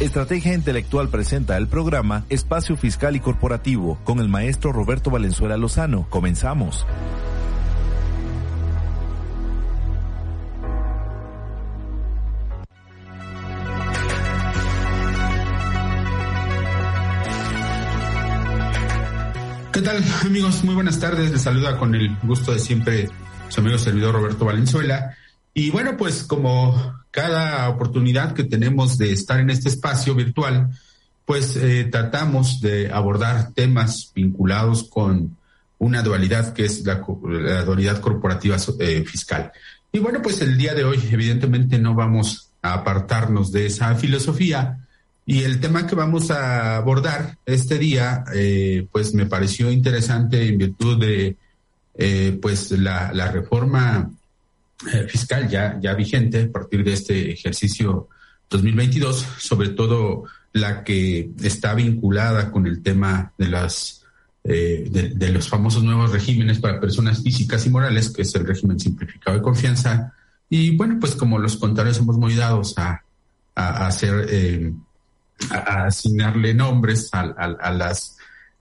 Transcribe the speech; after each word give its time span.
Estrategia 0.00 0.52
Intelectual 0.54 1.08
presenta 1.08 1.56
el 1.56 1.68
programa 1.68 2.24
Espacio 2.28 2.76
Fiscal 2.76 3.14
y 3.14 3.20
Corporativo 3.20 3.96
con 4.02 4.18
el 4.18 4.28
maestro 4.28 4.72
Roberto 4.72 5.08
Valenzuela 5.08 5.56
Lozano. 5.56 6.08
Comenzamos. 6.10 6.84
¿Qué 19.72 19.80
tal 19.80 20.02
amigos? 20.24 20.64
Muy 20.64 20.74
buenas 20.74 20.98
tardes. 20.98 21.30
Les 21.30 21.42
saluda 21.42 21.78
con 21.78 21.94
el 21.94 22.16
gusto 22.24 22.52
de 22.52 22.58
siempre 22.58 23.08
su 23.48 23.60
amigo 23.60 23.78
servidor 23.78 24.14
Roberto 24.14 24.44
Valenzuela. 24.44 25.16
Y 25.54 25.70
bueno, 25.70 25.96
pues 25.96 26.24
como 26.24 26.98
cada 27.12 27.68
oportunidad 27.68 28.34
que 28.34 28.42
tenemos 28.42 28.98
de 28.98 29.12
estar 29.12 29.38
en 29.38 29.50
este 29.50 29.68
espacio 29.68 30.16
virtual, 30.16 30.70
pues 31.24 31.54
eh, 31.56 31.84
tratamos 31.84 32.60
de 32.60 32.90
abordar 32.90 33.52
temas 33.52 34.10
vinculados 34.12 34.82
con 34.82 35.36
una 35.78 36.02
dualidad 36.02 36.52
que 36.52 36.64
es 36.64 36.84
la, 36.84 36.96
dualidad 37.64 38.00
corporativa 38.00 38.56
eh, 38.80 39.04
fiscal. 39.06 39.52
Y 39.92 40.00
bueno, 40.00 40.20
pues 40.22 40.40
el 40.42 40.58
día 40.58 40.74
de 40.74 40.82
hoy 40.82 41.00
evidentemente 41.12 41.78
no 41.78 41.94
vamos 41.94 42.50
a 42.60 42.74
apartarnos 42.74 43.52
de 43.52 43.66
esa 43.66 43.94
filosofía 43.94 44.78
y 45.24 45.44
el 45.44 45.60
tema 45.60 45.86
que 45.86 45.94
vamos 45.94 46.32
a 46.32 46.76
abordar 46.76 47.38
este 47.46 47.78
día, 47.78 48.24
eh, 48.34 48.88
pues 48.90 49.14
me 49.14 49.26
pareció 49.26 49.70
interesante 49.70 50.48
en 50.48 50.58
virtud 50.58 51.00
de 51.00 51.36
pues 52.42 52.72
la, 52.72 53.12
la 53.12 53.30
reforma 53.30 54.10
eh, 54.10 54.23
fiscal 55.08 55.48
ya, 55.48 55.78
ya 55.80 55.94
vigente 55.94 56.42
a 56.42 56.52
partir 56.52 56.84
de 56.84 56.92
este 56.92 57.32
ejercicio 57.32 58.08
2022, 58.50 59.26
sobre 59.38 59.70
todo 59.70 60.24
la 60.52 60.84
que 60.84 61.30
está 61.42 61.74
vinculada 61.74 62.50
con 62.50 62.66
el 62.66 62.82
tema 62.82 63.32
de 63.38 63.48
las 63.48 64.04
eh, 64.46 64.88
de, 64.90 65.28
los 65.30 65.48
famosos 65.48 65.82
nuevos 65.82 66.12
regímenes 66.12 66.58
para 66.58 66.78
personas 66.78 67.22
físicas 67.22 67.64
y 67.64 67.70
morales, 67.70 68.10
que 68.10 68.22
es 68.22 68.34
el 68.34 68.46
régimen 68.46 68.78
simplificado 68.78 69.36
de 69.36 69.42
confianza. 69.42 70.12
Y 70.50 70.76
bueno, 70.76 70.98
pues 71.00 71.16
como 71.16 71.38
los 71.38 71.56
contadores 71.56 71.96
somos 71.96 72.18
muy 72.18 72.34
dados 72.34 72.74
a, 72.76 73.02
hacer, 73.54 74.26
eh, 74.28 74.72
a, 75.50 75.86
asignarle 75.86 76.52
nombres 76.52 77.08
a 77.12 77.72
las 77.72 78.13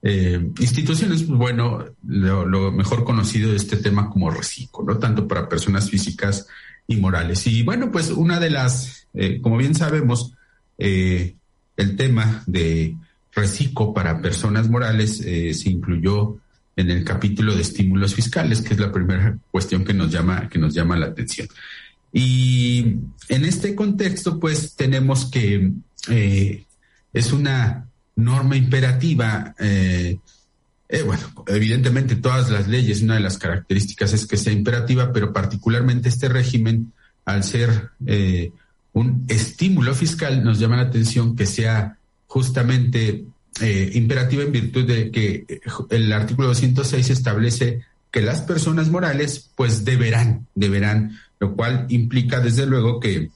eh, 0.06 0.52
instituciones, 0.60 1.24
pues 1.24 1.40
bueno, 1.40 1.86
lo, 2.06 2.72
mejor 2.74 3.06
conocido 3.06 3.52
de 3.52 3.56
este 3.56 3.78
tema 3.78 4.10
como 4.10 4.30
reciclo, 4.30 4.84
¿no? 4.84 4.98
Tanto 5.00 5.30
para 5.30 5.48
personas 5.48 5.90
físicas 5.90 6.46
y 6.86 6.98
morales. 6.98 7.48
Y 7.48 7.64
bueno, 7.64 7.90
pues 7.90 8.10
una 8.12 8.38
de 8.42 8.50
las, 8.50 9.08
eh, 9.14 9.40
como 9.42 9.56
bien 9.56 9.76
sabemos, 9.76 10.34
eh, 10.78 11.36
el 11.78 11.96
tema 11.96 12.44
de 12.48 12.98
reciclo 13.32 13.94
para 13.94 14.22
personas 14.22 14.70
morales 14.70 15.18
se 15.18 15.70
incluyó 15.70 16.38
en 16.76 16.92
el 16.92 17.04
capítulo 17.06 17.56
de 17.56 17.62
estímulos 17.62 18.14
fiscales, 18.14 18.62
que 18.62 18.74
es 18.74 18.80
la 18.82 18.92
primera 18.92 19.38
cuestión 19.52 19.86
que 19.86 19.94
nos 19.94 20.12
llama, 20.12 20.50
que 20.50 20.60
nos 20.60 20.74
llama 20.74 20.98
la 20.98 21.08
atención. 21.08 21.48
Y 22.12 22.98
en 23.30 23.46
este 23.46 23.74
contexto, 23.74 24.40
pues 24.40 24.76
tenemos 24.76 25.32
que 25.32 25.72
es 27.14 27.34
una 27.34 27.88
norma 28.16 28.56
imperativa, 28.56 29.56
eh, 29.60 30.18
eh, 30.90 31.02
bueno, 31.02 31.24
evidentemente 31.48 32.16
todas 32.16 32.50
las 32.50 32.68
leyes, 32.68 33.02
una 33.02 33.16
de 33.16 33.22
las 33.22 33.38
características 33.38 34.14
es 34.14 34.28
que 34.28 34.38
sea 34.38 34.54
imperativa, 34.54 35.12
pero 35.12 35.34
particularmente 35.34 36.10
este 36.10 36.30
régimen, 36.30 36.94
al 37.26 37.44
ser 37.44 37.90
eh, 38.06 38.52
un 38.94 39.26
estímulo 39.28 39.96
fiscal, 39.96 40.44
nos 40.44 40.60
llama 40.60 40.78
la 40.78 40.84
atención 40.84 41.36
que 41.36 41.46
sea 41.46 41.98
justamente 42.28 43.26
imperativa 43.94 44.42
en 44.42 44.52
virtud 44.52 44.88
de 44.88 45.12
que 45.12 45.62
el 45.92 46.12
artículo 46.12 46.48
206 46.48 47.12
establece 47.12 47.82
que 48.10 48.24
las 48.24 48.42
personas 48.42 48.90
morales 48.90 49.52
pues 49.56 49.86
deberán, 49.86 50.48
deberán, 50.56 51.20
lo 51.40 51.56
cual 51.56 51.86
implica 51.90 52.40
desde 52.40 52.66
luego 52.66 53.00
que 53.00 53.30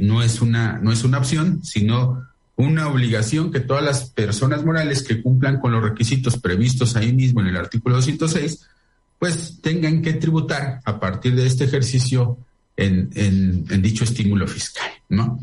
no 0.00 0.22
es 0.22 0.40
una, 0.40 0.78
no 0.78 0.92
es 0.92 1.02
una 1.02 1.18
opción, 1.18 1.60
sino 1.64 2.29
una 2.60 2.88
obligación 2.88 3.50
que 3.50 3.60
todas 3.60 3.82
las 3.82 4.10
personas 4.10 4.64
morales 4.64 5.02
que 5.02 5.22
cumplan 5.22 5.60
con 5.60 5.72
los 5.72 5.82
requisitos 5.82 6.38
previstos 6.38 6.96
ahí 6.96 7.12
mismo 7.12 7.40
en 7.40 7.48
el 7.48 7.56
artículo 7.56 7.96
206, 7.96 8.66
pues 9.18 9.58
tengan 9.60 10.02
que 10.02 10.14
tributar 10.14 10.80
a 10.84 10.98
partir 10.98 11.34
de 11.34 11.46
este 11.46 11.64
ejercicio 11.64 12.38
en, 12.76 13.82
dicho 13.82 14.04
estímulo 14.04 14.46
fiscal, 14.46 14.90
¿no? 15.10 15.38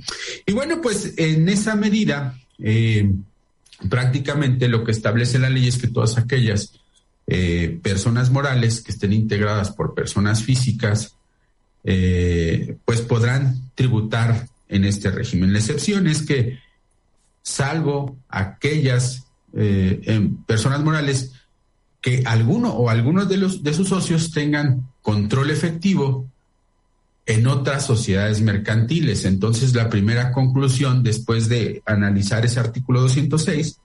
Y 0.46 0.54
bueno, 0.54 0.82
pues 0.82 1.14
en 1.18 1.48
esa 1.50 1.76
medida, 1.76 2.36
eh, 2.58 3.12
prácticamente 3.90 4.68
lo 4.68 4.84
que 4.84 4.92
establece 4.92 5.38
la 5.38 5.50
ley 5.50 5.68
es 5.68 5.78
que 5.78 5.88
todas 5.88 6.18
aquellas 6.18 6.74
eh, 7.28 7.80
personas 7.84 8.32
morales 8.32 8.82
que 8.82 8.92
estén 8.92 9.14
integradas 9.14 9.72
por 9.72 9.94
personas 9.94 10.44
físicas, 10.44 11.16
eh, 11.84 12.78
pues 12.86 13.02
podrán 13.02 13.70
tributar 13.76 14.48
en 14.70 14.86
este 14.86 15.12
régimen. 15.12 15.54
La 15.54 15.60
excepción 15.60 16.08
es 16.08 16.24
que 16.24 16.60
salvo 17.48 18.18
aquellas 18.28 19.26
eh, 19.54 20.02
em, 20.04 20.36
personas 20.44 20.84
morales 20.84 21.32
que 22.02 22.24
alguno 22.26 22.74
o 22.74 22.90
algunos 22.90 23.30
de, 23.30 23.38
los, 23.38 23.64
de 23.64 23.74
sus 23.74 23.88
socios 23.88 24.32
tengan 24.32 24.90
control 25.02 25.50
efectivo 25.50 26.28
en 27.26 27.48
otras 27.48 27.86
sociedades 27.86 28.42
mercantiles. 28.42 29.24
Entonces, 29.24 29.74
la 29.74 29.90
primera 29.90 30.34
conclusión, 30.34 31.04
después 31.04 31.48
de 31.48 31.82
analizar 31.86 32.46
ese 32.46 32.60
artículo 32.60 33.02
206, 33.02 33.80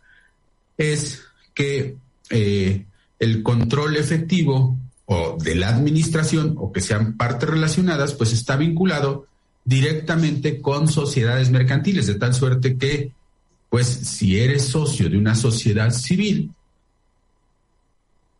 es 0.76 1.22
que 1.54 1.96
eh, 2.30 2.84
el 3.20 3.42
control 3.44 3.96
efectivo 3.96 4.76
o 5.06 5.36
de 5.40 5.54
la 5.54 5.68
administración 5.68 6.56
o 6.58 6.72
que 6.72 6.80
sean 6.80 7.16
partes 7.16 7.48
relacionadas, 7.48 8.14
pues 8.14 8.32
está 8.32 8.56
vinculado 8.56 9.26
directamente 9.64 10.60
con 10.60 10.88
sociedades 10.88 11.50
mercantiles, 11.50 12.08
de 12.08 12.16
tal 12.16 12.34
suerte 12.34 12.76
que 12.76 13.12
pues 13.72 13.86
si 13.86 14.38
eres 14.38 14.66
socio 14.66 15.08
de 15.08 15.16
una 15.16 15.34
sociedad 15.34 15.90
civil 15.92 16.52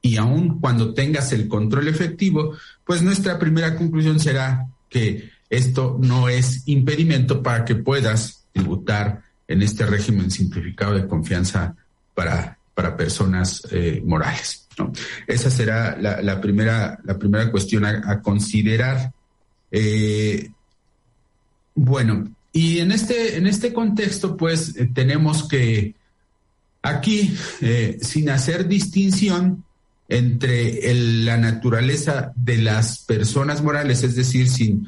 y 0.03 0.19
aun 0.19 0.60
cuando 0.60 0.93
tengas 0.93 1.32
el 1.32 1.48
control 1.48 1.88
efectivo, 1.88 2.54
pues 2.84 3.00
nuestra 3.00 3.38
primera 3.38 3.75
conclusión 3.75 4.20
será 4.20 4.66
que 4.91 5.31
esto 5.48 5.97
no 5.98 6.28
es 6.28 6.69
impedimento 6.69 7.43
para 7.43 7.65
que 7.65 7.76
puedas 7.76 8.44
tributar 8.53 9.22
en 9.48 9.62
este 9.62 9.87
régimen 9.87 10.31
simplificado 10.31 10.93
de 10.93 11.06
confianza 11.06 11.76
para, 12.12 12.59
para 12.75 12.94
personas 12.94 13.66
eh, 13.70 14.03
morales. 14.04 14.69
Esa 15.26 15.49
será 15.49 15.97
la, 15.99 16.41
primera, 16.43 16.99
la 17.04 17.19
primera 17.19 17.50
cuestión 17.50 17.87
a, 17.87 18.20
considerar. 18.20 19.10
Eh, 19.70 20.50
bueno, 21.75 22.31
y 22.53 22.81
en 22.81 22.93
este, 22.93 23.37
en 23.39 23.47
este 23.47 23.73
contexto, 23.73 24.37
pues 24.37 24.77
eh, 24.77 24.89
tenemos 24.93 25.49
que 25.49 25.95
aquí, 26.83 27.35
eh, 27.63 27.99
sin 28.03 28.29
hacer 28.29 28.69
distinción 28.69 29.65
entre 30.09 30.93
la 30.95 31.39
naturaleza 31.39 32.33
de 32.37 32.59
las 32.59 32.99
personas 32.99 33.62
morales, 33.62 34.03
es 34.03 34.15
decir, 34.15 34.51
sin 34.51 34.87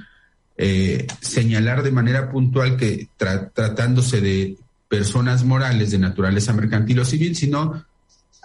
eh, 0.58 1.06
señalar 1.22 1.82
de 1.82 1.90
manera 1.90 2.30
puntual 2.30 2.76
que 2.76 3.08
tratándose 3.16 4.20
de 4.20 4.58
personas 4.88 5.44
morales 5.44 5.90
de 5.90 5.98
naturaleza 5.98 6.52
mercantil 6.52 7.00
o 7.00 7.04
civil, 7.06 7.34
sino 7.34 7.86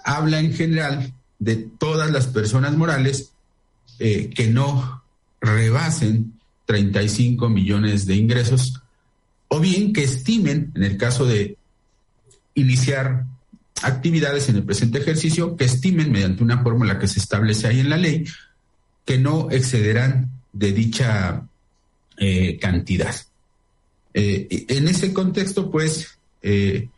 habla 0.06 0.40
en 0.40 0.54
general 0.54 1.12
de 1.38 1.58
todas 1.58 2.10
las 2.12 2.28
personas 2.28 2.78
morales 2.78 3.32
que 3.98 4.50
no 4.50 5.04
rebasen 5.42 6.40
35 6.66 7.50
millones 7.50 8.06
de 8.06 8.16
ingresos 8.16 8.82
o 9.50 9.60
bien 9.60 9.94
que 9.94 10.04
estimen, 10.04 10.72
en 10.76 10.84
el 10.84 10.98
caso 10.98 11.26
de 11.26 11.58
iniciar 12.56 13.26
actividades 13.82 14.50
en 14.50 14.58
el 14.58 14.64
presente 14.64 15.00
ejercicio, 15.00 15.56
que 15.56 15.66
estimen 15.66 16.12
mediante 16.12 16.44
una 16.44 16.62
fórmula 16.62 17.00
que 17.00 17.08
se 17.08 17.20
establece 17.20 17.68
ahí 17.68 17.80
en 17.80 17.90
la 17.90 17.98
ley, 17.98 18.26
que 19.06 19.18
no 19.18 19.50
excederán 19.52 20.30
de 20.54 20.72
dicha 20.72 21.48
eh, 22.18 22.58
cantidad. 22.60 23.16
Eh, 24.14 24.66
en 24.68 24.88
ese 24.88 25.14
contexto, 25.14 25.72
pues, 25.72 26.20
eh, 26.42 26.90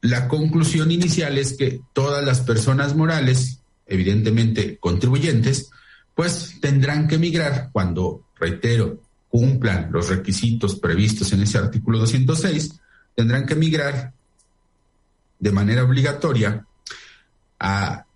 la 0.00 0.28
conclusión 0.28 0.90
inicial 0.90 1.38
es 1.38 1.54
que 1.54 1.80
todas 1.92 2.24
las 2.24 2.40
personas 2.40 2.94
morales, 2.94 3.60
evidentemente 3.86 4.78
contribuyentes, 4.78 5.70
pues 6.14 6.58
tendrán 6.60 7.08
que 7.08 7.18
migrar 7.18 7.70
cuando, 7.72 8.24
reitero, 8.38 9.00
cumplan 9.36 9.92
los 9.92 10.08
requisitos 10.08 10.76
previstos 10.76 11.30
en 11.34 11.42
ese 11.42 11.58
artículo 11.58 11.98
206, 11.98 12.80
tendrán 13.14 13.44
que 13.44 13.54
migrar 13.54 14.14
de 15.38 15.52
manera 15.52 15.84
obligatoria 15.84 16.64
a 17.60 18.06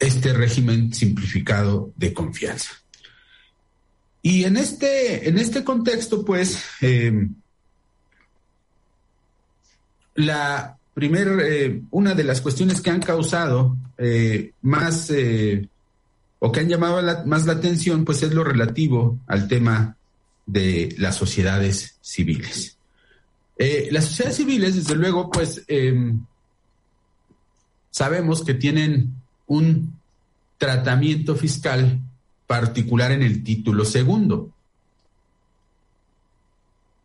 este 0.00 0.32
régimen 0.32 0.92
simplificado 0.92 1.92
de 1.94 2.12
confianza. 2.12 2.72
Y 4.22 4.42
en 4.42 4.56
este, 4.56 5.28
en 5.28 5.38
este 5.38 5.62
contexto, 5.62 6.24
pues, 6.24 6.60
em, 6.80 7.36
la 10.16 10.76
primer, 10.94 11.28
eh, 11.44 11.80
una 11.92 12.14
de 12.14 12.24
las 12.24 12.40
cuestiones 12.40 12.80
que 12.80 12.90
han 12.90 13.02
causado 13.02 13.76
eh, 13.98 14.50
más 14.62 15.10
eh, 15.10 15.68
o 16.44 16.50
que 16.50 16.58
han 16.58 16.68
llamado 16.68 17.00
más 17.24 17.46
la 17.46 17.52
atención, 17.52 18.04
pues 18.04 18.20
es 18.24 18.34
lo 18.34 18.42
relativo 18.42 19.20
al 19.28 19.46
tema 19.46 19.96
de 20.44 20.92
las 20.98 21.14
sociedades 21.14 21.98
civiles. 22.00 22.76
las 23.92 24.06
sociedades 24.06 24.38
civiles, 24.38 24.74
desde 24.74 24.96
luego, 24.96 25.30
pues 25.30 25.62
em, 25.68 26.26
sabemos 27.92 28.42
que 28.42 28.54
tienen 28.54 29.14
un 29.46 29.96
tratamiento 30.58 31.36
fiscal 31.36 32.00
particular 32.48 33.12
en 33.12 33.22
el 33.22 33.44
título 33.44 33.84
segundo. 33.84 34.50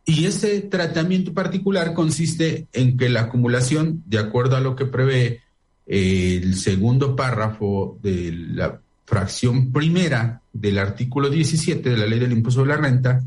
Y 0.03 0.25
ese 0.25 0.61
tratamiento 0.61 1.31
particular 1.35 1.93
consiste 1.93 2.65
en 2.73 2.97
que 2.97 3.07
la 3.07 3.21
acumulación, 3.21 4.01
de 4.07 4.17
acuerdo 4.17 4.55
a 4.55 4.61
lo 4.61 4.75
que 4.75 4.85
prevé 4.85 5.41
eh, 5.85 6.39
el 6.41 6.55
segundo 6.55 7.15
párrafo 7.15 7.99
de 8.01 8.31
la 8.31 8.81
fracción 9.07 9.71
primera 9.71 10.41
del 10.51 10.77
artículo 10.77 11.29
17 11.29 11.89
de 11.89 11.97
la 11.97 12.05
ley 12.05 12.19
del 12.19 12.33
impuesto 12.33 12.61
de 12.61 12.67
la 12.67 12.75
renta, 12.77 13.23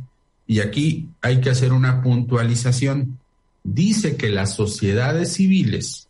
y 0.47 0.61
aquí 0.61 1.09
hay 1.23 1.41
que 1.41 1.49
hacer 1.49 1.73
una 1.73 2.03
puntualización, 2.03 3.19
dice 3.65 4.17
que 4.17 4.29
las 4.29 4.55
sociedades 4.55 5.32
civiles, 5.32 6.09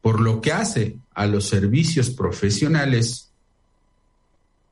por 0.00 0.20
lo 0.20 0.40
que 0.40 0.52
hace 0.52 0.96
a 1.12 1.26
los 1.26 1.48
servicios 1.48 2.10
profesionales, 2.10 3.30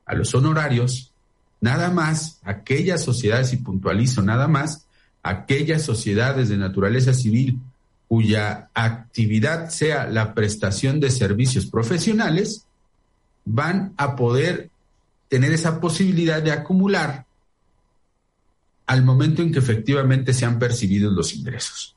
a 0.05 0.15
los 0.15 0.33
honorarios, 0.33 1.11
nada 1.59 1.91
más, 1.91 2.39
aquellas 2.43 3.03
sociedades, 3.03 3.51
y 3.51 3.57
puntualizo 3.57 4.21
nada 4.21 4.47
más, 4.47 4.85
aquellas 5.21 5.81
sociedades 5.81 6.47
de 6.47 6.57
naturaleza 6.57 7.13
civil 7.13 7.59
cuya 8.07 8.69
actividad 8.73 9.67
sea 9.69 10.07
la 10.07 10.33
prestación 10.33 11.01
de 11.01 11.11
servicios 11.11 11.65
profesionales, 11.65 12.66
van 13.47 13.93
a 13.97 14.15
poder 14.15 14.69
tener 15.29 15.53
esa 15.53 15.79
posibilidad 15.79 16.41
de 16.41 16.51
acumular 16.51 17.25
al 18.85 19.03
momento 19.03 19.41
en 19.41 19.51
que 19.51 19.59
efectivamente 19.59 20.33
sean 20.33 20.59
percibidos 20.59 21.13
los 21.13 21.33
ingresos. 21.33 21.95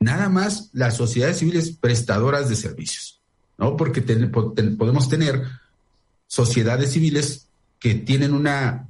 Nada 0.00 0.28
más 0.28 0.70
las 0.72 0.96
sociedades 0.96 1.38
civiles 1.38 1.70
prestadoras 1.70 2.48
de 2.48 2.56
servicios, 2.56 3.20
¿no? 3.56 3.76
Porque 3.76 4.00
podemos 4.02 5.08
tener 5.08 5.42
sociedades 6.26 6.92
civiles 6.92 7.46
que 7.78 7.94
tienen 7.94 8.32
una 8.32 8.86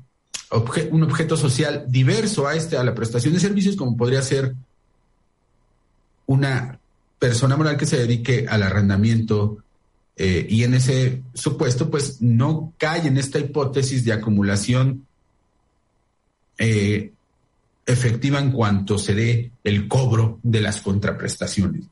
un 0.90 1.02
objeto 1.02 1.36
social 1.36 1.84
diverso 1.88 2.46
a 2.46 2.54
este, 2.54 2.78
a 2.78 2.84
la 2.84 2.94
prestación 2.94 3.34
de 3.34 3.40
servicios, 3.40 3.76
como 3.76 3.98
podría 3.98 4.22
ser 4.22 4.54
una 6.24 6.78
persona 7.18 7.56
moral 7.56 7.76
que 7.76 7.84
se 7.84 7.98
dedique 7.98 8.46
al 8.48 8.62
arrendamiento 8.62 9.58
eh, 10.19 10.47
y 10.50 10.65
en 10.65 10.75
ese 10.75 11.23
supuesto, 11.32 11.88
pues 11.88 12.20
no 12.20 12.73
cae 12.76 13.06
en 13.06 13.17
esta 13.17 13.38
hipótesis 13.38 14.05
de 14.05 14.12
acumulación 14.12 15.06
eh, 16.59 17.12
efectiva 17.87 18.41
en 18.41 18.50
cuanto 18.50 18.99
se 18.99 19.15
dé 19.15 19.53
el 19.62 19.87
cobro 19.87 20.41
de 20.43 20.61
las 20.61 20.81
contraprestaciones. 20.81 21.85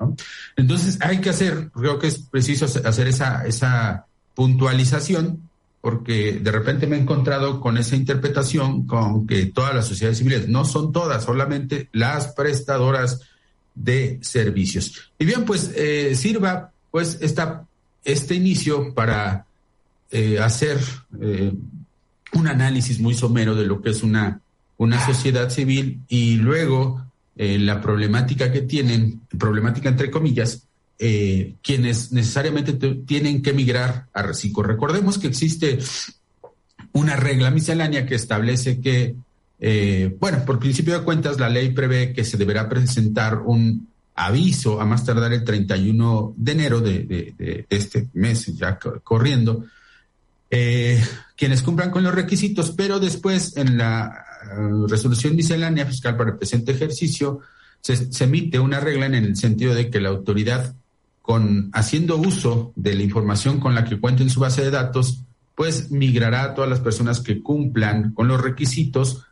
Entonces 0.57 0.99
hay 1.01 1.21
que 1.21 1.31
hacer, 1.31 1.71
creo 1.71 2.01
que 2.01 2.09
es 2.09 2.19
preciso 2.19 2.67
hacer 2.67 3.07
esa, 3.07 3.47
esa 3.47 4.07
puntualización 4.35 5.49
porque 5.81 6.33
de 6.33 6.51
repente 6.51 6.89
me 6.89 6.97
he 6.97 7.01
encontrado 7.01 7.61
con 7.61 7.79
esa 7.79 7.95
interpretación 7.95 8.89
con 8.89 9.25
que 9.25 9.47
todas 9.47 9.73
las 9.73 9.87
sociedades 9.87 10.19
civiles, 10.19 10.49
no 10.49 10.65
son 10.65 10.91
todas, 10.91 11.23
solamente 11.23 11.89
las 11.93 12.33
prestadoras 12.35 13.21
de 13.77 14.19
servicios. 14.21 15.13
Y 15.17 15.25
bien, 15.27 15.45
pues 15.45 15.71
eh, 15.77 16.17
sirva 16.17 16.73
pues 16.91 17.19
esta, 17.21 17.67
este 18.07 18.35
inicio 18.35 18.95
para 18.95 19.47
eh, 20.11 20.39
hacer 20.39 20.79
eh, 21.21 21.53
un 22.33 22.49
análisis 22.49 22.99
muy 23.01 23.15
somero 23.15 23.55
de 23.55 23.67
lo 23.67 23.83
que 23.83 23.91
es 23.91 24.03
una, 24.03 24.41
una 24.79 25.05
sociedad 25.05 25.51
civil 25.51 26.01
y 26.09 26.37
luego 26.37 27.03
la 27.39 27.83
problemática 27.83 28.51
que 28.51 28.63
tienen, 28.63 29.21
problemática 29.37 29.91
entre 29.91 30.11
comillas, 30.11 30.67
eh, 30.99 31.57
quienes 31.63 32.11
necesariamente 32.13 32.73
tienen 32.73 33.43
que 33.43 33.53
migrar 33.53 34.07
a 34.15 34.23
Recico. 34.23 34.63
Recordemos 34.63 35.19
que 35.19 35.27
existe 35.27 35.79
una 36.93 37.17
regla 37.17 37.51
miscelánea 37.51 38.07
que 38.07 38.15
establece 38.15 38.81
que, 38.81 39.15
eh, 39.61 40.17
bueno, 40.19 40.43
por 40.47 40.59
principio 40.59 40.99
de 40.99 41.05
cuentas, 41.05 41.39
la 41.39 41.51
ley 41.51 41.69
prevé 41.75 42.15
que 42.15 42.25
se 42.25 42.39
deberá 42.39 42.67
presentar 42.71 43.43
un 43.45 43.89
aviso 44.17 44.81
a 44.81 44.87
más 44.87 45.05
tardar 45.05 45.33
el 45.35 45.45
31 45.45 46.35
de 46.37 46.53
enero 46.53 46.81
de, 46.81 47.67
este 47.69 48.09
mes, 48.15 48.47
ya 48.57 48.79
corriendo, 49.05 49.67
eh, 50.51 51.05
quienes 51.37 51.63
cumplan 51.63 51.91
con 51.91 52.03
los 52.03 52.15
requisitos, 52.15 52.71
pero 52.71 52.99
después 52.99 53.57
en 53.57 53.77
la 53.77 54.25
resolución 54.89 55.37
miscelánea 55.37 55.87
fiscal 55.87 56.17
para 56.17 56.31
el 56.31 56.39
presente 56.39 56.73
ejercicio 56.73 57.41
se, 57.81 58.13
se 58.13 58.25
emite 58.25 58.59
una 58.59 58.81
regla 58.81 59.07
en 59.07 59.15
el 59.15 59.37
sentido 59.37 59.75
de 59.75 59.91
que 59.91 60.01
la 60.01 60.09
autoridad 60.09 60.75
con 61.21 61.71
haciendo 61.73 62.17
uso 62.17 62.73
de 62.77 62.95
la 62.95 63.03
información 63.03 63.59
con 63.59 63.75
la 63.75 63.85
que 63.85 63.99
cuenta 63.99 64.23
en 64.23 64.31
su 64.31 64.41
base 64.41 64.63
de 64.63 64.71
datos, 64.71 65.25
pues 65.57 65.91
migrará 65.91 66.45
a 66.45 66.55
todas 66.55 66.71
las 66.71 66.81
personas 66.81 67.21
que 67.21 67.43
cumplan 67.43 68.13
con 68.13 68.29
los 68.29 68.41
requisitos 68.41 69.26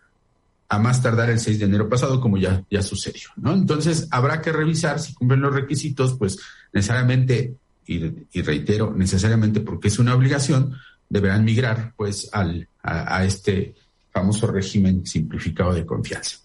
a 0.75 0.79
más 0.79 1.03
tardar 1.03 1.31
el 1.31 1.41
6 1.41 1.59
de 1.59 1.65
enero 1.67 1.89
pasado, 1.89 2.21
como 2.21 2.39
ya, 2.39 2.65
ya 2.71 2.83
sucedió, 2.83 3.29
¿no? 3.37 3.53
Entonces, 3.53 4.09
habrá 4.11 4.41
que 4.41 4.53
revisar 4.53 5.01
si 5.01 5.15
cumplen 5.15 5.41
los 5.41 5.55
requisitos, 5.55 6.15
pues 6.15 6.39
necesariamente, 6.73 7.55
y, 7.87 8.43
reitero, 8.43 8.93
necesariamente 8.97 9.61
porque 9.61 9.89
es 9.89 9.99
una 9.99 10.15
obligación, 10.15 10.75
deberán 11.09 11.45
migrar, 11.45 11.93
pues, 11.97 12.29
al, 12.33 12.69
a 12.83 13.25
este 13.25 13.75
famoso 14.11 14.47
régimen 14.47 15.05
simplificado 15.07 15.75
de 15.75 15.85
confianza. 15.85 16.39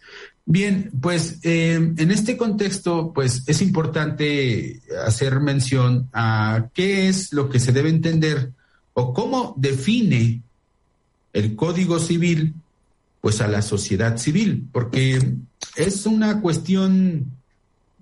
Bien, 0.52 0.90
pues 1.00 1.38
eh, 1.44 1.76
en 1.76 2.10
este 2.10 2.36
contexto, 2.36 3.14
pues 3.14 3.44
es 3.46 3.62
importante 3.62 4.82
hacer 5.06 5.40
mención 5.40 6.10
a 6.12 6.70
qué 6.74 7.08
es 7.08 7.32
lo 7.34 7.50
que 7.50 7.60
se 7.60 7.72
debe 7.72 7.90
entender 7.90 8.52
o 8.94 9.14
cómo 9.14 9.54
define 9.58 10.42
el 11.34 11.56
Código 11.56 12.00
Civil, 12.00 12.56
pues 13.22 13.42
a 13.42 13.48
la 13.48 13.62
sociedad 13.62 14.18
civil, 14.18 14.68
porque 14.72 15.20
es 15.76 16.06
una 16.06 16.42
cuestión 16.42 17.32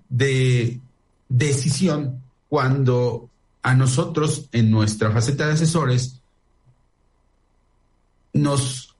de 0.08 0.80
decisión 1.28 2.22
cuando 2.48 3.28
a 3.62 3.74
nosotros 3.74 4.48
en 4.52 4.70
nuestra 4.70 5.10
faceta 5.10 5.46
de 5.46 5.52
asesores 5.54 6.20
nos 8.32 8.94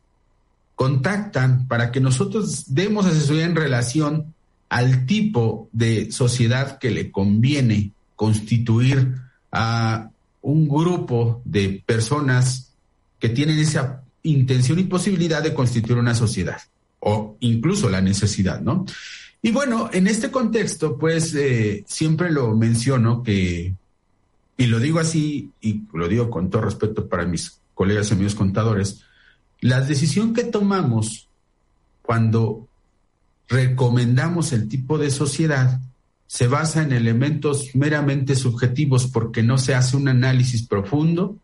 contactan 0.75 1.67
para 1.69 1.91
que 1.91 2.01
nosotros 2.01 2.75
demos 2.75 3.07
asesoría 3.07 3.45
en 3.45 3.57
relación 3.57 4.35
al 4.69 5.07
tipo 5.07 5.69
de 5.73 6.13
sociedad 6.13 6.79
que 6.79 6.91
le 6.91 7.11
conviene 7.11 7.93
constituir 8.17 9.15
a 9.51 10.11
un 10.43 10.69
grupo 10.69 11.41
de 11.45 11.83
personas 11.85 12.73
que 13.19 13.29
tienen 13.29 13.59
esa 13.59 14.03
intención 14.23 14.79
y 14.79 14.85
posibilidad 14.85 15.43
de 15.43 15.55
constituir 15.55 15.99
una 15.99 16.15
sociedad 16.15 16.61
o 17.01 17.37
incluso 17.41 17.89
la 17.89 18.01
necesidad, 18.01 18.61
¿no? 18.61 18.85
Y 19.41 19.53
bueno, 19.53 19.89
en 19.93 20.09
este 20.09 20.31
contexto, 20.31 20.99
pues 20.99 21.35
eh, 21.35 21.85
siempre 21.87 22.31
lo 22.31 22.57
menciono 22.57 23.23
que, 23.23 23.75
y 24.57 24.67
lo 24.67 24.81
digo 24.81 24.99
así, 24.99 25.53
y 25.61 25.83
lo 25.93 26.09
digo 26.09 26.29
con 26.29 26.51
todo 26.51 26.63
respeto 26.63 27.09
para 27.09 27.25
mis 27.25 27.61
colegas 27.75 28.11
y 28.11 28.15
amigos 28.15 28.35
contadores, 28.35 29.05
la 29.61 29.81
decisión 29.81 30.35
que 30.35 30.45
tomamos 30.45 31.29
cuando 32.03 32.67
recomendamos 33.49 34.53
el 34.53 34.69
tipo 34.69 34.99
de 34.99 35.11
sociedad 35.11 35.81
se 36.27 36.47
basa 36.47 36.83
en 36.83 36.93
elementos 36.93 37.75
meramente 37.75 38.35
subjetivos 38.35 39.07
porque 39.07 39.43
no 39.43 39.57
se 39.57 39.75
hace 39.75 39.97
un 39.97 40.09
análisis 40.09 40.67
profundo 40.67 41.37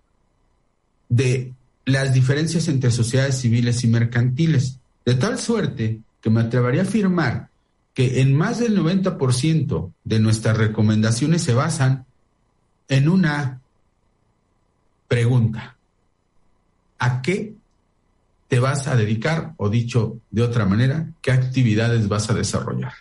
de 1.09 1.53
las 1.85 2.13
diferencias 2.13 2.69
entre 2.69 2.91
sociedades 2.91 3.39
civiles 3.39 3.85
y 3.85 3.89
mercantiles. 3.89 4.79
De 5.05 5.15
tal 5.15 5.39
suerte 5.39 6.01
que 6.21 6.31
me 6.31 6.41
atrevería 6.41 6.83
a 6.83 6.85
afirmar 6.85 7.49
que 7.93 8.21
en 8.21 8.35
más 8.35 8.59
del 8.59 8.79
90% 8.79 9.93
de 10.03 10.19
nuestras 10.19 10.57
recomendaciones 10.57 11.43
se 11.43 11.55
basan 11.55 12.07
en 12.89 13.09
una 13.09 13.61
pregunta. 15.09 15.77
¿A 16.99 17.23
qué 17.23 17.55
te 18.49 18.61
vas 18.61 18.87
a 18.87 18.95
dedicar, 18.95 19.55
o 19.57 19.69
dicho 19.69 20.19
de 20.31 20.43
otra 20.43 20.65
manera, 20.65 21.09
qué 21.21 21.33
actividades 21.33 22.07
vas 22.07 22.31
a 22.31 22.35
desarrollar. 22.35 22.93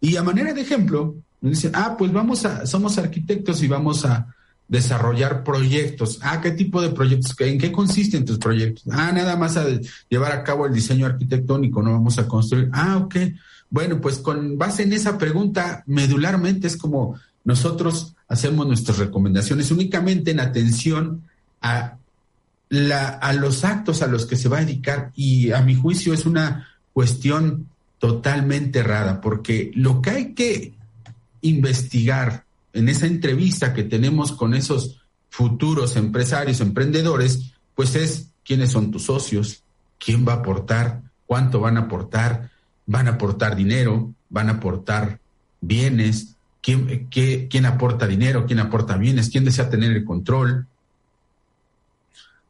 Y 0.00 0.16
a 0.16 0.22
manera 0.22 0.52
de 0.52 0.60
ejemplo, 0.60 1.16
me 1.40 1.50
dicen, 1.50 1.72
ah, 1.74 1.96
pues 1.98 2.12
vamos 2.12 2.44
a, 2.44 2.66
somos 2.66 2.96
arquitectos 2.96 3.62
y 3.64 3.68
vamos 3.68 4.04
a 4.04 4.34
desarrollar 4.68 5.44
proyectos. 5.44 6.18
Ah, 6.22 6.40
¿qué 6.40 6.50
tipo 6.50 6.82
de 6.82 6.90
proyectos? 6.90 7.34
¿En 7.40 7.58
qué 7.58 7.70
consisten 7.70 8.24
tus 8.24 8.38
proyectos? 8.38 8.84
Ah, 8.90 9.12
nada 9.12 9.36
más 9.36 9.56
a 9.56 9.66
llevar 10.08 10.32
a 10.32 10.42
cabo 10.42 10.66
el 10.66 10.74
diseño 10.74 11.06
arquitectónico, 11.06 11.82
no 11.82 11.92
vamos 11.92 12.18
a 12.18 12.26
construir. 12.26 12.68
Ah, 12.72 12.96
ok. 12.96 13.16
Bueno, 13.70 14.00
pues 14.00 14.18
con 14.18 14.58
base 14.58 14.82
en 14.82 14.92
esa 14.92 15.18
pregunta, 15.18 15.82
medularmente 15.86 16.66
es 16.66 16.76
como 16.76 17.18
nosotros 17.44 18.14
hacemos 18.28 18.66
nuestras 18.66 18.98
recomendaciones 18.98 19.70
únicamente 19.70 20.32
en 20.32 20.40
atención 20.40 21.22
a, 21.62 21.98
la, 22.68 23.08
a 23.08 23.32
los 23.32 23.64
actos 23.64 24.02
a 24.02 24.08
los 24.08 24.26
que 24.26 24.36
se 24.36 24.48
va 24.48 24.58
a 24.58 24.64
dedicar 24.64 25.12
y 25.14 25.52
a 25.52 25.62
mi 25.62 25.76
juicio 25.76 26.12
es 26.12 26.26
una 26.26 26.68
cuestión 26.92 27.68
totalmente 27.98 28.80
errada, 28.80 29.20
porque 29.20 29.70
lo 29.74 30.02
que 30.02 30.10
hay 30.10 30.34
que 30.34 30.74
investigar 31.40 32.45
en 32.76 32.90
esa 32.90 33.06
entrevista 33.06 33.72
que 33.72 33.84
tenemos 33.84 34.32
con 34.32 34.52
esos 34.52 35.00
futuros 35.30 35.96
empresarios, 35.96 36.60
emprendedores, 36.60 37.54
pues 37.74 37.94
es 37.94 38.30
quiénes 38.44 38.70
son 38.70 38.90
tus 38.90 39.04
socios, 39.04 39.62
quién 39.98 40.28
va 40.28 40.34
a 40.34 40.36
aportar, 40.36 41.00
cuánto 41.24 41.58
van 41.58 41.78
a 41.78 41.82
aportar, 41.82 42.50
van 42.84 43.08
a 43.08 43.12
aportar 43.12 43.56
dinero, 43.56 44.12
van 44.28 44.50
a 44.50 44.52
aportar 44.52 45.20
bienes, 45.60 46.36
quién, 46.60 47.66
aporta 47.66 48.06
dinero, 48.06 48.44
quién 48.46 48.60
aporta 48.60 48.98
bienes, 48.98 49.30
quién 49.30 49.46
desea 49.46 49.70
tener 49.70 49.92
el 49.92 50.04
control. 50.04 50.66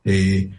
Eh, 0.05 0.51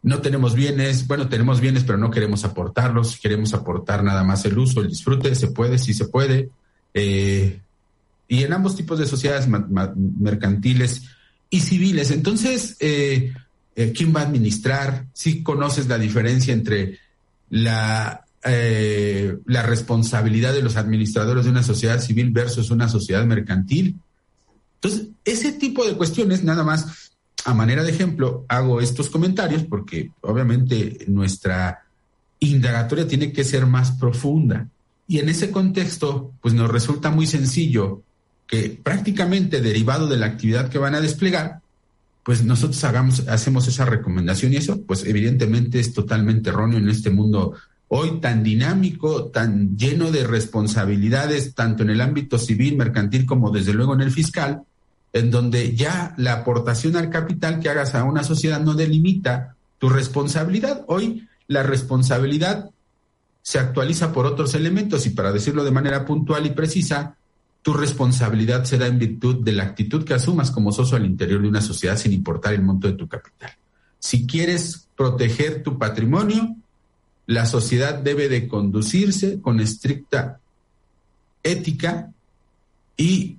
no 0.00 0.20
tenemos 0.20 0.54
bienes, 0.54 1.08
bueno, 1.08 1.28
tenemos 1.28 1.60
bienes, 1.60 1.82
pero 1.82 1.98
no 1.98 2.12
queremos 2.12 2.44
aportarlos, 2.44 3.18
queremos 3.18 3.52
aportar 3.52 4.04
nada 4.04 4.22
más 4.22 4.44
el 4.44 4.56
uso, 4.56 4.80
el 4.80 4.88
disfrute, 4.88 5.34
se 5.34 5.48
puede, 5.48 5.76
sí 5.78 5.92
se 5.92 6.06
puede. 6.06 6.50
Eh, 6.94 7.60
y 8.28 8.44
en 8.44 8.52
ambos 8.52 8.76
tipos 8.76 8.98
de 8.98 9.06
sociedades 9.06 9.48
mercantiles 9.48 11.02
y 11.48 11.60
civiles. 11.60 12.10
Entonces, 12.10 12.76
eh, 12.78 13.32
eh, 13.74 13.92
¿quién 13.96 14.14
va 14.14 14.20
a 14.20 14.24
administrar? 14.24 15.06
Si 15.14 15.42
conoces 15.42 15.88
la 15.88 15.98
diferencia 15.98 16.52
entre 16.52 16.98
la, 17.48 18.26
eh, 18.44 19.38
la 19.46 19.62
responsabilidad 19.62 20.52
de 20.52 20.62
los 20.62 20.76
administradores 20.76 21.46
de 21.46 21.50
una 21.50 21.62
sociedad 21.62 22.00
civil 22.00 22.30
versus 22.30 22.70
una 22.70 22.88
sociedad 22.88 23.24
mercantil. 23.24 23.96
Entonces, 24.74 25.08
ese 25.24 25.52
tipo 25.52 25.86
de 25.86 25.94
cuestiones, 25.94 26.44
nada 26.44 26.62
más 26.64 27.12
a 27.44 27.54
manera 27.54 27.82
de 27.82 27.90
ejemplo, 27.90 28.44
hago 28.48 28.80
estos 28.80 29.08
comentarios 29.08 29.64
porque 29.64 30.10
obviamente 30.20 31.04
nuestra 31.06 31.84
indagatoria 32.40 33.08
tiene 33.08 33.32
que 33.32 33.44
ser 33.44 33.64
más 33.64 33.92
profunda. 33.92 34.68
Y 35.06 35.18
en 35.20 35.30
ese 35.30 35.50
contexto, 35.50 36.32
pues 36.42 36.52
nos 36.52 36.70
resulta 36.70 37.10
muy 37.10 37.26
sencillo 37.26 38.02
que 38.48 38.80
prácticamente 38.82 39.60
derivado 39.60 40.08
de 40.08 40.16
la 40.16 40.26
actividad 40.26 40.68
que 40.68 40.78
van 40.78 40.96
a 40.96 41.00
desplegar, 41.00 41.60
pues 42.24 42.42
nosotros 42.42 42.82
hagamos, 42.84 43.28
hacemos 43.28 43.68
esa 43.68 43.84
recomendación 43.84 44.52
y 44.52 44.56
eso, 44.56 44.82
pues 44.82 45.04
evidentemente 45.04 45.78
es 45.78 45.92
totalmente 45.92 46.50
erróneo 46.50 46.78
en 46.78 46.88
este 46.88 47.10
mundo 47.10 47.54
hoy 47.88 48.20
tan 48.20 48.42
dinámico, 48.42 49.26
tan 49.26 49.76
lleno 49.76 50.10
de 50.10 50.26
responsabilidades, 50.26 51.54
tanto 51.54 51.82
en 51.82 51.90
el 51.90 52.00
ámbito 52.00 52.38
civil, 52.38 52.76
mercantil, 52.76 53.24
como 53.24 53.50
desde 53.50 53.72
luego 53.72 53.94
en 53.94 54.02
el 54.02 54.10
fiscal, 54.10 54.62
en 55.12 55.30
donde 55.30 55.74
ya 55.74 56.14
la 56.18 56.34
aportación 56.34 56.96
al 56.96 57.10
capital 57.10 57.60
que 57.60 57.70
hagas 57.70 57.94
a 57.94 58.04
una 58.04 58.24
sociedad 58.24 58.60
no 58.60 58.74
delimita 58.74 59.56
tu 59.78 59.88
responsabilidad. 59.88 60.84
Hoy 60.86 61.26
la 61.46 61.62
responsabilidad 61.62 62.70
se 63.42 63.58
actualiza 63.58 64.12
por 64.12 64.26
otros 64.26 64.54
elementos 64.54 65.06
y 65.06 65.10
para 65.10 65.32
decirlo 65.32 65.64
de 65.64 65.70
manera 65.70 66.04
puntual 66.04 66.44
y 66.44 66.50
precisa, 66.50 67.16
tu 67.62 67.74
responsabilidad 67.74 68.64
se 68.64 68.78
da 68.78 68.86
en 68.86 68.98
virtud 68.98 69.44
de 69.44 69.52
la 69.52 69.64
actitud 69.64 70.04
que 70.04 70.14
asumas 70.14 70.50
como 70.50 70.72
socio 70.72 70.96
al 70.96 71.06
interior 71.06 71.42
de 71.42 71.48
una 71.48 71.60
sociedad 71.60 71.96
sin 71.96 72.12
importar 72.12 72.54
el 72.54 72.62
monto 72.62 72.86
de 72.88 72.94
tu 72.94 73.08
capital. 73.08 73.52
Si 73.98 74.26
quieres 74.26 74.88
proteger 74.96 75.62
tu 75.62 75.78
patrimonio, 75.78 76.56
la 77.26 77.44
sociedad 77.46 77.94
debe 77.94 78.28
de 78.28 78.48
conducirse 78.48 79.40
con 79.40 79.60
estricta 79.60 80.40
ética 81.42 82.10
y 82.96 83.36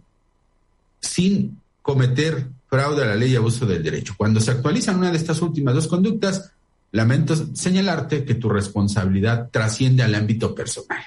sin 1.00 1.60
cometer 1.82 2.50
fraude 2.68 3.04
a 3.04 3.08
la 3.08 3.16
ley 3.16 3.32
y 3.32 3.36
abuso 3.36 3.66
del 3.66 3.82
derecho. 3.82 4.14
Cuando 4.16 4.40
se 4.40 4.52
actualizan 4.52 4.98
una 4.98 5.12
de 5.12 5.18
estas 5.18 5.42
últimas 5.42 5.74
dos 5.74 5.88
conductas, 5.88 6.52
lamento 6.92 7.36
señalarte 7.56 8.26
que 8.26 8.36
tu 8.36 8.50
responsabilidad 8.50 9.50
trasciende 9.52 10.04
al 10.04 10.14
ámbito 10.14 10.54
personal. 10.54 11.02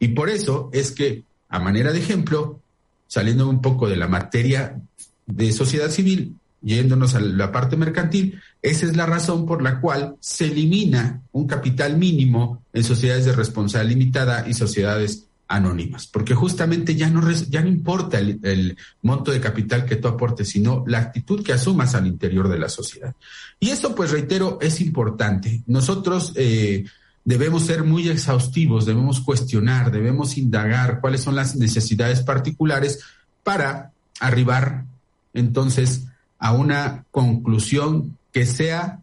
Y 0.00 0.08
por 0.08 0.28
eso 0.28 0.70
es 0.72 0.92
que 0.92 1.24
a 1.48 1.58
manera 1.58 1.92
de 1.92 2.00
ejemplo, 2.00 2.60
saliendo 3.06 3.48
un 3.48 3.60
poco 3.60 3.88
de 3.88 3.96
la 3.96 4.08
materia 4.08 4.80
de 5.26 5.52
sociedad 5.52 5.90
civil, 5.90 6.36
yéndonos 6.60 7.14
a 7.14 7.20
la 7.20 7.52
parte 7.52 7.76
mercantil, 7.76 8.40
esa 8.62 8.86
es 8.86 8.96
la 8.96 9.06
razón 9.06 9.46
por 9.46 9.62
la 9.62 9.80
cual 9.80 10.16
se 10.20 10.46
elimina 10.46 11.22
un 11.32 11.46
capital 11.46 11.96
mínimo 11.96 12.62
en 12.72 12.84
sociedades 12.84 13.24
de 13.24 13.32
responsabilidad 13.32 13.96
limitada 13.96 14.48
y 14.48 14.54
sociedades 14.54 15.28
anónimas, 15.46 16.06
porque 16.06 16.34
justamente 16.34 16.94
ya 16.94 17.08
no, 17.08 17.30
ya 17.30 17.62
no 17.62 17.68
importa 17.68 18.18
el, 18.18 18.76
monto 19.00 19.30
de 19.30 19.40
capital 19.40 19.86
que 19.86 19.96
tú 19.96 20.08
aportes, 20.08 20.48
sino 20.48 20.84
la 20.86 20.98
actitud 20.98 21.42
que 21.42 21.54
asumas 21.54 21.94
al 21.94 22.06
interior 22.06 22.48
de 22.48 22.58
la 22.58 22.68
sociedad. 22.68 23.14
Y 23.58 23.70
esto, 23.70 23.94
pues 23.94 24.10
reitero, 24.10 24.58
es 24.60 24.80
importante. 24.82 25.62
Nosotros 25.66 26.34
eh, 26.36 26.84
debemos 27.28 27.66
ser 27.66 27.84
muy 27.84 28.08
exhaustivos, 28.08 28.86
debemos 28.86 29.20
cuestionar, 29.20 29.90
debemos 29.90 30.38
indagar 30.38 30.98
cuáles 31.02 31.20
son 31.20 31.36
las 31.36 31.56
necesidades 31.56 32.22
particulares 32.22 33.00
para 33.42 33.92
arribar 34.18 34.86
entonces 35.34 36.04
a 36.38 36.54
una 36.54 37.04
conclusión 37.10 38.16
que 38.32 38.46
sea 38.46 39.00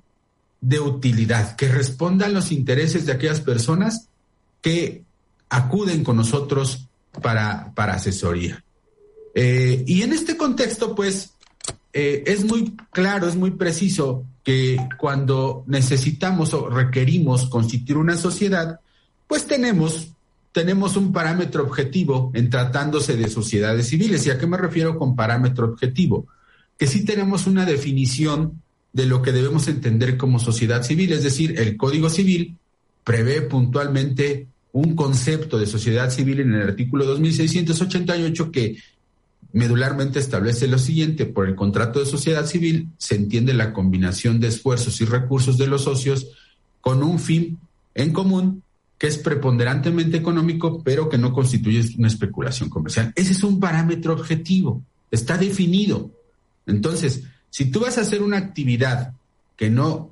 de 0.60 0.80
utilidad, 0.80 1.56
que 1.56 1.68
responda 1.68 2.26
a 2.26 2.30
los 2.30 2.52
intereses 2.52 3.06
de 3.06 3.12
aquellas 3.12 3.42
personas 3.42 4.08
que 4.60 5.04
acuden 5.48 6.04
con 6.04 6.16
nosotros 6.16 6.88
para, 7.22 7.74
para 7.76 7.94
asesoría. 7.94 8.64
Eh, 9.36 9.84
y 9.86 10.02
en 10.02 10.14
este 10.14 10.36
contexto, 10.36 10.96
pues, 10.96 11.30
eh, 11.94 12.24
es 12.26 12.44
muy 12.44 12.76
claro, 12.90 13.28
es 13.28 13.36
muy 13.36 13.52
preciso 13.52 14.26
que 14.46 14.78
cuando 14.98 15.64
necesitamos 15.66 16.54
o 16.54 16.70
requerimos 16.70 17.50
constituir 17.50 17.98
una 17.98 18.16
sociedad, 18.16 18.80
pues 19.28 19.48
tenemos, 19.48 20.10
tenemos 20.52 20.96
un 20.96 21.12
parámetro 21.12 21.64
objetivo 21.64 22.32
en 22.36 22.52
tratándose 22.52 23.18
de 23.18 23.28
sociedades 23.28 23.88
civiles. 23.88 24.24
¿Y 24.26 24.30
a 24.30 24.38
qué 24.38 24.46
me 24.46 24.58
refiero 24.58 25.00
con 25.00 25.16
parámetro 25.16 25.66
objetivo? 25.66 26.28
Que 26.78 26.86
sí 26.86 27.04
tenemos 27.04 27.48
una 27.48 27.66
definición 27.66 28.62
de 28.94 29.08
lo 29.08 29.24
que 29.24 29.32
debemos 29.32 29.68
entender 29.68 30.16
como 30.16 30.40
sociedad 30.40 30.84
civil, 30.84 31.12
es 31.12 31.24
decir, 31.24 31.60
el 31.60 31.76
Código 31.76 32.10
Civil 32.10 32.56
prevé 33.04 33.42
puntualmente 33.42 34.48
un 34.74 34.96
concepto 34.96 35.58
de 35.58 35.66
sociedad 35.66 36.12
civil 36.12 36.42
en 36.42 36.54
el 36.54 36.70
artículo 36.70 37.06
2688 37.06 38.52
que 38.52 38.78
medularmente 39.56 40.20
establece 40.20 40.68
lo 40.68 40.78
siguiente, 40.78 41.26
por 41.26 41.48
el 41.48 41.56
contrato 41.56 42.02
de 42.02 42.06
sociedad 42.06 42.46
civil 42.46 42.90
se 42.98 43.16
entiende 43.16 43.54
la 43.54 43.72
combinación 43.72 44.42
de 44.42 44.50
esfuerzos 44.50 45.00
y 45.00 45.06
recursos 45.06 45.58
de 45.58 45.66
los 45.66 45.86
socios 45.86 46.28
con 46.82 47.02
un 47.02 47.20
fin 47.20 47.58
en 47.94 48.12
común 48.12 48.64
que 48.98 49.08
es 49.08 49.18
preponderantemente 49.18 50.18
económico, 50.18 50.84
pero 50.84 51.08
que 51.08 51.18
no 51.18 51.32
constituye 51.32 51.96
una 51.98 52.10
especulación 52.10 52.70
comercial. 52.70 53.14
Ese 53.16 53.32
es 53.32 53.44
un 53.44 53.62
parámetro 53.62 54.12
objetivo, 54.12 54.84
está 55.10 55.38
definido. 55.38 56.12
Entonces, 56.68 57.24
si 57.50 57.72
tú 57.72 57.80
vas 57.80 57.98
a 57.98 58.02
hacer 58.02 58.24
una 58.24 58.38
actividad 58.38 59.14
que 59.56 59.70
no 59.70 60.10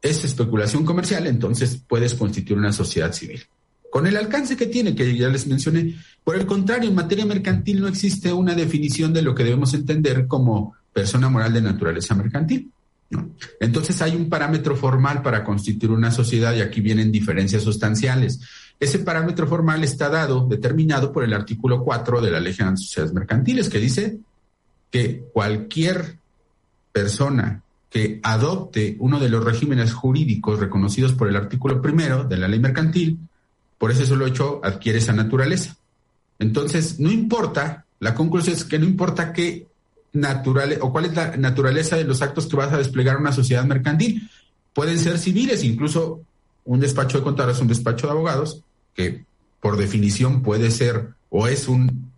es 0.00 0.24
especulación 0.24 0.86
comercial, 0.86 1.26
entonces 1.26 1.78
puedes 1.86 2.14
constituir 2.14 2.58
una 2.58 2.72
sociedad 2.72 3.12
civil 3.12 3.44
con 3.94 4.08
el 4.08 4.16
alcance 4.16 4.56
que 4.56 4.66
tiene, 4.66 4.92
que 4.96 5.16
ya 5.16 5.28
les 5.28 5.46
mencioné. 5.46 5.94
Por 6.24 6.34
el 6.34 6.46
contrario, 6.46 6.88
en 6.88 6.96
materia 6.96 7.24
mercantil 7.24 7.80
no 7.80 7.86
existe 7.86 8.32
una 8.32 8.56
definición 8.56 9.12
de 9.12 9.22
lo 9.22 9.36
que 9.36 9.44
debemos 9.44 9.72
entender 9.72 10.26
como 10.26 10.74
persona 10.92 11.28
moral 11.28 11.52
de 11.52 11.62
naturaleza 11.62 12.16
mercantil. 12.16 12.72
Entonces 13.60 14.02
hay 14.02 14.16
un 14.16 14.28
parámetro 14.28 14.74
formal 14.74 15.22
para 15.22 15.44
constituir 15.44 15.92
una 15.92 16.10
sociedad 16.10 16.56
y 16.56 16.60
aquí 16.60 16.80
vienen 16.80 17.12
diferencias 17.12 17.62
sustanciales. 17.62 18.40
Ese 18.80 18.98
parámetro 18.98 19.46
formal 19.46 19.84
está 19.84 20.08
dado, 20.08 20.44
determinado 20.48 21.12
por 21.12 21.22
el 21.22 21.32
artículo 21.32 21.84
4 21.84 22.20
de 22.20 22.32
la 22.32 22.40
Ley 22.40 22.52
General 22.52 22.74
de 22.74 22.82
Sociedades 22.82 23.14
Mercantiles, 23.14 23.68
que 23.68 23.78
dice 23.78 24.18
que 24.90 25.22
cualquier 25.32 26.18
persona 26.90 27.62
que 27.88 28.18
adopte 28.24 28.96
uno 28.98 29.20
de 29.20 29.28
los 29.28 29.44
regímenes 29.44 29.92
jurídicos 29.92 30.58
reconocidos 30.58 31.12
por 31.12 31.28
el 31.28 31.36
artículo 31.36 31.80
primero 31.80 32.24
de 32.24 32.38
la 32.38 32.48
ley 32.48 32.58
mercantil 32.58 33.20
por 33.84 33.90
eso 33.90 34.06
solo 34.06 34.26
hecho 34.26 34.62
adquiere 34.64 34.96
esa 34.96 35.12
naturaleza. 35.12 35.76
Entonces, 36.38 37.00
no 37.00 37.10
importa, 37.10 37.84
la 38.00 38.14
conclusión 38.14 38.56
es 38.56 38.64
que 38.64 38.78
no 38.78 38.86
importa 38.86 39.30
qué 39.30 39.66
naturaleza 40.14 40.82
o 40.82 40.90
cuál 40.90 41.04
es 41.04 41.14
la 41.14 41.36
naturaleza 41.36 41.96
de 41.96 42.04
los 42.04 42.22
actos 42.22 42.46
que 42.46 42.56
vas 42.56 42.72
a 42.72 42.78
desplegar 42.78 43.18
una 43.18 43.30
sociedad 43.30 43.62
mercantil. 43.66 44.30
Pueden 44.72 44.98
ser 44.98 45.18
civiles, 45.18 45.64
incluso 45.64 46.22
un 46.64 46.80
despacho 46.80 47.18
de 47.18 47.24
contadores, 47.24 47.60
un 47.60 47.68
despacho 47.68 48.06
de 48.06 48.12
abogados, 48.12 48.62
que 48.94 49.26
por 49.60 49.76
definición 49.76 50.40
puede 50.40 50.70
ser 50.70 51.10
o 51.28 51.46
es 51.46 51.68
un, 51.68 52.10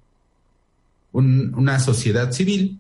una 1.13 1.81
sociedad 1.81 2.31
civil, 2.31 2.79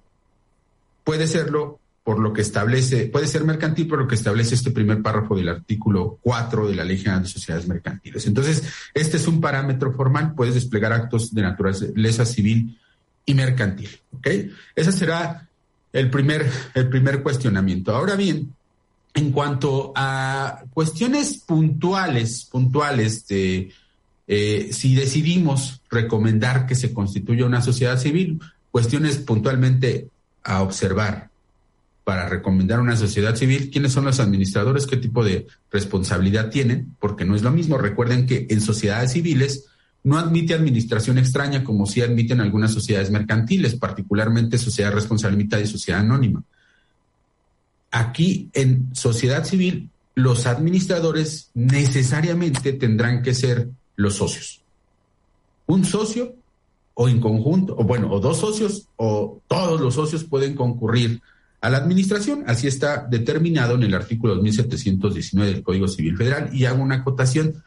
puede 1.02 1.26
serlo 1.26 1.81
por 2.07 2.21
lo 2.21 2.33
que 2.33 2.41
establece, 2.41 3.07
puede 3.07 3.27
ser 3.27 3.43
mercantil 3.43 3.89
por 3.89 3.99
lo 3.99 4.07
que 4.07 4.15
establece 4.15 4.55
este 4.55 4.71
primer 4.71 5.03
párrafo 5.03 5.35
del 5.35 5.49
artículo 5.49 6.21
4 6.23 6.69
de 6.69 6.77
la 6.77 6.85
Ley 6.85 6.99
General 6.99 7.25
de 7.25 7.29
Sociedades 7.29 7.67
Mercantiles. 7.67 8.25
Entonces, 8.29 8.63
este 8.95 9.17
es 9.17 9.27
un 9.27 9.41
parámetro 9.41 9.93
formal, 9.93 10.33
puedes 10.37 10.55
desplegar 10.55 10.93
actos 10.93 11.35
de 11.35 11.43
naturaleza 11.43 12.25
civil 12.25 12.79
y 13.25 13.35
mercantil. 13.35 13.91
¿Ok? 14.13 14.29
Ese 14.77 14.93
será 14.93 15.49
el 15.93 16.09
primer, 16.09 16.49
el 16.75 16.89
primer 16.89 17.25
cuestionamiento. 17.25 17.93
Ahora 17.93 18.15
bien, 18.15 18.55
en 19.13 19.33
cuanto 19.33 19.93
a 19.97 20.63
cuestiones 20.73 21.39
puntuales, 21.39 22.45
puntuales 22.45 23.27
de 23.27 23.73
eh, 24.29 24.69
si 24.71 24.95
decidimos 24.95 25.83
recomendar 25.91 26.67
que 26.67 26.77
se 26.77 26.95
constituya 26.95 27.47
una 27.47 27.63
sociedad 27.63 27.99
civil, 27.99 28.39
cuestiones 28.71 29.17
puntualmente 29.17 30.09
a 30.45 30.63
observar 30.63 31.31
para 32.07 32.29
recomendar 32.29 32.79
una 32.79 32.95
sociedad 32.95 33.35
civil, 33.35 33.69
quiénes 33.69 33.93
son 33.93 34.05
los 34.05 34.21
administradores, 34.21 34.87
qué 34.87 34.97
tipo 34.97 35.25
de 35.25 35.49
responsabilidad 35.73 36.51
tienen, 36.51 36.95
porque 37.01 37.25
no 37.25 37.35
es 37.35 37.43
lo 37.43 37.51
mismo. 37.51 37.79
Recuerden 37.79 38.27
que 38.27 38.47
en 38.49 38.61
sociedades 38.61 39.11
civiles 39.11 39.67
no 40.05 40.17
admite 40.17 40.55
administración 40.55 41.19
extraña 41.19 41.65
como 41.65 41.85
sí 41.85 42.03
admiten 42.03 42.41
algunas 42.41 42.73
sociedades 42.73 43.11
mercantiles, 43.11 43.75
particularmente 43.75 44.57
sociedad 44.57 44.93
responsabilidad 44.93 45.59
y 45.59 45.67
sociedad 45.67 45.99
anónima. 45.99 46.45
Aquí 47.91 48.51
en 48.53 48.95
sociedad 48.95 49.45
civil, 49.45 49.91
los 50.15 50.47
administradores 50.47 51.51
necesariamente 51.55 52.73
tendrán 52.75 53.25
que 53.25 53.35
ser 53.35 53.71
los 53.97 54.15
socios. 54.15 54.63
Un 55.67 55.85
socio 55.85 56.37
o 56.95 57.09
en 57.09 57.19
conjunto, 57.19 57.75
o 57.77 57.83
bueno, 57.83 58.13
o 58.13 58.21
dos 58.21 58.39
socios 58.39 58.87
o 58.95 59.41
todos 59.49 59.81
los 59.81 59.95
socios 59.95 60.23
pueden 60.23 60.55
concurrir 60.55 61.21
a 61.61 61.71
la 61.71 61.79
administración. 61.79 62.45
Así 62.47 62.67
está 62.67 63.07
determinado 63.09 63.75
en 63.75 63.83
el 63.83 63.95
artículo 63.95 64.35
2719 64.37 65.53
del 65.53 65.63
Código 65.63 65.89
Civil 65.89 66.17
Federal. 66.17 66.51
Y 66.53 66.65
hago 66.65 66.83
una 66.83 66.97
acotación. 66.97 67.63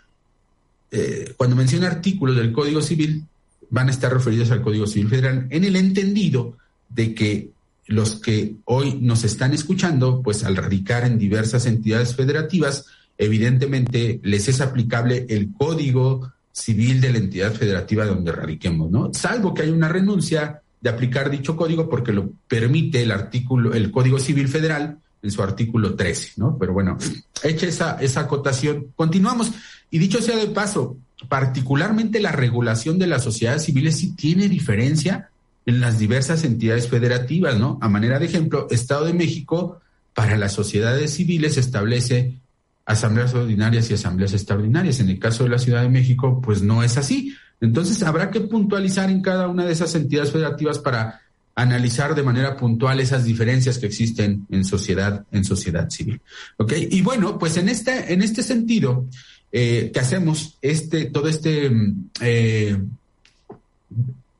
Eh, 0.91 1.33
cuando 1.37 1.55
menciona 1.55 1.87
artículos 1.87 2.35
del 2.35 2.51
Código 2.51 2.81
Civil, 2.81 3.25
van 3.69 3.87
a 3.87 3.91
estar 3.91 4.11
referidos 4.11 4.51
al 4.51 4.61
Código 4.61 4.87
Civil 4.87 5.09
Federal 5.09 5.47
en 5.49 5.63
el 5.63 5.75
entendido 5.75 6.57
de 6.89 7.13
que 7.13 7.51
los 7.85 8.15
que 8.15 8.55
hoy 8.65 8.99
nos 9.01 9.23
están 9.23 9.53
escuchando, 9.53 10.21
pues 10.21 10.43
al 10.43 10.55
radicar 10.55 11.05
en 11.05 11.17
diversas 11.17 11.65
entidades 11.65 12.15
federativas, 12.15 12.85
evidentemente 13.17 14.19
les 14.23 14.47
es 14.47 14.61
aplicable 14.61 15.25
el 15.29 15.51
Código 15.53 16.31
Civil 16.51 17.01
de 17.01 17.11
la 17.11 17.17
entidad 17.17 17.53
federativa 17.53 18.05
donde 18.05 18.31
radiquemos, 18.31 18.91
¿no? 18.91 19.13
Salvo 19.13 19.53
que 19.53 19.63
haya 19.63 19.73
una 19.73 19.89
renuncia 19.89 20.61
de 20.81 20.89
aplicar 20.89 21.29
dicho 21.29 21.55
código 21.55 21.89
porque 21.89 22.13
lo 22.13 22.31
permite 22.47 23.01
el 23.01 23.11
artículo, 23.11 23.73
el 23.73 23.91
Código 23.91 24.19
Civil 24.19 24.47
Federal 24.47 24.97
en 25.21 25.31
su 25.31 25.43
artículo 25.43 25.95
13, 25.95 26.33
¿no? 26.37 26.57
Pero 26.57 26.73
bueno, 26.73 26.97
hecha 27.43 27.67
esa, 27.67 27.97
esa 27.99 28.21
acotación, 28.21 28.87
continuamos. 28.95 29.51
Y 29.91 29.99
dicho 29.99 30.21
sea 30.21 30.37
de 30.37 30.47
paso, 30.47 30.97
particularmente 31.27 32.19
la 32.19 32.31
regulación 32.31 32.97
de 32.99 33.07
las 33.07 33.23
sociedades 33.23 33.65
civiles 33.65 33.97
sí 33.97 34.15
tiene 34.15 34.47
diferencia 34.47 35.29
en 35.65 35.81
las 35.81 35.99
diversas 35.99 36.43
entidades 36.45 36.87
federativas, 36.87 37.59
¿no? 37.59 37.77
A 37.81 37.89
manera 37.89 38.19
de 38.19 38.25
ejemplo, 38.25 38.67
Estado 38.69 39.05
de 39.05 39.13
México 39.13 39.81
para 40.13 40.37
las 40.37 40.53
sociedades 40.53 41.13
civiles 41.13 41.57
establece 41.57 42.35
asambleas 42.85 43.33
ordinarias 43.33 43.89
y 43.91 43.93
asambleas 43.93 44.33
extraordinarias. 44.33 44.99
En 44.99 45.09
el 45.09 45.19
caso 45.19 45.43
de 45.43 45.49
la 45.49 45.59
Ciudad 45.59 45.83
de 45.83 45.89
México, 45.89 46.41
pues 46.41 46.63
no 46.63 46.81
es 46.81 46.97
así. 46.97 47.35
Entonces 47.61 48.01
habrá 48.03 48.31
que 48.31 48.41
puntualizar 48.41 49.09
en 49.09 49.21
cada 49.21 49.47
una 49.47 49.65
de 49.65 49.73
esas 49.73 49.93
entidades 49.95 50.31
federativas 50.31 50.79
para 50.79 51.21
analizar 51.55 52.15
de 52.15 52.23
manera 52.23 52.55
puntual 52.55 52.99
esas 52.99 53.25
diferencias 53.25 53.77
que 53.77 53.85
existen 53.85 54.47
en 54.49 54.63
sociedad, 54.63 55.25
en 55.31 55.43
sociedad 55.43 55.89
civil. 55.89 56.21
¿Ok? 56.57 56.73
Y 56.89 57.01
bueno, 57.01 57.37
pues 57.37 57.57
en 57.57 57.67
este, 57.67 58.13
en 58.13 58.21
este 58.21 58.43
sentido, 58.43 59.05
eh, 59.51 59.91
que 59.93 59.99
hacemos 59.99 60.57
este, 60.61 61.05
todo 61.05 61.27
este, 61.27 61.69
eh, 62.21 62.77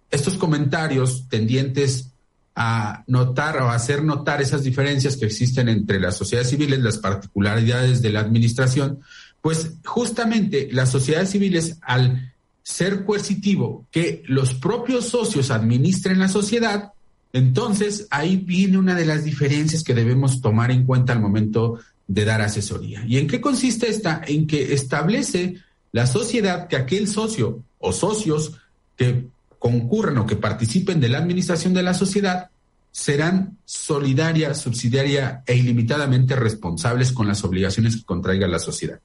estos 0.10 0.38
comentarios 0.38 1.28
tendientes 1.28 2.12
a 2.56 3.04
notar 3.08 3.58
o 3.62 3.70
hacer 3.70 4.04
notar 4.04 4.42
esas 4.42 4.64
diferencias 4.64 5.18
que 5.18 5.26
existen 5.26 5.68
entre 5.70 6.00
las 6.00 6.18
sociedades 6.18 6.50
civiles, 6.50 6.80
las 6.80 6.98
particularidades 6.98 8.02
de 8.02 8.12
la 8.12 8.20
administración, 8.20 9.00
pues 9.42 9.72
justamente 9.86 10.70
las 10.72 10.92
sociedades 10.92 11.30
civiles 11.30 11.78
al 11.82 12.34
ser 12.70 13.04
coercitivo, 13.04 13.88
que 13.90 14.22
los 14.28 14.54
propios 14.54 15.10
socios 15.10 15.50
administren 15.50 16.20
la 16.20 16.28
sociedad, 16.28 16.94
entonces 17.34 18.06
ahí 18.12 18.38
viene 18.38 18.78
una 18.78 18.94
de 18.94 19.08
las 19.08 19.24
diferencias 19.24 19.84
que 19.84 19.96
debemos 19.96 20.40
tomar 20.40 20.70
en 20.70 20.86
cuenta 20.86 21.12
al 21.12 21.20
momento 21.20 21.80
de 22.08 22.26
dar 22.26 22.42
asesoría. 22.42 23.04
¿Y 23.08 23.18
en 23.18 23.28
qué 23.28 23.42
consiste 23.42 23.90
esta? 23.90 24.22
En 24.26 24.46
que 24.46 24.72
establece 24.72 25.56
la 25.92 26.06
sociedad 26.06 26.68
que 26.68 26.76
aquel 26.76 27.08
socio 27.08 27.64
o 27.80 27.92
socios 27.92 28.54
que 28.96 29.26
concurran 29.58 30.20
o 30.20 30.28
que 30.28 30.36
participen 30.36 31.00
de 31.00 31.10
la 31.10 31.18
administración 31.18 31.74
de 31.74 31.82
la 31.82 31.96
sociedad 31.96 32.52
serán 32.92 33.58
solidaria, 33.66 34.54
subsidiaria 34.54 35.42
e 35.48 35.56
ilimitadamente 35.56 36.36
responsables 36.36 37.12
con 37.14 37.28
las 37.28 37.44
obligaciones 37.44 37.96
que 37.96 38.04
contraiga 38.04 38.48
la 38.48 38.60
sociedad. 38.60 39.00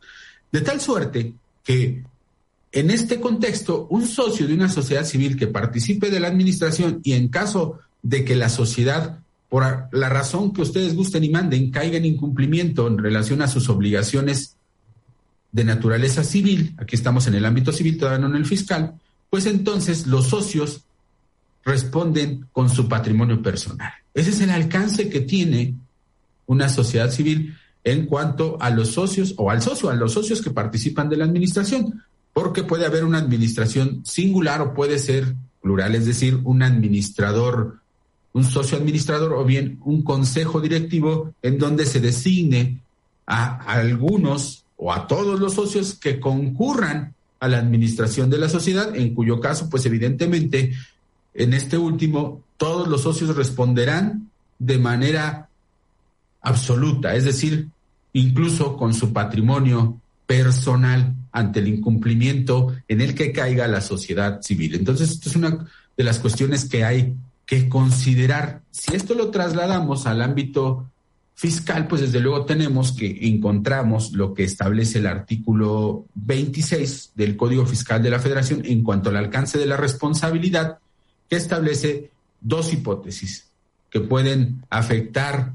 De 0.53 0.61
tal 0.61 0.83
suerte 0.83 1.33
que 1.65 2.05
en 2.75 2.91
este 2.91 3.21
contexto, 3.21 3.87
un 3.89 4.05
socio 4.05 4.49
de 4.49 4.55
una 4.55 4.69
sociedad 4.69 5.05
civil 5.05 5.37
que 5.37 5.47
participe 5.47 6.11
de 6.11 6.19
la 6.19 6.27
administración 6.27 7.01
y 7.05 7.13
en 7.13 7.29
caso 7.29 7.79
de 8.03 8.25
que 8.25 8.35
la 8.35 8.49
sociedad, 8.49 9.21
por 9.49 9.89
la 9.93 10.09
razón 10.09 10.53
que 10.53 10.63
ustedes 10.63 10.97
gusten 10.97 11.23
y 11.23 11.29
manden, 11.29 11.71
caiga 11.71 11.99
en 11.99 12.05
incumplimiento 12.05 12.89
en 12.89 12.99
relación 12.99 13.43
a 13.43 13.49
sus 13.49 13.69
obligaciones 13.69 14.57
de 15.53 15.63
naturaleza 15.63 16.25
civil, 16.25 16.75
aquí 16.77 16.97
estamos 16.97 17.29
en 17.29 17.37
el 17.37 17.45
ámbito 17.45 17.71
civil, 17.71 17.97
todavía 17.97 18.19
no 18.19 18.27
en 18.27 18.43
el 18.43 18.47
fiscal, 18.47 18.95
pues 19.31 19.47
entonces 19.47 20.09
los 20.09 20.27
socios 20.27 20.83
responden 21.65 22.49
con 22.51 22.69
su 22.69 22.89
patrimonio 22.89 23.41
personal. 23.41 23.93
Ese 24.13 24.31
es 24.31 24.41
el 24.41 24.51
alcance 24.51 25.09
que 25.09 25.21
tiene 25.21 25.77
una 26.47 26.69
sociedad 26.69 27.13
civil 27.13 27.57
en 27.85 28.07
cuanto 28.07 28.59
a 28.61 28.71
los 28.71 28.89
socios 28.89 29.35
o 29.37 29.49
al 29.53 29.63
socio, 29.63 29.91
a 29.91 29.95
los 29.95 30.13
socios 30.13 30.43
que 30.43 30.51
participan 30.51 31.09
de 31.09 31.19
la 31.19 31.25
administración 31.25 32.03
porque 32.35 32.65
puede 32.65 32.85
haber 32.85 33.05
una 33.05 33.19
administración 33.19 34.05
singular 34.05 34.61
o 34.61 34.75
puede 34.75 34.99
ser 34.99 35.35
plural, 35.63 35.95
es 35.95 36.05
decir, 36.05 36.41
un 36.45 36.63
administrador, 36.63 37.79
un 38.35 38.45
socio 38.45 38.77
administrador 38.77 39.33
o 39.33 39.45
bien 39.45 39.79
un 39.85 40.03
consejo 40.03 40.61
directivo 40.61 41.33
en 41.41 41.59
donde 41.59 41.87
se 41.87 42.01
designe 42.01 42.81
a 43.27 43.55
algunos 43.73 44.65
o 44.77 44.93
a 44.93 45.07
todos 45.07 45.41
los 45.41 45.55
socios 45.55 45.95
que 45.95 46.21
concurran 46.21 47.15
a 47.41 47.49
la 47.49 47.59
administración 47.59 48.29
de 48.29 48.39
la 48.39 48.49
sociedad, 48.49 48.95
en 48.97 49.15
cuyo 49.15 49.41
caso, 49.41 49.71
pues 49.71 49.87
evidentemente, 49.87 50.73
en 51.33 51.55
este 51.55 51.79
último, 51.79 52.43
todos 52.57 52.89
los 52.89 53.03
socios 53.03 53.37
responderán 53.37 54.29
de 54.59 54.79
manera 54.79 55.49
absoluta, 56.43 57.15
es 57.15 57.25
decir, 57.25 57.69
incluso 58.13 58.77
con 58.77 58.93
su 58.93 59.13
patrimonio 59.13 60.01
personal 60.27 61.15
ante 61.35 61.59
el 61.59 61.67
incumplimiento 61.67 62.75
en 62.87 63.01
el 63.01 63.15
que 63.15 63.33
caiga 63.33 63.67
la 63.67 63.81
sociedad 63.81 64.41
civil. 64.41 64.77
Entonces, 64.77 65.11
esto 65.11 65.29
es 65.29 65.37
una 65.37 65.67
de 65.97 66.05
las 66.05 66.21
cuestiones 66.21 66.65
que 66.67 66.85
hay 66.85 67.15
que 67.45 67.69
considerar. 67.69 68.63
Si 68.71 68.95
esto 68.95 69.15
lo 69.15 69.31
trasladamos 69.31 70.07
al 70.07 70.23
ámbito 70.23 70.89
fiscal, 71.35 71.89
pues 71.89 72.03
desde 72.03 72.21
luego 72.21 72.45
tenemos 72.45 72.93
que 72.93 73.27
encontramos 73.27 74.13
lo 74.13 74.33
que 74.33 74.45
establece 74.45 75.01
el 75.01 75.09
artículo 75.09 76.07
26 76.15 77.11
del 77.17 77.37
Código 77.37 77.67
Fiscal 77.67 78.01
de 78.01 78.11
la 78.11 78.21
Federación 78.21 78.63
en 78.65 78.85
cuanto 78.85 79.11
al 79.11 79.17
alcance 79.17 79.59
de 79.59 79.67
la 79.67 79.77
responsabilidad, 79.77 80.79
que 81.29 81.35
establece 81.35 82.13
dos 82.41 82.73
hipótesis 82.73 83.49
que 83.91 83.99
pueden 83.99 84.65
afectar 84.71 85.53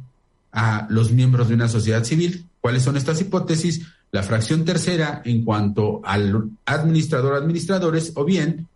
a 0.52 0.88
los 0.90 1.14
miembros 1.14 1.48
de 1.48 1.54
una 1.54 1.70
sociedad 1.70 2.04
civil. 2.04 2.46
¿Cuáles 2.60 2.84
son 2.84 2.98
estas 2.98 3.22
hipótesis? 3.22 3.86
La 4.12 4.24
fracción 4.24 4.66
tercera 4.66 5.22
en 5.24 5.44
cuanto 5.44 6.02
al 6.04 6.52
administrador 6.66 7.36
administradores 7.36 8.14
o 8.16 8.26
bien 8.26 8.68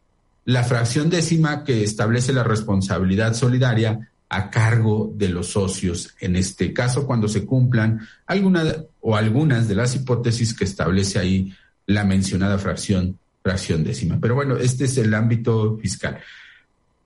la 0.46 0.64
fracción 0.64 1.10
décima 1.10 1.64
que 1.64 1.84
establece 1.84 2.34
la 2.34 2.44
responsabilidad 2.44 3.34
solidaria 3.34 4.10
a 4.30 4.50
cargo 4.50 5.12
de 5.16 5.30
los 5.30 5.48
socios, 5.48 6.16
en 6.20 6.36
este 6.36 6.74
caso 6.74 7.06
cuando 7.06 7.28
se 7.28 7.46
cumplan 7.46 8.02
algunas 8.26 8.78
o 9.02 9.16
algunas 9.16 9.68
de 9.68 9.76
las 9.76 9.96
hipótesis 9.96 10.54
que 10.54 10.64
establece 10.64 11.20
ahí 11.20 11.54
la 11.86 12.04
mencionada 12.04 12.58
fracción, 12.58 13.20
fracción 13.42 13.84
décima. 13.84 14.18
Pero 14.20 14.36
bueno, 14.36 14.58
este 14.58 14.86
es 14.86 14.98
el 14.98 15.14
ámbito 15.14 15.78
fiscal. 15.78 16.20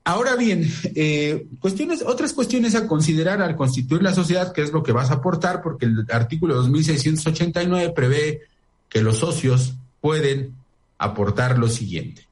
Ahora 0.08 0.38
bien, 0.38 0.65
eh, 0.96 1.48
cuestiones, 1.60 2.02
otras 2.02 2.32
cuestiones 2.32 2.76
a 2.76 2.88
considerar 2.88 3.41
al 3.41 3.58
constituir 3.58 4.02
la 4.02 4.13
sociedad, 4.13 4.54
que 4.54 4.62
es 4.62 4.72
lo 4.72 4.82
que 4.82 4.93
vas 4.93 5.12
a 5.12 5.15
aportar, 5.15 5.62
porque 5.62 5.86
el 5.86 6.06
artículo 6.10 6.56
2689 6.56 7.91
prevé 7.93 8.43
que 8.88 9.02
los 9.02 9.17
socios 9.17 9.74
pueden 10.00 10.56
aportar 10.98 11.60
lo 11.60 11.67
siguiente. 11.67 12.26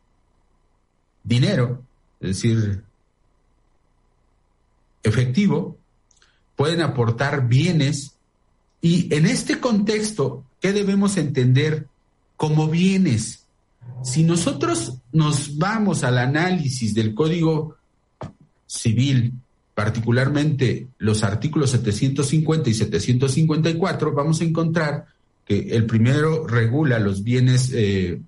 Dinero, 1.26 1.84
es 2.22 2.42
decir, 2.42 2.82
efectivo, 5.04 5.78
pueden 6.56 6.80
aportar 6.80 7.50
bienes 7.50 8.14
y 8.80 9.14
en 9.14 9.26
este 9.26 9.60
contexto, 9.60 10.46
¿qué 10.62 10.72
debemos 10.72 11.18
entender 11.18 11.88
como 12.38 12.70
bienes? 12.70 13.45
Si 14.04 14.24
nosotros 14.24 15.00
nos 15.12 15.58
vamos 15.58 16.04
al 16.04 16.18
análisis 16.18 16.94
del 16.94 17.16
Código 17.16 17.78
Civil, 18.68 19.34
particularmente 19.74 20.88
los 21.00 21.24
artículos 21.24 21.72
750 21.72 22.70
y 22.70 22.74
754, 22.74 24.14
vamos 24.14 24.42
a 24.42 24.44
encontrar 24.44 25.06
que 25.46 25.76
el 25.76 25.86
primero 25.86 26.48
regula 26.48 27.00
los 27.00 27.24
bienes 27.24 27.72
eh, 27.74 28.22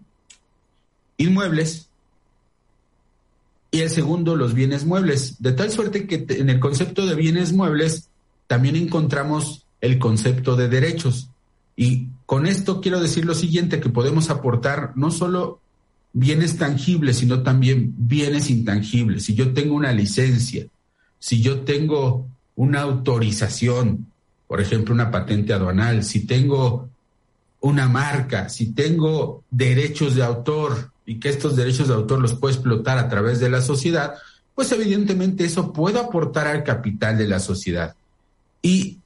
inmuebles 1.17 1.89
y 3.72 3.82
el 3.82 3.89
segundo 3.89 4.36
los 4.36 4.54
bienes 4.54 4.86
muebles, 4.86 5.41
de 5.41 5.52
tal 5.52 5.72
suerte 5.72 6.08
que 6.08 6.26
en 6.30 6.50
el 6.50 6.60
concepto 6.60 7.06
de 7.06 7.15
bienes 7.15 7.54
muebles 7.54 8.10
también 8.48 8.76
encontramos 8.76 9.65
el 9.82 10.00
concepto 10.00 10.56
de 10.56 10.70
derechos. 10.70 11.30
Y 11.78 12.08
con 12.26 12.48
esto 12.48 12.82
quiero 12.82 13.00
decir 13.00 13.24
lo 13.24 13.36
siguiente, 13.36 13.80
que 13.80 13.88
podemos 13.88 14.30
aportar 14.30 14.92
no 14.96 15.12
solo 15.12 15.62
bienes 16.12 16.58
tangibles, 16.58 17.18
sino 17.18 17.44
también 17.44 17.94
bienes 17.96 18.50
intangibles. 18.50 19.24
Si 19.24 19.36
yo 19.36 19.54
tengo 19.54 19.76
una 19.76 19.94
licencia, 19.94 20.66
si 21.20 21.42
yo 21.42 21.62
tengo 21.62 22.28
una 22.56 22.82
autorización, 22.82 24.08
por 24.48 24.60
ejemplo, 24.60 24.94
una 24.94 25.12
patente 25.12 25.54
aduanal, 25.54 26.04
si 26.04 26.26
tengo 26.26 26.90
una 27.62 27.88
marca, 27.88 28.50
si 28.50 28.74
tengo 28.74 29.44
derechos 29.52 30.16
de 30.16 30.24
autor 30.24 30.92
y 31.06 31.20
que 31.20 31.30
estos 31.30 31.56
derechos 31.56 31.88
de 31.88 31.94
autor 31.94 32.20
los 32.20 32.34
puedo 32.34 32.54
explotar 32.54 32.98
a 32.98 33.10
través 33.10 33.40
de 33.40 33.50
la 33.50 33.62
sociedad, 33.62 34.16
pues 34.56 34.72
evidentemente 34.72 35.46
eso 35.46 35.72
puede 35.72 36.00
aportar 36.00 36.48
al 36.48 36.63
capital 36.63 37.18
de 37.18 37.28
la 37.28 37.40
sociedad. 37.40 37.96
Y 38.63 38.98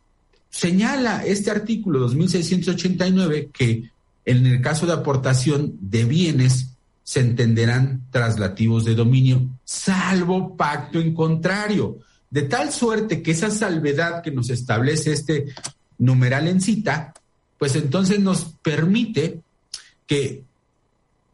señala 0.52 1.26
este 1.26 1.50
artículo 1.50 2.00
2689 2.02 3.50
que 3.52 3.90
en 4.26 4.46
el 4.46 4.62
caso 4.62 4.86
de 4.86 4.94
aportación 4.94 5.76
de 5.80 6.06
bienes 6.06 6.68
se 7.04 7.22
entenderán 7.22 8.04
traslativos 8.12 8.86
de 8.86 8.94
dominio, 8.94 9.50
salvo 9.66 10.56
pacto 10.56 11.00
en 11.00 11.16
contrario, 11.16 11.98
de 12.30 12.44
tal 12.44 12.72
suerte 12.72 13.22
que 13.22 13.32
esa 13.32 13.50
salvedad 13.50 14.22
que 14.22 14.32
nos 14.32 14.50
establece 14.50 15.12
este 15.12 15.48
numeral 15.98 16.48
en 16.48 16.62
cita, 16.62 17.14
pues 17.58 17.76
entonces 17.76 18.20
nos 18.20 18.46
permite 18.62 19.42
que 20.08 20.44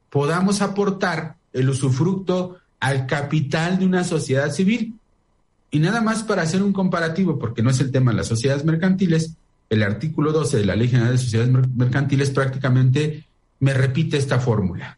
podamos 0.10 0.62
aportar 0.62 1.36
el 1.54 1.70
usufructo 1.70 2.58
al 2.80 3.06
capital 3.06 3.80
de 3.80 3.86
una 3.86 4.04
sociedad 4.04 4.52
civil. 4.52 4.97
Y 5.70 5.80
nada 5.80 6.02
más 6.02 6.24
para 6.24 6.44
hacer 6.44 6.64
un 6.64 6.74
comparativo, 6.74 7.38
porque 7.38 7.62
no 7.62 7.70
es 7.70 7.80
el 7.80 7.92
tema 7.92 8.12
de 8.12 8.18
las 8.18 8.28
sociedades 8.28 8.64
mercantiles, 8.64 9.36
el 9.70 9.84
artículo 9.84 10.32
12 10.32 10.58
de 10.58 10.66
la 10.66 10.76
Ley 10.76 10.88
General 10.88 11.12
de 11.12 11.18
Sociedades 11.18 11.52
Mercantiles 11.76 12.30
prácticamente 12.30 13.26
me 13.60 13.74
repite 13.74 14.18
esta 14.18 14.40
fórmula. 14.40 14.98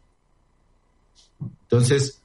Entonces, 1.62 2.20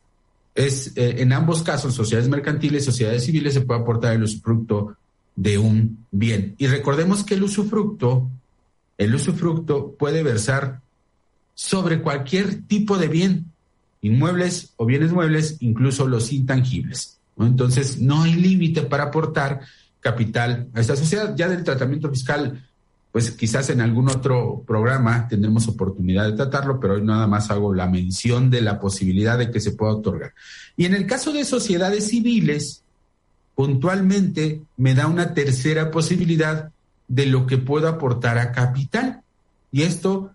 es 0.54 0.96
eh, 0.96 1.16
en 1.20 1.34
ambos 1.34 1.64
casos, 1.64 1.94
sociedades 1.94 2.30
mercantiles, 2.30 2.86
sociedades 2.86 3.26
civiles, 3.26 3.54
se 3.54 3.62
puede 3.62 3.82
aportar 3.82 4.14
el 4.14 4.24
usufructo 4.24 4.96
de 5.36 5.58
un 5.58 6.06
bien. 6.12 6.56
Y 6.58 6.68
recordemos 6.68 7.24
que 7.24 7.34
el 7.34 7.44
usufructo, 7.44 8.30
el 8.98 9.16
usufructo 9.16 9.92
puede 9.98 10.24
versar 10.24 10.82
sobre 11.54 12.02
cualquier 12.02 12.64
tipo 12.64 12.98
de 12.98 13.08
bien, 13.08 13.52
inmuebles 14.02 14.74
o 14.78 14.86
bienes 14.86 15.12
muebles, 15.12 15.58
incluso 15.60 16.08
los 16.08 16.32
intangibles. 16.32 17.18
Entonces, 17.38 18.00
no 18.00 18.24
hay 18.24 18.34
límite 18.34 18.84
para 18.84 19.06
aportar 19.06 19.62
capital 20.00 20.68
a 20.74 20.82
esta 20.82 20.96
sociedad. 20.96 21.36
Ya 21.36 21.50
del 21.50 21.64
tratamiento 21.64 22.10
fiscal, 22.10 22.64
pues 23.12 23.32
quizás 23.32 23.70
en 23.70 23.82
algún 23.82 24.10
otro 24.10 24.64
programa 24.68 25.28
tendremos 25.28 25.68
oportunidad 25.68 26.26
de 26.26 26.36
tratarlo, 26.36 26.80
pero 26.80 26.96
hoy 26.96 27.02
nada 27.02 27.28
más 27.28 27.50
hago 27.50 27.74
la 27.74 27.88
mención 27.88 28.50
de 28.50 28.62
la 28.62 28.80
posibilidad 28.80 29.38
de 29.38 29.52
que 29.52 29.60
se 29.60 29.72
pueda 29.72 29.94
otorgar. 29.94 30.34
Y 30.78 30.86
en 30.86 30.94
el 30.94 31.08
caso 31.08 31.34
de 31.34 31.46
sociedades 31.46 32.08
civiles, 32.08 32.84
puntualmente 33.56 34.62
me 34.78 34.94
da 34.94 35.08
una 35.08 35.34
tercera 35.34 35.92
posibilidad 35.92 36.72
de 37.08 37.26
lo 37.26 37.48
que 37.48 37.58
puedo 37.58 37.88
aportar 37.88 38.38
a 38.38 38.52
capital. 38.52 39.22
Y 39.72 39.84
esto 39.84 40.32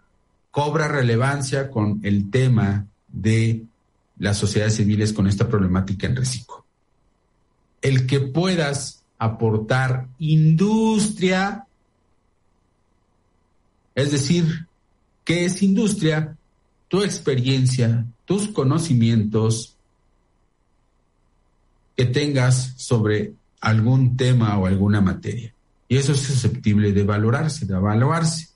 cobra 0.50 0.88
relevancia 0.88 1.70
con 1.70 2.00
el 2.02 2.30
tema 2.30 2.86
de 3.08 3.62
las 4.18 4.36
sociedades 4.36 4.76
civiles 4.76 5.12
con 5.12 5.26
esta 5.26 5.48
problemática 5.48 6.06
en 6.06 6.16
reciclo. 6.16 6.64
El 7.82 8.06
que 8.06 8.20
puedas 8.20 9.02
aportar 9.18 10.08
industria, 10.18 11.66
es 13.94 14.12
decir, 14.12 14.66
¿qué 15.24 15.44
es 15.44 15.62
industria? 15.62 16.36
Tu 16.88 17.02
experiencia, 17.02 18.06
tus 18.24 18.48
conocimientos 18.48 19.76
que 21.96 22.06
tengas 22.06 22.74
sobre 22.76 23.34
algún 23.60 24.16
tema 24.16 24.58
o 24.58 24.66
alguna 24.66 25.00
materia. 25.00 25.52
Y 25.88 25.96
eso 25.96 26.12
es 26.12 26.20
susceptible 26.20 26.92
de 26.92 27.04
valorarse, 27.04 27.66
de 27.66 27.74
evaluarse. 27.74 28.48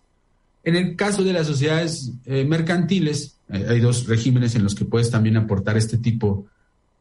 En 0.63 0.77
el 0.77 0.97
caso 0.97 1.23
de 1.23 1.33
las 1.33 1.47
sociedades 1.47 2.13
eh, 2.25 2.45
mercantiles, 2.45 3.37
eh, 3.51 3.67
hay 3.69 3.81
dos 3.81 4.07
regímenes 4.07 4.55
en 4.55 4.63
los 4.63 4.75
que 4.75 4.87
puedes 4.87 5.11
también 5.11 5.37
aportar 5.37 5.77
este 5.77 5.99
tipo 5.99 6.47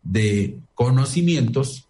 de 0.04 0.58
conocimientos, 0.76 1.88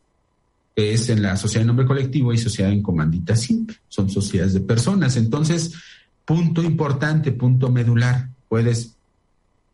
que 0.75 0.93
es 0.93 1.09
en 1.09 1.21
la 1.21 1.37
sociedad 1.37 1.61
de 1.61 1.67
nombre 1.67 1.85
colectivo 1.85 2.33
y 2.33 2.37
sociedad 2.37 2.71
en 2.71 2.81
comandita 2.81 3.35
simple. 3.35 3.77
Son 3.87 4.09
sociedades 4.09 4.53
de 4.53 4.61
personas. 4.61 5.17
Entonces, 5.17 5.73
punto 6.25 6.63
importante, 6.63 7.31
punto 7.31 7.69
medular, 7.69 8.29
puedes 8.47 8.95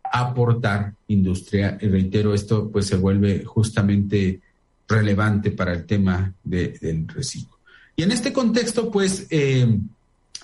aportar 0.04 0.94
industria. 1.08 1.78
Y 1.82 1.88
reitero, 1.88 2.34
esto 2.34 2.70
pues 2.70 2.88
se 2.88 2.98
vuelve 2.98 3.46
justamente 3.46 4.42
relevante 4.88 5.52
para 5.52 5.74
el 5.74 5.86
tema 5.86 6.34
del 6.44 7.08
reciclo. 7.08 7.58
Y 7.96 8.04
en 8.04 8.12
este 8.12 8.34
contexto, 8.34 8.90
pues, 8.90 9.28
eh, 9.30 9.78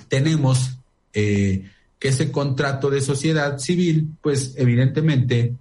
tenemos 0.07 0.77
eh, 1.13 1.69
que 1.97 2.09
ese 2.09 2.31
contrato 2.31 2.89
de 2.89 3.01
sociedad 3.01 3.57
civil, 3.59 4.09
pues 4.21 4.53
evidentemente, 4.57 5.55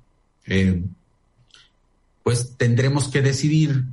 eh, 0.46 0.82
pues 2.22 2.56
tendremos 2.56 3.08
que 3.08 3.22
decidir 3.22 3.84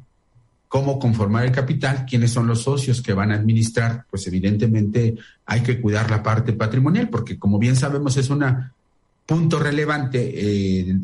cómo 0.71 0.99
conformar 0.99 1.43
el 1.43 1.51
capital, 1.51 2.05
quiénes 2.09 2.31
son 2.31 2.47
los 2.47 2.61
socios 2.61 3.01
que 3.01 3.11
van 3.11 3.33
a 3.33 3.35
administrar, 3.35 4.05
pues 4.09 4.25
evidentemente 4.27 5.15
hay 5.45 5.61
que 5.63 5.81
cuidar 5.81 6.09
la 6.09 6.23
parte 6.23 6.53
patrimonial, 6.53 7.09
porque 7.09 7.37
como 7.37 7.59
bien 7.59 7.75
sabemos 7.75 8.15
es 8.15 8.29
un 8.29 8.45
punto 9.25 9.59
relevante 9.59 10.31
eh, 10.33 10.97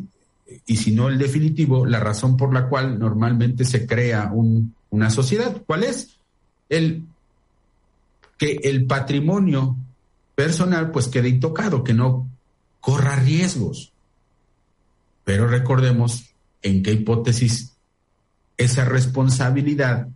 y 0.64 0.76
si 0.76 0.92
no 0.92 1.10
el 1.10 1.18
definitivo, 1.18 1.84
la 1.84 2.00
razón 2.00 2.34
por 2.34 2.54
la 2.54 2.66
cual 2.66 2.98
normalmente 2.98 3.66
se 3.66 3.86
crea 3.86 4.32
una 4.32 5.10
sociedad. 5.10 5.62
¿Cuál 5.66 5.84
es? 5.84 6.16
El 6.70 7.04
que 8.38 8.60
el 8.62 8.86
patrimonio 8.86 9.76
personal 10.34 10.90
pues 10.92 11.08
quede 11.08 11.28
intocado, 11.28 11.84
que 11.84 11.92
no 11.92 12.26
corra 12.80 13.16
riesgos. 13.16 13.92
Pero 15.24 15.46
recordemos 15.46 16.30
en 16.62 16.82
qué 16.82 16.92
hipótesis 16.92 17.74
esa 18.58 18.84
responsabilidad 18.84 20.08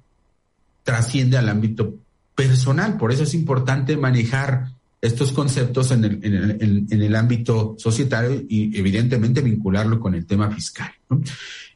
trasciende 0.82 1.38
al 1.38 1.48
ámbito 1.48 1.94
personal. 2.34 2.98
Por 2.98 3.12
eso 3.12 3.22
es 3.22 3.32
importante 3.32 3.96
manejar 3.96 4.68
estos 5.00 5.32
conceptos 5.32 5.90
en 5.92 6.04
el, 6.04 7.16
ámbito 7.16 7.74
societario 7.78 8.42
y 8.48 8.76
evidentemente 8.78 9.40
vincularlo 9.40 9.98
con 9.98 10.14
el 10.14 10.26
tema 10.26 10.50
fiscal. 10.50 10.92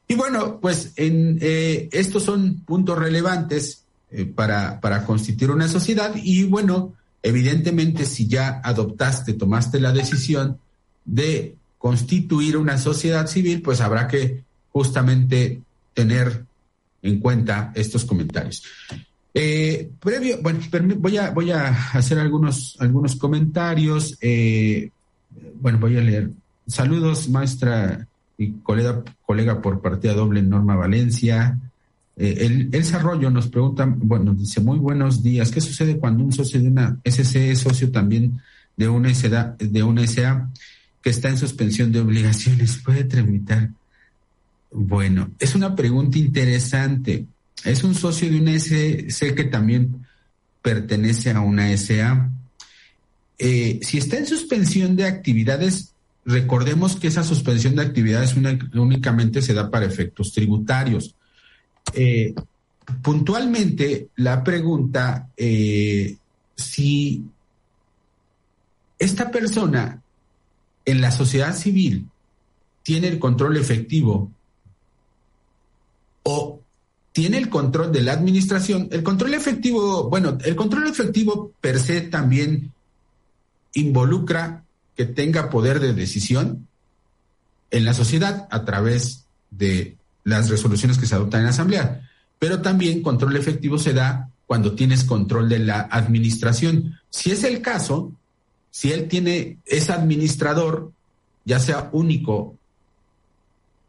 Y 0.07 0.14
bueno, 0.14 0.61
pues 0.61 0.92
en, 0.96 1.38
eh, 1.40 1.88
estos 1.90 2.22
son 2.22 2.61
puntos 2.61 2.98
relevantes 2.98 3.85
eh, 4.11 4.26
para, 4.26 4.81
para 4.81 5.05
constituir 5.05 5.50
una 5.50 5.66
sociedad 5.66 6.12
y 6.14 6.44
bueno, 6.44 6.92
Evidentemente, 7.26 8.05
si 8.05 8.29
ya 8.29 8.61
adoptaste, 8.62 9.33
tomaste 9.33 9.81
la 9.81 9.90
decisión 9.90 10.59
de 11.05 11.57
constituir 11.76 12.57
una 12.57 12.79
sociedad 12.79 13.26
civil, 13.26 13.62
pues 13.62 13.81
habrá 13.81 14.07
que 14.07 14.44
justamente 14.70 15.61
tener 15.92 16.44
en 17.09 17.21
cuenta 17.21 17.73
estos 17.75 18.05
comentarios. 18.05 18.62
Eh, 19.38 19.90
previo, 20.01 20.38
bueno, 20.40 20.61
voy 21.01 21.51
a, 21.51 21.69
hacer 21.92 22.19
algunos, 22.19 22.77
algunos 22.79 23.16
comentarios. 23.16 24.16
Eh, 24.21 24.90
bueno, 25.61 25.79
voy 25.79 25.99
a 25.99 26.01
leer. 26.01 26.31
Saludos, 26.66 27.29
maestra 27.29 28.07
y 28.38 28.53
colega, 28.62 29.03
colega 29.25 29.61
por 29.61 29.83
partida 29.83 30.14
doble 30.14 30.42
Norma 30.42 30.75
Valencia. 30.75 31.59
Eh, 32.16 32.35
el, 32.40 32.71
el 32.73 33.33
nos 33.33 33.49
pregunta, 33.49 33.85
bueno, 33.95 34.35
dice, 34.35 34.61
muy 34.61 34.79
buenos 34.79 35.23
días, 35.23 35.51
¿qué 35.51 35.61
sucede 35.61 35.99
cuando 35.99 36.25
un 36.25 36.33
socio 36.33 36.61
de 36.61 36.69
una 36.69 36.99
SC 37.05 37.51
es 37.51 37.59
socio 37.61 37.90
también 37.90 38.40
de 38.75 38.88
una 38.88 39.12
de 39.59 39.83
una 39.83 40.07
SA 40.07 40.51
que 41.03 41.11
está 41.11 41.29
en 41.29 41.37
suspensión 41.37 41.92
de 41.92 42.01
obligaciones? 42.01 42.81
¿Puede 42.83 43.05
tramitar? 43.05 43.69
Bueno, 44.70 45.31
es 45.38 45.55
una 45.55 45.74
pregunta 45.74 46.18
interesante. 46.18 47.26
Es 47.64 47.85
un 47.85 47.94
socio 47.94 48.31
de 48.31 48.40
una 48.40 48.52
SC 48.52 49.35
que 49.35 49.44
también 49.44 50.07
pertenece 50.62 51.31
a 51.31 51.40
una 51.40 51.76
SA. 51.76 52.31
Eh, 53.38 53.81
si 53.83 53.98
está 53.98 54.18
en 54.18 54.26
suspensión 54.26 54.96
de 54.96 55.07
actividades, 55.07 55.94
recordemos 56.24 56.96
que 56.96 57.09
esa 57.09 57.22
suspensión 57.22 57.76
de 57.76 57.83
actividades 57.83 58.35
únicamente 58.74 59.42
se 59.42 59.55
da 59.55 59.70
para 59.70 59.87
efectos 59.87 60.33
tributarios. 60.33 61.14
Eh, 61.92 62.35
puntualmente, 63.02 64.09
la 64.16 64.42
pregunta, 64.42 65.29
eh, 65.37 66.16
si 66.57 67.24
esta 68.98 69.31
persona 69.31 70.02
en 70.85 71.00
la 71.00 71.11
sociedad 71.11 71.55
civil 71.55 72.07
tiene 72.83 73.09
el 73.09 73.18
control 73.18 73.57
efectivo 73.57 74.31
o 76.28 76.60
tiene 77.12 77.38
el 77.38 77.48
control 77.48 77.92
de 77.92 78.02
la 78.02 78.12
administración, 78.12 78.88
el 78.90 79.04
control 79.04 79.34
efectivo, 79.34 80.10
bueno, 80.10 80.36
el 80.44 80.56
control 80.56 80.88
efectivo 80.88 81.52
per 81.60 81.78
se 81.78 82.00
también 82.00 82.72
involucra 83.74 84.64
que 84.96 85.06
tenga 85.06 85.50
poder 85.50 85.78
de 85.78 85.94
decisión 85.94 86.66
en 87.70 87.84
la 87.84 87.94
sociedad 87.94 88.48
a 88.50 88.64
través 88.64 89.24
de 89.52 89.96
las 90.24 90.50
resoluciones 90.50 90.98
que 90.98 91.06
se 91.06 91.14
adoptan 91.14 91.40
en 91.40 91.44
la 91.44 91.50
asamblea. 91.50 92.10
Pero 92.40 92.60
también 92.60 93.02
control 93.02 93.36
efectivo 93.36 93.78
se 93.78 93.92
da 93.92 94.28
cuando 94.48 94.74
tienes 94.74 95.04
control 95.04 95.48
de 95.48 95.60
la 95.60 95.82
administración. 95.82 96.98
Si 97.08 97.30
es 97.30 97.44
el 97.44 97.62
caso, 97.62 98.12
si 98.72 98.90
él 98.90 99.06
tiene, 99.06 99.58
es 99.64 99.90
administrador, 99.90 100.90
ya 101.44 101.60
sea 101.60 101.88
único 101.92 102.56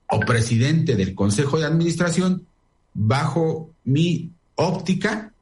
o 0.09 0.19
presidente 0.21 0.95
del 0.95 1.13
Consejo 1.13 1.59
de 1.59 1.65
Administración, 1.65 2.45
bajo 2.93 3.69
mi 3.83 4.31
óptica, 4.55 5.33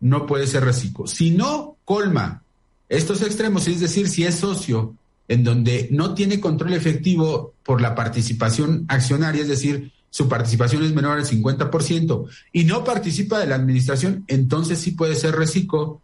no 0.00 0.26
puede 0.26 0.46
ser 0.46 0.64
reciclo. 0.64 1.06
Si 1.06 1.30
no 1.30 1.76
colma 1.84 2.42
estos 2.88 3.22
extremos, 3.22 3.66
es 3.68 3.80
decir, 3.80 4.08
si 4.08 4.24
es 4.24 4.36
socio 4.36 4.94
en 5.28 5.44
donde 5.44 5.88
no 5.90 6.14
tiene 6.14 6.40
control 6.40 6.74
efectivo 6.74 7.54
por 7.62 7.80
la 7.80 7.94
participación 7.94 8.84
accionaria, 8.88 9.42
es 9.42 9.48
decir, 9.48 9.92
su 10.10 10.28
participación 10.28 10.84
es 10.84 10.92
menor 10.92 11.18
al 11.18 11.24
50% 11.24 12.26
y 12.52 12.64
no 12.64 12.84
participa 12.84 13.38
de 13.38 13.46
la 13.46 13.54
administración, 13.54 14.24
entonces 14.28 14.78
sí 14.78 14.90
puede 14.90 15.14
ser 15.14 15.34
reciclo 15.36 16.02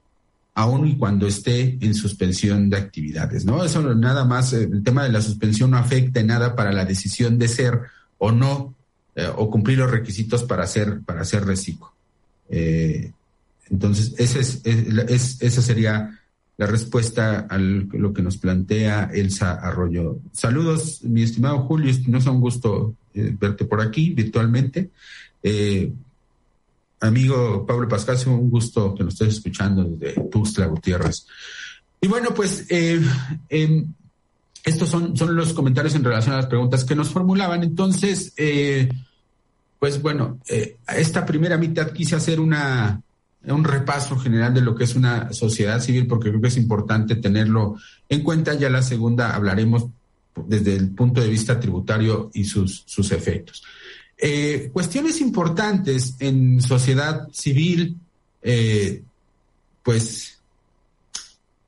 aun 0.54 0.88
y 0.88 0.96
cuando 0.96 1.26
esté 1.26 1.78
en 1.80 1.94
suspensión 1.94 2.70
de 2.70 2.78
actividades, 2.78 3.44
¿no? 3.44 3.62
Eso 3.62 3.94
nada 3.94 4.24
más, 4.24 4.52
eh, 4.54 4.64
el 4.64 4.82
tema 4.82 5.04
de 5.04 5.12
la 5.12 5.20
suspensión 5.20 5.70
no 5.70 5.76
afecta 5.76 6.20
en 6.20 6.28
nada 6.28 6.56
para 6.56 6.72
la 6.72 6.84
decisión 6.84 7.38
de 7.38 7.48
ser 7.48 7.82
o 8.18 8.32
no, 8.32 8.74
eh, 9.14 9.30
o 9.34 9.50
cumplir 9.50 9.78
los 9.78 9.90
requisitos 9.90 10.44
para 10.44 10.66
ser, 10.66 11.00
para 11.02 11.24
ser 11.24 11.44
reciclo. 11.44 11.92
Eh, 12.50 13.12
entonces, 13.70 14.14
ese 14.18 14.40
es, 14.40 14.62
esa 15.40 15.62
sería 15.62 16.20
la 16.56 16.66
respuesta 16.66 17.46
a 17.48 17.58
lo 17.58 18.12
que 18.12 18.22
nos 18.22 18.36
plantea 18.38 19.10
Elsa 19.12 19.52
Arroyo. 19.52 20.18
Saludos, 20.32 21.02
mi 21.04 21.22
estimado 21.22 21.60
Julio, 21.60 21.94
no 22.06 22.18
es 22.18 22.26
un 22.26 22.40
gusto 22.40 22.94
eh, 23.14 23.34
verte 23.38 23.64
por 23.64 23.80
aquí 23.80 24.10
virtualmente. 24.10 24.90
Amigo 27.00 27.64
Pablo 27.64 27.88
Pascal, 27.88 28.18
un 28.26 28.50
gusto 28.50 28.94
que 28.94 29.04
nos 29.04 29.14
estés 29.14 29.36
escuchando 29.36 29.84
desde 29.84 30.20
Tuxtla 30.20 30.66
Gutiérrez. 30.66 31.26
Y 32.00 32.08
bueno, 32.08 32.34
pues 32.34 32.66
eh, 32.68 33.00
estos 34.68 34.88
son, 34.88 35.16
son 35.16 35.34
los 35.34 35.52
comentarios 35.52 35.94
en 35.94 36.04
relación 36.04 36.34
a 36.34 36.38
las 36.38 36.46
preguntas 36.46 36.84
que 36.84 36.94
nos 36.94 37.08
formulaban. 37.08 37.62
Entonces, 37.62 38.34
pues 39.78 40.02
bueno, 40.02 40.38
esta 40.88 41.24
primera 41.24 41.56
mitad 41.56 41.90
quise 41.92 42.16
hacer 42.16 42.40
una, 42.40 43.02
un 43.44 43.64
repaso 43.64 44.18
general 44.18 44.52
de 44.54 44.60
lo 44.60 44.74
que 44.74 44.84
es 44.84 44.94
una 44.94 45.32
sociedad 45.32 45.80
civil, 45.80 46.06
porque 46.06 46.30
creo 46.30 46.40
que 46.40 46.48
es 46.48 46.56
importante 46.56 47.16
tenerlo 47.16 47.76
en 48.08 48.22
cuenta. 48.22 48.54
Ya 48.54 48.70
la 48.70 48.82
segunda 48.82 49.34
hablaremos 49.34 49.86
desde 50.46 50.76
el 50.76 50.90
punto 50.90 51.20
de 51.20 51.28
vista 51.28 51.58
tributario 51.58 52.30
y 52.34 52.44
sus, 52.44 52.84
sus 52.86 53.10
efectos. 53.12 53.62
Eh, 54.16 54.70
cuestiones 54.72 55.20
importantes 55.20 56.16
en 56.18 56.60
sociedad 56.60 57.28
civil, 57.32 57.96
eh, 58.42 59.02
pues 59.82 60.40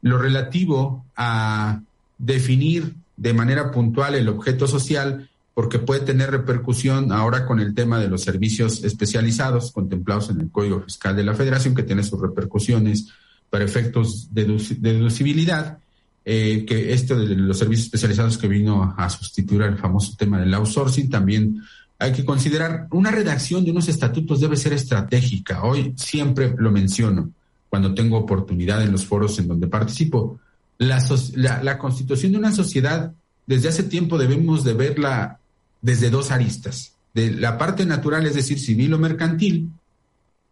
lo 0.02 0.18
relativo 0.18 1.04
a 1.16 1.80
definir 2.20 2.94
de 3.16 3.34
manera 3.34 3.70
puntual 3.70 4.14
el 4.14 4.28
objeto 4.28 4.66
social 4.66 5.28
porque 5.54 5.78
puede 5.78 6.00
tener 6.00 6.30
repercusión 6.30 7.12
ahora 7.12 7.44
con 7.44 7.60
el 7.60 7.74
tema 7.74 7.98
de 7.98 8.08
los 8.08 8.22
servicios 8.22 8.84
especializados 8.84 9.72
contemplados 9.72 10.30
en 10.30 10.40
el 10.40 10.50
Código 10.50 10.80
Fiscal 10.80 11.16
de 11.16 11.24
la 11.24 11.34
Federación, 11.34 11.74
que 11.74 11.82
tiene 11.82 12.02
sus 12.02 12.20
repercusiones 12.20 13.08
para 13.50 13.64
efectos 13.64 14.32
de 14.32 14.46
deducibilidad, 14.80 15.78
eh, 16.24 16.64
que 16.66 16.92
esto 16.92 17.18
de 17.18 17.34
los 17.34 17.58
servicios 17.58 17.86
especializados 17.86 18.38
que 18.38 18.48
vino 18.48 18.94
a 18.96 19.10
sustituir 19.10 19.62
al 19.62 19.76
famoso 19.76 20.14
tema 20.16 20.38
del 20.38 20.54
outsourcing, 20.54 21.10
también 21.10 21.62
hay 21.98 22.12
que 22.12 22.24
considerar 22.24 22.86
una 22.92 23.10
redacción 23.10 23.64
de 23.64 23.72
unos 23.72 23.88
estatutos 23.88 24.40
debe 24.40 24.56
ser 24.56 24.72
estratégica. 24.72 25.62
Hoy 25.64 25.92
siempre 25.96 26.54
lo 26.56 26.70
menciono 26.70 27.30
cuando 27.68 27.92
tengo 27.92 28.16
oportunidad 28.16 28.82
en 28.82 28.92
los 28.92 29.04
foros 29.04 29.38
en 29.38 29.48
donde 29.48 29.66
participo. 29.66 30.38
La, 30.80 30.98
la, 31.34 31.62
la 31.62 31.76
constitución 31.76 32.32
de 32.32 32.38
una 32.38 32.52
sociedad, 32.52 33.12
desde 33.46 33.68
hace 33.68 33.82
tiempo 33.82 34.16
debemos 34.16 34.64
de 34.64 34.72
verla 34.72 35.38
desde 35.82 36.08
dos 36.08 36.30
aristas, 36.30 36.94
de 37.12 37.32
la 37.32 37.58
parte 37.58 37.84
natural, 37.84 38.24
es 38.24 38.34
decir, 38.34 38.58
civil 38.58 38.94
o 38.94 38.98
mercantil, 38.98 39.70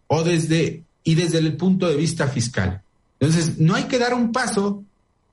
o 0.06 0.22
desde, 0.22 0.84
y 1.02 1.14
desde 1.14 1.38
el 1.38 1.56
punto 1.56 1.88
de 1.88 1.96
vista 1.96 2.28
fiscal. 2.28 2.82
Entonces, 3.18 3.58
no 3.58 3.74
hay 3.74 3.84
que 3.84 3.98
dar 3.98 4.12
un 4.12 4.30
paso 4.30 4.84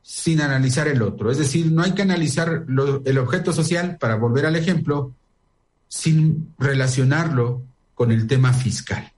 sin 0.01 0.39
analizar 0.39 0.88
el 0.88 1.01
otro. 1.01 1.29
Es 1.29 1.39
decir, 1.39 1.71
no 1.71 1.84
hay 1.84 1.91
que 1.91 2.03
analizar 2.03 2.65
el 3.05 3.17
objeto 3.17 3.51
social, 3.51 3.97
para 3.99 4.15
volver 4.15 4.45
al 4.45 4.55
ejemplo, 4.55 5.12
sin 5.89 6.53
relacionarlo 6.58 7.63
con 7.95 8.13
el 8.13 8.27
tema 8.27 8.53
fiscal. 8.53 9.12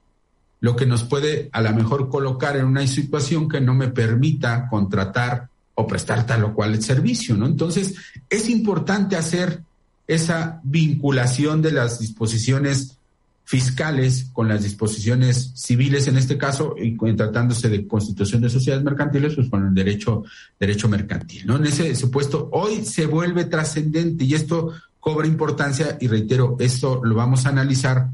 Lo 0.60 0.74
que 0.74 0.86
nos 0.86 1.04
puede 1.04 1.50
a 1.52 1.62
lo 1.62 1.72
mejor 1.72 2.08
colocar 2.08 2.56
en 2.56 2.64
una 2.64 2.84
situación 2.88 3.48
que 3.48 3.60
no 3.60 3.74
me 3.74 3.88
permita 3.88 4.66
contratar 4.68 5.48
o 5.80 5.86
prestar 5.86 6.26
tal 6.26 6.42
o 6.42 6.54
cual 6.54 6.82
servicio, 6.82 7.36
¿no? 7.36 7.46
Entonces, 7.46 7.94
es 8.28 8.48
importante 8.48 9.14
hacer 9.14 9.62
esa 10.08 10.60
vinculación 10.64 11.62
de 11.62 11.70
las 11.70 12.00
disposiciones 12.00 12.98
fiscales 13.44 14.28
con 14.32 14.48
las 14.48 14.64
disposiciones 14.64 15.52
civiles 15.54 16.08
en 16.08 16.18
este 16.18 16.36
caso 16.36 16.74
y 16.76 16.96
tratándose 17.14 17.68
de 17.68 17.86
constitución 17.86 18.42
de 18.42 18.50
sociedades 18.50 18.84
mercantiles 18.84 19.36
pues 19.36 19.48
con 19.48 19.66
el 19.66 19.72
derecho 19.72 20.24
derecho 20.60 20.86
mercantil 20.86 21.46
no 21.46 21.56
en 21.56 21.64
ese 21.64 21.94
supuesto 21.94 22.50
hoy 22.52 22.84
se 22.84 23.06
vuelve 23.06 23.46
trascendente 23.46 24.24
y 24.24 24.34
esto 24.34 24.74
cobra 25.00 25.26
importancia 25.26 25.96
y 25.98 26.08
reitero 26.08 26.56
esto 26.58 27.00
lo 27.02 27.14
vamos 27.14 27.46
a 27.46 27.48
analizar 27.48 28.10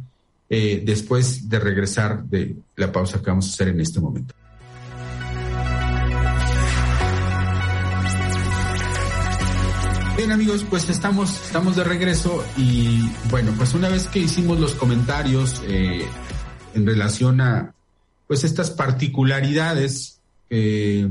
eh, 0.48 0.84
después 0.86 1.48
de 1.48 1.58
regresar 1.58 2.22
de 2.26 2.54
la 2.76 2.92
pausa 2.92 3.20
que 3.20 3.30
vamos 3.30 3.48
a 3.48 3.54
hacer 3.54 3.68
en 3.68 3.80
este 3.80 3.98
momento 3.98 4.34
Bien 10.16 10.30
amigos, 10.30 10.64
pues 10.70 10.88
estamos, 10.90 11.44
estamos 11.44 11.74
de 11.74 11.82
regreso 11.82 12.44
y 12.56 13.00
bueno, 13.30 13.52
pues 13.56 13.74
una 13.74 13.88
vez 13.88 14.06
que 14.06 14.20
hicimos 14.20 14.60
los 14.60 14.74
comentarios 14.74 15.60
eh, 15.66 16.06
en 16.72 16.86
relación 16.86 17.40
a 17.40 17.74
pues 18.28 18.44
estas 18.44 18.70
particularidades 18.70 20.20
que 20.48 21.10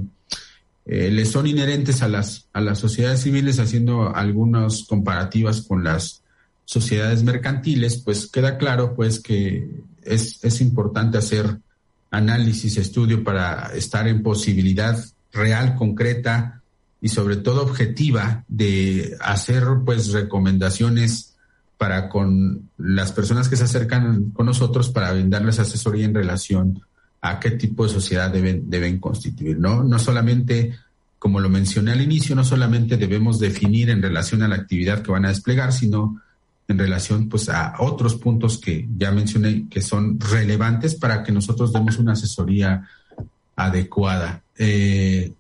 eh, 0.86 1.12
le 1.12 1.26
son 1.26 1.48
inherentes 1.48 2.02
a 2.02 2.08
las, 2.08 2.48
a 2.54 2.62
las 2.62 2.80
sociedades 2.80 3.22
civiles, 3.22 3.60
haciendo 3.60 4.16
algunas 4.16 4.84
comparativas 4.84 5.62
con 5.62 5.84
las 5.84 6.22
sociedades 6.64 7.24
mercantiles, 7.24 7.98
pues 7.98 8.28
queda 8.28 8.58
claro 8.58 8.96
pues 8.96 9.20
que 9.20 9.68
es, 10.02 10.42
es 10.46 10.62
importante 10.62 11.18
hacer 11.18 11.60
análisis, 12.10 12.78
estudio 12.78 13.22
para 13.22 13.74
estar 13.76 14.08
en 14.08 14.24
posibilidad 14.24 14.98
real, 15.34 15.76
concreta, 15.76 16.63
y 17.04 17.10
sobre 17.10 17.36
todo 17.36 17.64
objetiva 17.64 18.46
de 18.48 19.18
hacer 19.20 19.66
pues 19.84 20.14
recomendaciones 20.14 21.36
para 21.78 22.08
con 22.08 22.70
las 22.78 23.12
personas 23.12 23.50
que 23.50 23.58
se 23.58 23.66
acercan 23.66 24.32
con 24.32 24.46
nosotros 24.46 24.88
para 24.88 25.14
darles 25.14 25.60
asesoría 25.60 26.06
en 26.06 26.14
relación 26.14 26.82
a 27.20 27.42
qué 27.42 27.52
tipo 27.52 27.84
de 27.84 27.92
sociedad 27.92 28.32
deben, 28.32 28.70
deben 28.70 29.02
constituir, 29.02 29.60
¿no? 29.60 29.84
No 29.84 30.00
solamente, 30.00 30.78
como 31.20 31.42
lo 31.42 31.50
mencioné 31.50 31.92
al 31.92 32.00
inicio, 32.00 32.38
no 32.38 32.46
solamente 32.46 32.96
debemos 32.96 33.38
definir 33.38 33.90
en 33.90 34.02
relación 34.02 34.42
a 34.42 34.48
la 34.48 34.56
actividad 34.56 35.02
que 35.02 35.12
van 35.12 35.26
a 35.26 35.30
desplegar, 35.30 35.74
sino 35.74 36.22
en 36.70 36.78
relación 36.78 37.28
pues 37.28 37.50
a 37.50 37.74
otros 37.80 38.16
puntos 38.16 38.58
que 38.58 38.88
ya 38.98 39.12
mencioné 39.12 39.68
que 39.70 39.82
son 39.82 40.22
relevantes 40.22 40.96
para 40.96 41.22
que 41.22 41.34
nosotros 41.34 41.74
demos 41.74 41.98
una 41.98 42.14
asesoría 42.14 42.88
adecuada. 43.58 44.42
Eh, 44.58 45.34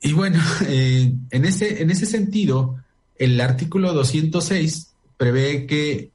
y 0.00 0.12
bueno, 0.12 0.40
eh, 0.66 1.12
en, 1.30 1.44
ese, 1.44 1.82
en 1.82 1.90
ese 1.90 2.06
sentido, 2.06 2.82
el 3.16 3.40
artículo 3.40 3.92
206 3.92 4.88
prevé 5.16 5.66
que 5.66 6.10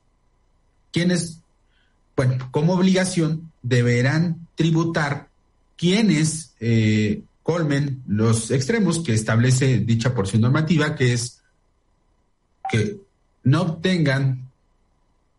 quienes, 0.91 1.39
bueno, 2.15 2.47
como 2.51 2.73
obligación 2.73 3.51
deberán 3.61 4.47
tributar 4.55 5.29
quienes 5.75 6.53
eh, 6.59 7.23
colmen 7.41 8.03
los 8.07 8.51
extremos 8.51 8.99
que 8.99 9.13
establece 9.13 9.79
dicha 9.79 10.15
porción 10.15 10.43
normativa, 10.43 10.95
que 10.95 11.13
es 11.13 11.41
que 12.69 12.97
no 13.43 13.63
obtengan 13.63 14.49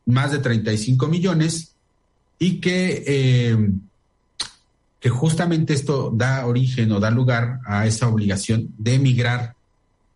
más 0.06 0.32
de 0.32 0.38
35 0.38 1.08
millones 1.08 1.74
y 2.38 2.60
que, 2.60 3.04
eh, 3.06 3.70
que 5.04 5.10
justamente 5.10 5.74
esto 5.74 6.10
da 6.16 6.46
origen 6.46 6.90
o 6.90 6.98
da 6.98 7.10
lugar 7.10 7.60
a 7.66 7.84
esa 7.84 8.08
obligación 8.08 8.72
de 8.78 8.94
emigrar 8.94 9.54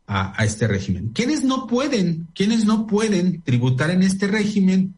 a, 0.07 0.43
este 0.47 0.67
régimen. 0.67 1.11
¿Quiénes 1.13 1.45
no 1.45 1.67
pueden, 1.67 2.27
quienes 2.35 2.65
no 2.65 2.87
pueden 2.87 3.43
tributar 3.43 3.91
en 3.91 4.03
este 4.03 4.27
régimen? 4.27 4.95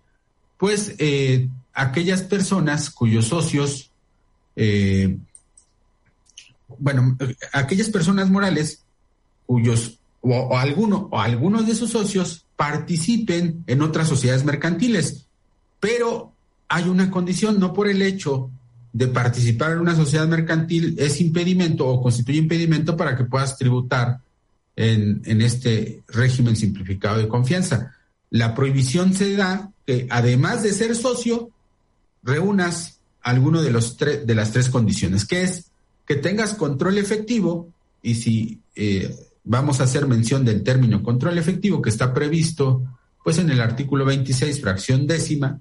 Pues 0.59 0.95
eh, 0.99 1.49
aquellas 1.75 2.23
personas 2.23 2.89
cuyos 2.89 3.27
socios, 3.27 3.91
eh, 4.55 5.19
bueno, 6.79 7.19
aquellas 7.53 7.89
personas 7.89 8.31
morales 8.31 8.85
cuyos 9.45 9.99
o, 10.21 10.57
alguno 10.57 11.09
o 11.11 11.19
algunos 11.19 11.67
de 11.67 11.75
sus 11.75 11.91
socios 11.91 12.47
participen 12.55 13.65
en 13.67 13.83
otras 13.83 14.07
sociedades 14.07 14.45
mercantiles, 14.45 15.27
pero 15.81 16.33
hay 16.69 16.85
una 16.85 17.11
condición, 17.11 17.59
no 17.59 17.73
por 17.73 17.89
el 17.89 18.03
hecho 18.03 18.53
de 18.93 19.09
participar 19.09 19.73
en 19.73 19.79
una 19.79 19.95
sociedad 19.95 20.27
mercantil 20.27 20.97
es 20.99 21.21
impedimento 21.21 21.87
o 21.87 22.03
constituye 22.03 22.39
impedimento 22.39 22.97
para 22.97 23.17
que 23.17 23.25
puedas 23.25 23.57
tributar 23.57 24.21
en, 24.77 25.23
en 25.25 25.41
este 25.43 26.03
régimen 26.09 26.57
simplificado 26.57 27.19
de 27.19 27.29
confianza. 27.29 27.95
La 28.31 28.55
prohibición 28.55 29.15
se 29.15 29.37
da 29.37 29.71
que 29.87 30.07
además 30.11 30.63
de 30.63 30.73
ser 30.73 30.95
socio, 30.95 31.51
reúnas 32.23 33.01
alguno 33.23 33.63
de, 33.63 33.71
los 33.71 33.97
de 33.99 34.35
las 34.35 34.53
tres 34.53 34.69
condiciones, 34.69 35.25
que 35.25 35.43
es 35.43 35.71
que 36.07 36.17
tengas 36.17 36.55
control 36.55 36.99
efectivo 36.99 37.69
y 38.03 38.15
si 38.17 38.61
eh, 38.75 39.15
vamos 39.45 39.81
a 39.81 39.85
hacer 39.85 40.07
mención 40.07 40.45
del 40.45 40.63
término 40.63 41.03
control 41.03 41.39
efectivo 41.39 41.83
que 41.83 41.91
está 41.91 42.13
previsto 42.13 42.83
pues 43.23 43.39
en 43.39 43.51
el 43.51 43.61
artículo 43.61 44.05
26, 44.05 44.61
fracción 44.61 45.07
décima, 45.07 45.61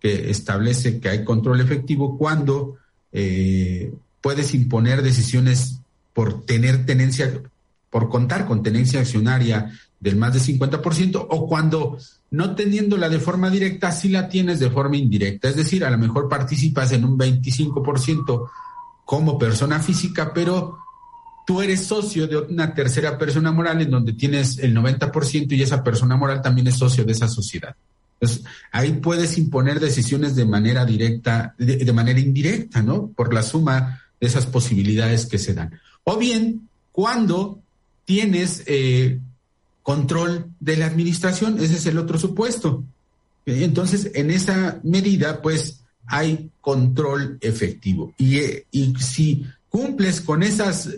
que 0.00 0.30
establece 0.30 1.00
que 1.00 1.08
hay 1.08 1.24
control 1.24 1.60
efectivo 1.60 2.16
cuando 2.18 2.76
eh, 3.12 3.92
puedes 4.20 4.54
imponer 4.54 5.02
decisiones 5.02 5.80
por 6.12 6.44
tener 6.44 6.86
tenencia, 6.86 7.42
por 7.90 8.08
contar 8.08 8.46
con 8.46 8.62
tenencia 8.62 9.00
accionaria 9.00 9.72
del 10.00 10.16
más 10.16 10.34
de 10.34 10.40
50%, 10.40 11.26
o 11.28 11.46
cuando 11.46 11.98
no 12.30 12.54
teniéndola 12.54 13.08
de 13.08 13.18
forma 13.18 13.50
directa, 13.50 13.92
sí 13.92 14.08
la 14.08 14.28
tienes 14.28 14.60
de 14.60 14.70
forma 14.70 14.96
indirecta. 14.96 15.48
Es 15.48 15.56
decir, 15.56 15.84
a 15.84 15.90
lo 15.90 15.98
mejor 15.98 16.28
participas 16.28 16.92
en 16.92 17.04
un 17.04 17.18
25% 17.18 18.50
como 19.04 19.38
persona 19.38 19.80
física, 19.80 20.32
pero 20.34 20.78
tú 21.46 21.62
eres 21.62 21.86
socio 21.86 22.26
de 22.26 22.38
una 22.38 22.74
tercera 22.74 23.16
persona 23.16 23.52
moral 23.52 23.80
en 23.80 23.90
donde 23.90 24.12
tienes 24.12 24.58
el 24.58 24.76
90% 24.76 25.52
y 25.52 25.62
esa 25.62 25.82
persona 25.82 26.16
moral 26.16 26.42
también 26.42 26.66
es 26.66 26.74
socio 26.74 27.04
de 27.04 27.12
esa 27.12 27.28
sociedad. 27.28 27.74
Entonces, 28.20 28.44
ahí 28.72 28.92
puedes 28.92 29.36
imponer 29.38 29.80
decisiones 29.80 30.34
de 30.36 30.46
manera 30.46 30.84
directa, 30.84 31.54
de, 31.58 31.92
manera 31.92 32.18
indirecta, 32.18 32.82
¿no? 32.82 33.08
Por 33.08 33.34
la 33.34 33.42
suma 33.42 34.02
de 34.20 34.26
esas 34.26 34.46
posibilidades 34.46 35.26
que 35.26 35.38
se 35.38 35.54
dan. 35.54 35.78
O 36.04 36.16
bien, 36.16 36.68
cuando 36.92 37.60
tienes 38.04 38.62
eh, 38.66 39.18
control 39.82 40.46
de 40.60 40.76
la 40.76 40.86
administración, 40.86 41.58
ese 41.60 41.76
es 41.76 41.86
el 41.86 41.98
otro 41.98 42.18
supuesto. 42.18 42.84
Entonces, 43.44 44.10
en 44.14 44.30
esa 44.30 44.80
medida, 44.82 45.42
pues, 45.42 45.80
hay 46.06 46.50
control 46.60 47.36
efectivo. 47.40 48.14
Y, 48.16 48.38
eh, 48.38 48.66
y 48.70 48.94
si 48.98 49.46
cumples 49.68 50.20
con 50.20 50.42
esas 50.42 50.88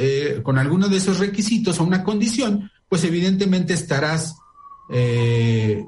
eh, 0.00 0.42
con 0.44 0.58
alguno 0.58 0.88
de 0.88 0.98
esos 0.98 1.18
requisitos 1.18 1.80
o 1.80 1.84
una 1.84 2.04
condición, 2.04 2.70
pues 2.88 3.02
evidentemente 3.02 3.74
estarás 3.74 4.36
eh, 4.92 5.84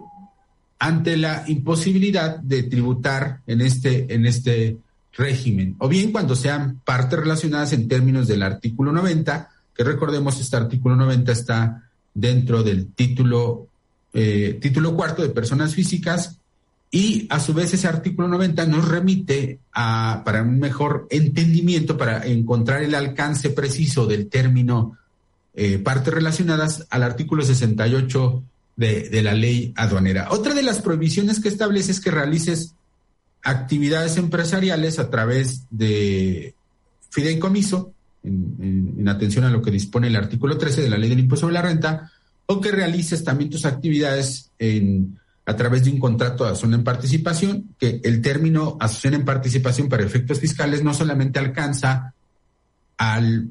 ante 0.81 1.16
la 1.19 1.45
imposibilidad 1.47 2.38
de 2.38 2.62
tributar 2.64 3.43
en 3.47 3.61
este, 3.61 4.12
en 4.12 4.25
este 4.25 4.79
régimen, 5.12 5.77
o 5.79 5.88
bien 5.88 6.11
cuando 6.11 6.35
sean 6.35 6.81
partes 6.85 7.19
relacionadas 7.19 7.75
en 7.75 7.87
términos 7.87 8.27
del 8.27 8.43
artículo 8.43 8.90
90, 8.90 9.51
que 9.77 9.85
recordemos 9.85 10.40
este 10.40 10.57
artículo 10.57 10.97
90 10.97 11.33
está 11.33 11.83
dentro 12.14 12.62
del 12.62 12.93
título, 12.95 13.66
eh, 14.14 14.59
título 14.61 14.97
cuarto 14.97 15.21
de 15.21 15.29
personas 15.29 15.75
físicas 15.75 16.38
y 16.90 17.27
a 17.29 17.40
su 17.40 17.53
vez 17.53 17.75
ese 17.75 17.87
artículo 17.87 18.27
90 18.29 18.64
nos 18.66 18.88
remite 18.88 19.59
a, 19.75 20.23
para 20.25 20.43
un 20.43 20.59
mejor 20.59 21.07
entendimiento, 21.11 21.99
para 21.99 22.27
encontrar 22.27 22.83
el 22.83 22.95
alcance 22.95 23.51
preciso 23.51 24.07
del 24.07 24.29
término 24.29 24.97
eh, 25.55 25.79
partes 25.79 26.14
relacionadas 26.14 26.87
al 26.88 27.03
artículo 27.03 27.43
68 27.43 28.43
de, 28.81 29.11
de, 29.11 29.23
la 29.23 29.35
ley 29.35 29.75
aduanera. 29.77 30.29
Otra 30.31 30.55
de 30.55 30.62
las 30.62 30.81
prohibiciones 30.81 31.38
que 31.38 31.51
establece 31.51 31.93
es 31.93 32.01
que 32.01 32.11
realices 32.11 32.75
actividades 33.43 34.16
empresariales 34.16 34.99
a 34.99 35.11
través 35.11 35.66
de 35.69 36.55
fideicomiso, 37.11 37.93
en, 38.25 38.97
en 38.99 39.09
atención 39.09 39.45
a 39.45 39.51
lo 39.51 39.61
que 39.61 39.71
dispone 39.71 40.07
el 40.07 40.16
artículo 40.16 40.57
13 40.57 40.81
de 40.81 40.88
la 40.88 40.97
ley 40.97 41.11
del 41.11 41.21
impuesto 41.21 41.43
sobre 41.43 41.55
la 41.55 41.62
renta, 41.62 42.11
o 42.47 42.59
que 42.59 42.73
realices 42.73 43.23
también 43.23 43.51
tus 43.51 43.66
actividades 43.66 44.51
a 45.45 45.57
través 45.57 45.85
de 45.85 45.90
un 45.90 45.99
contrato 45.99 46.45
de 46.45 46.51
asociación 46.51 46.81
en 46.81 46.85
participación, 46.85 47.75
que 47.79 48.01
el 48.03 48.23
término 48.23 48.79
asociación 48.81 49.21
en 49.21 49.27
participación 49.27 49.90
para 49.90 50.05
efectos 50.05 50.40
fiscales 50.40 50.83
no 50.83 50.95
solamente 50.95 51.38
alcanza 51.38 52.14
al 52.97 53.47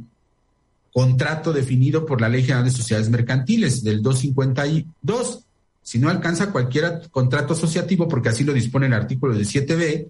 contrato 0.99 1.53
definido 1.53 2.05
por 2.05 2.19
la 2.19 2.27
Ley 2.27 2.41
General 2.41 2.65
de 2.65 2.71
Sociedades 2.71 3.09
Mercantiles 3.09 3.85
del 3.85 4.01
252, 4.01 5.45
sino 5.81 6.09
alcanza 6.09 6.51
cualquier 6.51 7.09
contrato 7.09 7.53
asociativo, 7.53 8.09
porque 8.09 8.27
así 8.27 8.43
lo 8.43 8.51
dispone 8.51 8.87
el 8.87 8.93
artículo 8.93 9.33
7b 9.33 10.09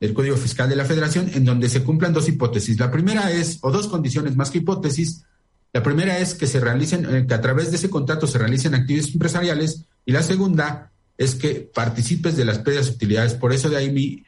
del 0.00 0.14
Código 0.14 0.38
Fiscal 0.38 0.70
de 0.70 0.76
la 0.76 0.86
Federación, 0.86 1.30
en 1.34 1.44
donde 1.44 1.68
se 1.68 1.84
cumplan 1.84 2.14
dos 2.14 2.26
hipótesis. 2.26 2.80
La 2.80 2.90
primera 2.90 3.30
es, 3.30 3.58
o 3.60 3.70
dos 3.70 3.86
condiciones 3.86 4.34
más 4.34 4.50
que 4.50 4.58
hipótesis, 4.58 5.26
la 5.74 5.82
primera 5.82 6.18
es 6.18 6.32
que 6.32 6.46
se 6.46 6.58
realicen, 6.58 7.04
eh, 7.14 7.26
que 7.26 7.34
a 7.34 7.42
través 7.42 7.70
de 7.70 7.76
ese 7.76 7.90
contrato 7.90 8.26
se 8.26 8.38
realicen 8.38 8.74
actividades 8.74 9.12
empresariales, 9.12 9.84
y 10.06 10.12
la 10.12 10.22
segunda 10.22 10.90
es 11.18 11.34
que 11.34 11.70
participes 11.74 12.38
de 12.38 12.46
las 12.46 12.60
pérdidas 12.60 12.88
utilidades. 12.88 13.34
Por 13.34 13.52
eso 13.52 13.68
de 13.68 13.76
ahí 13.76 13.92
mi 13.92 14.24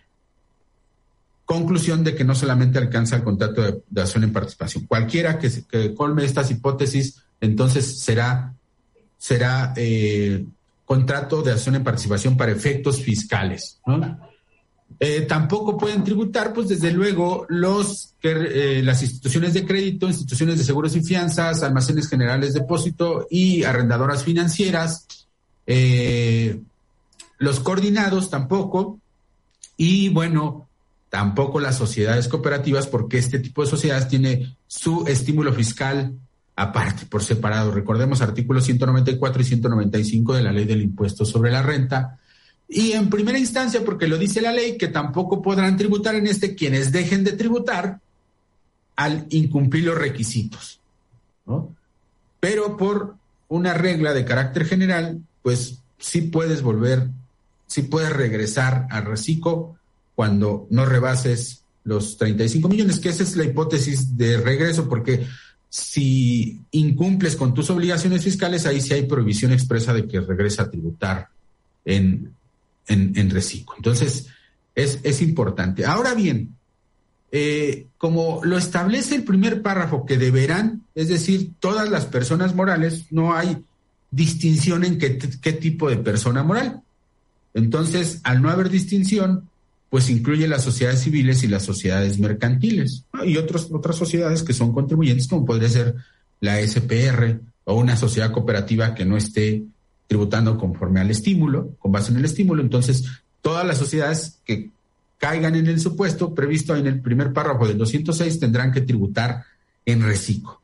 conclusión 1.53 2.03
de 2.03 2.15
que 2.15 2.25
no 2.25 2.35
solamente 2.35 2.79
alcanza 2.79 3.17
el 3.17 3.23
contrato 3.23 3.63
de, 3.63 4.01
acción 4.01 4.25
en 4.25 4.33
participación. 4.33 4.87
Cualquiera 4.87 5.39
que, 5.39 5.95
colme 5.95 6.25
estas 6.25 6.51
hipótesis, 6.51 7.23
entonces 7.41 8.01
será, 8.01 8.55
será 9.19 9.75
eh, 9.77 10.45
contrato 10.85 11.43
de 11.43 11.53
acción 11.53 11.75
en 11.75 11.85
participación 11.85 12.37
para 12.37 12.53
efectos 12.53 13.03
fiscales. 13.03 13.81
Eh, 14.99 15.23
tampoco 15.23 15.77
pueden 15.77 16.05
tributar, 16.05 16.53
pues 16.53 16.69
desde 16.69 16.91
luego, 16.93 17.45
los 17.49 18.15
eh, 18.23 18.81
las 18.85 19.03
instituciones 19.03 19.53
de 19.53 19.67
crédito, 19.67 20.07
instituciones 20.07 20.59
de 20.59 20.65
seguros 20.65 20.97
y 20.97 21.03
fianzas, 21.03 21.63
almacenes 21.63 22.09
generales 22.09 22.55
de 22.55 22.61
depósito 22.61 23.27
y 23.31 23.65
arrendadoras 23.65 24.25
financieras, 24.25 25.07
los 27.39 27.61
coordinados 27.61 28.31
tampoco. 28.31 28.99
Y 29.77 30.11
bueno, 30.11 30.69
tampoco 31.13 31.61
las 31.61 31.77
sociedades 31.77 32.27
cooperativas, 32.27 32.87
porque 32.87 33.19
este 33.19 33.39
tipo 33.39 33.63
de 33.63 33.69
sociedades 33.69 34.09
tiene 34.09 34.57
su 34.67 35.05
estímulo 35.07 35.53
fiscal 35.53 36.15
aparte, 36.57 37.05
por 37.05 37.23
separado. 37.23 37.71
Recordemos 37.71 38.23
artículos 38.23 38.65
194 38.65 39.43
y 39.43 39.45
195 39.45 40.33
de 40.33 40.43
la 40.43 40.53
ley 40.53 40.65
del 40.65 40.81
impuesto 40.81 41.27
sobre 41.27 41.51
la 41.51 41.63
renta. 41.63 42.19
Y 42.67 42.93
en 42.93 43.11
primera 43.11 43.39
instancia, 43.39 43.85
porque 43.85 44.07
lo 44.07 44.17
dice 44.17 44.41
la 44.41 44.53
ley, 44.53 44.79
que 44.79 44.89
tampoco 44.89 45.43
podrán 45.43 45.77
tributar 45.77 46.15
en 46.15 46.29
este 46.29 46.55
quienes 46.55 46.93
dejen 46.93 47.25
de 47.25 47.33
tributar 47.33 48.01
al 48.97 49.27
incumplir 49.29 49.85
los 49.85 49.99
requisitos. 49.99 50.81
Pero 52.41 52.79
por 52.79 53.17
una 53.49 53.75
regla 53.75 54.15
de 54.15 54.25
carácter 54.25 54.65
general, 54.65 55.21
pues 55.43 55.83
sí 55.99 56.23
puedes 56.23 56.63
volver 56.63 57.11
si 57.67 57.83
puedes 57.83 58.15
regresar 58.15 58.87
al 58.89 59.05
reciclo 59.05 59.77
cuando 60.15 60.67
no 60.71 60.85
rebases 60.85 61.63
los 61.85 62.17
35 62.17 62.69
millones, 62.69 62.99
que 62.99 63.09
esa 63.09 63.23
es 63.23 63.37
la 63.37 63.45
hipótesis 63.45 64.17
de 64.17 64.37
regreso, 64.39 64.89
porque 64.89 65.27
si 65.69 66.61
incumples 66.71 67.35
con 67.35 67.55
tus 67.55 67.71
obligaciones 67.71 68.23
fiscales, 68.23 68.67
ahí 68.67 68.81
sí 68.81 68.93
hay 68.95 69.07
prohibición 69.07 69.53
expresa 69.53 69.95
de 69.95 70.07
que 70.07 70.21
regresa 70.21 70.65
a 70.65 70.71
tributar 70.71 71.29
en, 71.85 72.35
en, 72.87 73.31
reciclo. 73.31 73.75
Entonces, 73.77 74.27
es, 74.75 75.01
es, 75.03 75.23
importante. 75.23 75.87
Ahora 75.87 76.15
bien, 76.15 76.55
eh, 77.31 77.87
como 77.97 78.41
lo 78.45 78.59
establece 78.59 79.15
el 79.15 79.25
primer 79.25 79.63
párrafo, 79.63 80.05
que 80.05 80.19
deberán, 80.19 80.83
es 80.95 81.09
decir, 81.09 81.53
todas 81.59 81.89
las 81.89 82.05
personas 82.05 82.55
morales, 82.55 83.07
no 83.11 83.35
hay 83.35 83.65
distinción 84.11 84.85
en 84.85 84.99
qué, 84.99 85.19
qué 85.19 85.53
tipo 85.55 85.89
de 85.89 85.97
persona 85.97 86.43
moral. 86.43 86.83
Entonces, 87.55 88.21
al 88.25 88.43
no 88.43 88.51
haber 88.51 88.69
distinción, 88.69 89.49
pues 89.93 90.09
incluye 90.09 90.49
las 90.49 90.65
sociedades 90.65 91.03
civiles 91.03 91.43
y 91.43 91.49
las 91.49 91.67
sociedades 91.67 92.19
mercantiles 92.19 93.05
y 93.27 93.37
otras 93.37 93.69
sociedades 93.95 94.43
que 94.43 94.55
son 94.55 94.73
contribuyentes, 94.73 95.29
como 95.29 95.45
podría 95.45 95.69
ser 95.69 95.97
la 96.41 96.67
SPR 96.67 97.41
o 97.65 97.75
una 97.75 97.95
sociedad 97.95 98.33
cooperativa 98.33 98.95
que 98.95 99.05
no 99.05 99.19
esté 99.19 99.65
tributando 100.07 100.57
conforme 100.57 101.01
al 101.01 101.11
estímulo, 101.11 101.77
con 101.79 101.93
base 101.93 102.11
en 102.11 102.17
el 102.17 102.25
estímulo. 102.25 102.63
Entonces, 102.63 103.05
todas 103.43 103.67
las 103.67 103.77
sociedades 103.77 104.39
que 104.47 104.71
caigan 105.19 105.57
en 105.57 105.67
el 105.67 105.79
supuesto 105.79 106.35
previsto 106.35 106.75
en 106.75 106.87
el 106.87 107.03
primer 107.03 107.35
párrafo 107.35 107.69
del 107.69 107.77
206 107.77 108.41
tendrán 108.41 108.73
que 108.73 108.81
tributar 108.81 109.45
en 109.85 110.03
reciclo. 110.03 110.59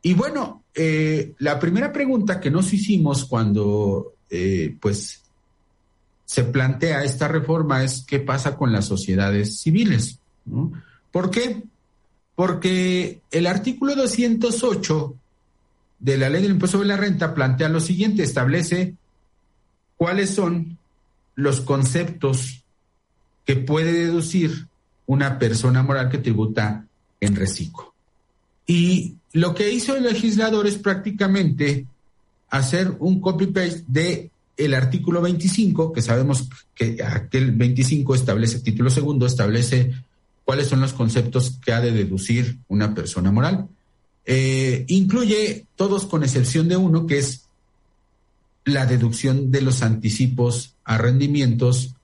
Y 0.00 0.14
bueno, 0.14 0.62
eh, 0.74 1.34
la 1.40 1.58
primera 1.58 1.92
pregunta 1.92 2.40
que 2.40 2.50
nos 2.50 2.72
hicimos 2.72 3.26
cuando 3.26 4.14
eh, 4.30 4.74
pues 4.80 5.19
se 6.30 6.44
plantea 6.44 7.02
esta 7.02 7.26
reforma 7.26 7.82
es 7.82 8.04
qué 8.06 8.20
pasa 8.20 8.56
con 8.56 8.70
las 8.70 8.84
sociedades 8.84 9.58
civiles. 9.58 10.20
¿Por 11.10 11.28
qué? 11.28 11.64
Porque 12.36 13.20
el 13.32 13.48
artículo 13.48 13.96
208 13.96 15.16
de 15.98 16.18
la 16.18 16.28
ley 16.28 16.42
del 16.42 16.52
impuesto 16.52 16.76
sobre 16.76 16.86
la 16.86 16.96
renta 16.96 17.34
plantea 17.34 17.68
lo 17.68 17.80
siguiente, 17.80 18.22
establece 18.22 18.94
cuáles 19.96 20.30
son 20.30 20.78
los 21.34 21.62
conceptos 21.62 22.62
que 23.44 23.56
puede 23.56 23.92
deducir 23.92 24.68
una 25.06 25.36
persona 25.36 25.82
moral 25.82 26.10
que 26.10 26.18
tributa 26.18 26.86
en 27.18 27.34
reciclo. 27.34 27.92
Y 28.68 29.16
lo 29.32 29.52
que 29.52 29.72
hizo 29.72 29.96
el 29.96 30.04
legislador 30.04 30.68
es 30.68 30.78
prácticamente 30.78 31.88
hacer 32.50 32.94
un 33.00 33.20
copy-paste 33.20 33.82
de 33.88 34.30
el 34.64 34.74
artículo 34.74 35.20
25, 35.22 35.92
que 35.92 36.02
sabemos 36.02 36.48
que 36.74 37.02
aquel 37.02 37.52
25 37.52 38.14
establece, 38.14 38.60
título 38.60 38.90
segundo, 38.90 39.26
establece 39.26 39.92
cuáles 40.44 40.68
son 40.68 40.80
los 40.80 40.92
conceptos 40.92 41.58
que 41.64 41.72
ha 41.72 41.80
de 41.80 41.92
deducir 41.92 42.58
una 42.68 42.94
persona 42.94 43.32
moral. 43.32 43.68
Eh, 44.26 44.84
incluye 44.88 45.66
todos 45.76 46.06
con 46.06 46.22
excepción 46.22 46.68
de 46.68 46.76
uno, 46.76 47.06
que 47.06 47.18
es 47.18 47.46
la 48.64 48.86
deducción 48.86 49.50
de 49.50 49.62
los 49.62 49.82
anticipos 49.82 50.74
a 50.84 50.98
rendimientos 50.98 51.94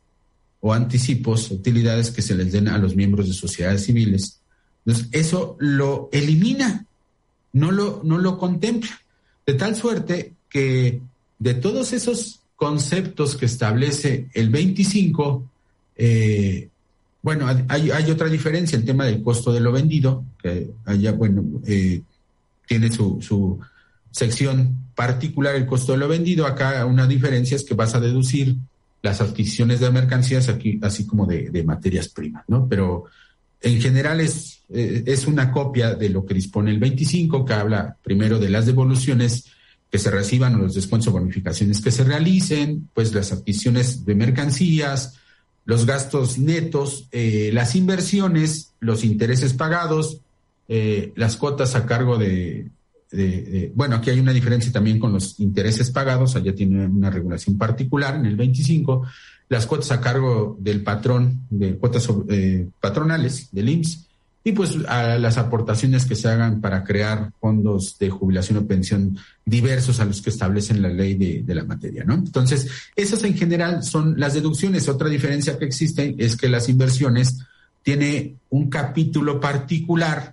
o 0.61 0.73
anticipos, 0.73 1.51
utilidades 1.51 2.11
que 2.11 2.23
se 2.23 2.35
les 2.35 2.53
den 2.53 2.69
a 2.69 2.79
los 2.79 2.97
miembros 2.97 3.29
de 3.29 3.35
sociedades 3.35 3.85
civiles. 3.85 4.41
Entonces, 4.85 5.09
eso 5.13 5.57
lo 5.59 6.09
elimina, 6.13 6.87
no 7.53 7.71
lo, 7.71 8.01
no 8.05 8.19
lo 8.19 8.39
contempla, 8.39 9.01
de 9.45 9.55
tal 9.55 9.77
suerte 9.77 10.35
que 10.49 11.01
de 11.39 11.55
todos 11.55 11.93
esos 11.93 12.41
conceptos 12.57 13.37
que 13.37 13.47
establece 13.47 14.29
el 14.33 14.51
25, 14.51 15.49
eh, 15.97 16.69
bueno, 17.23 17.47
hay, 17.69 18.11
otra 18.11 18.29
diferencia, 18.29 18.79
el 18.79 18.85
tema 18.85 19.05
del 19.05 19.23
costo 19.23 19.53
de 19.53 19.61
lo 19.61 19.73
vendido, 19.73 20.25
que 20.41 20.71
allá, 20.85 21.13
bueno, 21.13 21.45
eh, 21.67 22.01
tiene 22.67 22.91
su, 22.91 23.21
su, 23.21 23.61
sección 24.17 24.87
particular, 24.95 25.55
el 25.55 25.67
costo 25.67 25.93
de 25.93 25.99
lo 25.99 26.09
vendido. 26.09 26.47
Acá 26.47 26.87
una 26.87 27.07
diferencia 27.07 27.55
es 27.55 27.65
que 27.65 27.75
vas 27.75 27.95
a 27.95 28.01
deducir 28.01 28.57
las 29.03 29.21
adquisiciones 29.21 29.81
de 29.81 29.91
mercancías 29.91 30.49
aquí, 30.49 30.79
así 30.83 31.07
como 31.07 31.27
de, 31.27 31.63
materias 31.65 32.09
primas, 32.09 32.45
¿no? 32.49 32.67
Pero 32.67 33.05
en 33.61 33.81
general 33.81 34.21
es, 34.21 34.63
eh, 34.71 35.05
es 35.07 35.27
una 35.27 35.53
copia 35.53 35.95
de 35.95 36.09
lo 36.09 36.25
que 36.25 36.33
dispone 36.33 36.71
el 36.71 36.79
25, 36.79 37.45
que 37.45 37.53
habla 37.53 37.97
primero 38.03 38.39
de 38.39 38.49
las 38.49 38.65
devoluciones 38.65 39.45
que 39.97 40.03
se 40.03 40.11
reciban 40.11 40.55
o 40.57 40.59
los 40.59 40.75
descuentos 40.75 41.09
o 41.09 41.13
bonificaciones 41.13 41.81
que 41.81 41.91
se 41.91 42.05
realicen, 42.05 42.91
pues 42.93 43.15
las 43.15 43.33
adquisiciones 43.33 44.05
de 44.05 44.15
mercancías, 44.15 45.15
los 45.65 45.87
gastos 45.87 46.37
netos, 46.37 47.09
eh, 47.13 47.49
las 47.55 47.75
inversiones, 47.75 48.75
los 48.79 49.05
intereses 49.05 49.55
pagados, 49.55 50.21
eh, 50.69 51.15
las 51.17 51.39
cuotas 51.39 51.77
a 51.77 51.87
cargo 51.87 52.19
de, 52.19 52.69
bueno, 53.75 53.97
aquí 53.97 54.11
hay 54.11 54.21
una 54.21 54.35
diferencia 54.35 54.71
también 54.71 54.99
con 54.99 55.15
los 55.15 55.41
intereses 55.41 55.91
pagados, 55.91 56.37
allá 56.37 56.55
tiene 56.55 56.87
una 56.87 57.09
regulación 57.09 57.57
particular 57.57 58.17
en 58.17 58.27
el 58.27 58.37
25, 58.37 59.07
las 59.49 59.65
cuotas 59.65 59.93
a 59.93 60.01
cargo 60.03 60.59
del 60.61 60.83
patrón, 60.83 61.47
de 61.49 61.77
cuotas 61.77 62.07
eh, 62.29 62.69
patronales 62.83 63.49
del 63.51 63.71
IMSS, 63.71 64.07
y 64.47 64.53
pues 64.53 64.79
a 64.87 65.19
las 65.19 65.39
aportaciones 65.39 66.05
que 66.05 66.15
se 66.15 66.29
hagan 66.29 66.61
para 66.61 66.85
crear 66.85 67.33
fondos 67.41 67.99
de 67.99 68.11
jubilación 68.11 68.59
o 68.59 68.67
pensión 68.69 69.19
diversos 69.45 69.99
a 69.99 70.05
los 70.05 70.23
que 70.23 70.31
establecen 70.31 70.81
la 70.81 70.89
ley 70.89 71.15
de, 71.43 71.53
la 71.53 71.65
materia, 71.65 72.05
¿no? 72.05 72.15
Entonces, 72.15 72.69
esas 72.95 73.25
en 73.25 73.37
general 73.37 73.83
son 73.83 74.21
las 74.21 74.35
deducciones. 74.35 74.89
Otra 74.89 75.09
diferencia 75.09 75.59
que 75.59 75.65
existe 75.65 76.15
es 76.17 76.37
que 76.37 76.49
las 76.49 76.69
inversiones 76.69 77.39
tiene 77.83 78.37
un 78.51 78.71
capítulo 78.71 79.41
particular 79.41 80.33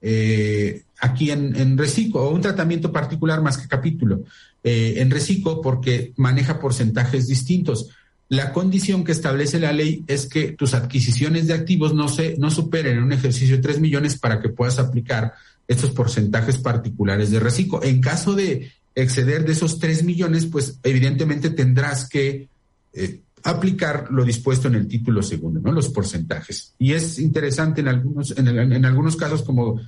eh, 0.00 0.82
aquí 0.98 1.30
en, 1.30 1.54
en 1.54 1.78
o 2.14 2.30
un 2.30 2.40
tratamiento 2.40 2.90
particular 2.90 3.42
más 3.42 3.58
que 3.58 3.68
capítulo 3.68 4.22
eh, 4.64 4.94
en 4.96 5.10
Recico 5.10 5.60
porque 5.60 6.14
maneja 6.16 6.58
porcentajes 6.58 7.26
distintos 7.26 7.90
la 8.32 8.54
condición 8.54 9.04
que 9.04 9.12
establece 9.12 9.60
la 9.60 9.74
ley 9.74 10.04
es 10.06 10.26
que 10.26 10.52
tus 10.52 10.72
adquisiciones 10.72 11.48
de 11.48 11.52
activos 11.52 11.92
no, 11.92 12.08
se, 12.08 12.34
no 12.38 12.50
superen 12.50 12.96
en 12.96 13.02
un 13.02 13.12
ejercicio 13.12 13.56
de 13.56 13.62
3 13.62 13.78
millones 13.78 14.18
para 14.18 14.40
que 14.40 14.48
puedas 14.48 14.78
aplicar 14.78 15.34
estos 15.68 15.90
porcentajes 15.90 16.56
particulares 16.56 17.30
de 17.30 17.40
reciclo. 17.40 17.82
En 17.82 18.00
caso 18.00 18.32
de 18.34 18.72
exceder 18.94 19.44
de 19.44 19.52
esos 19.52 19.78
3 19.78 20.04
millones, 20.04 20.46
pues 20.46 20.78
evidentemente 20.82 21.50
tendrás 21.50 22.08
que 22.08 22.48
eh, 22.94 23.20
aplicar 23.42 24.08
lo 24.10 24.24
dispuesto 24.24 24.66
en 24.68 24.76
el 24.76 24.88
título 24.88 25.22
segundo, 25.22 25.60
¿no? 25.60 25.70
Los 25.70 25.90
porcentajes. 25.90 26.72
Y 26.78 26.94
es 26.94 27.18
interesante 27.18 27.82
en 27.82 27.88
algunos, 27.88 28.30
en, 28.38 28.84
algunos 28.86 29.14
casos, 29.14 29.42
como 29.42 29.78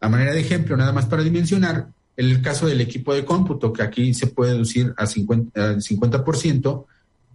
a 0.00 0.08
manera 0.10 0.34
de 0.34 0.40
ejemplo, 0.40 0.76
nada 0.76 0.92
más 0.92 1.06
para 1.06 1.22
dimensionar, 1.22 1.88
el 2.18 2.42
caso 2.42 2.66
del 2.66 2.82
equipo 2.82 3.14
de 3.14 3.24
cómputo, 3.24 3.72
que 3.72 3.82
aquí 3.82 4.12
se 4.12 4.26
puede 4.26 4.52
deducir 4.52 4.92
a 4.98 5.06
50%, 5.06 5.52
a 5.54 5.76
50% 5.76 6.84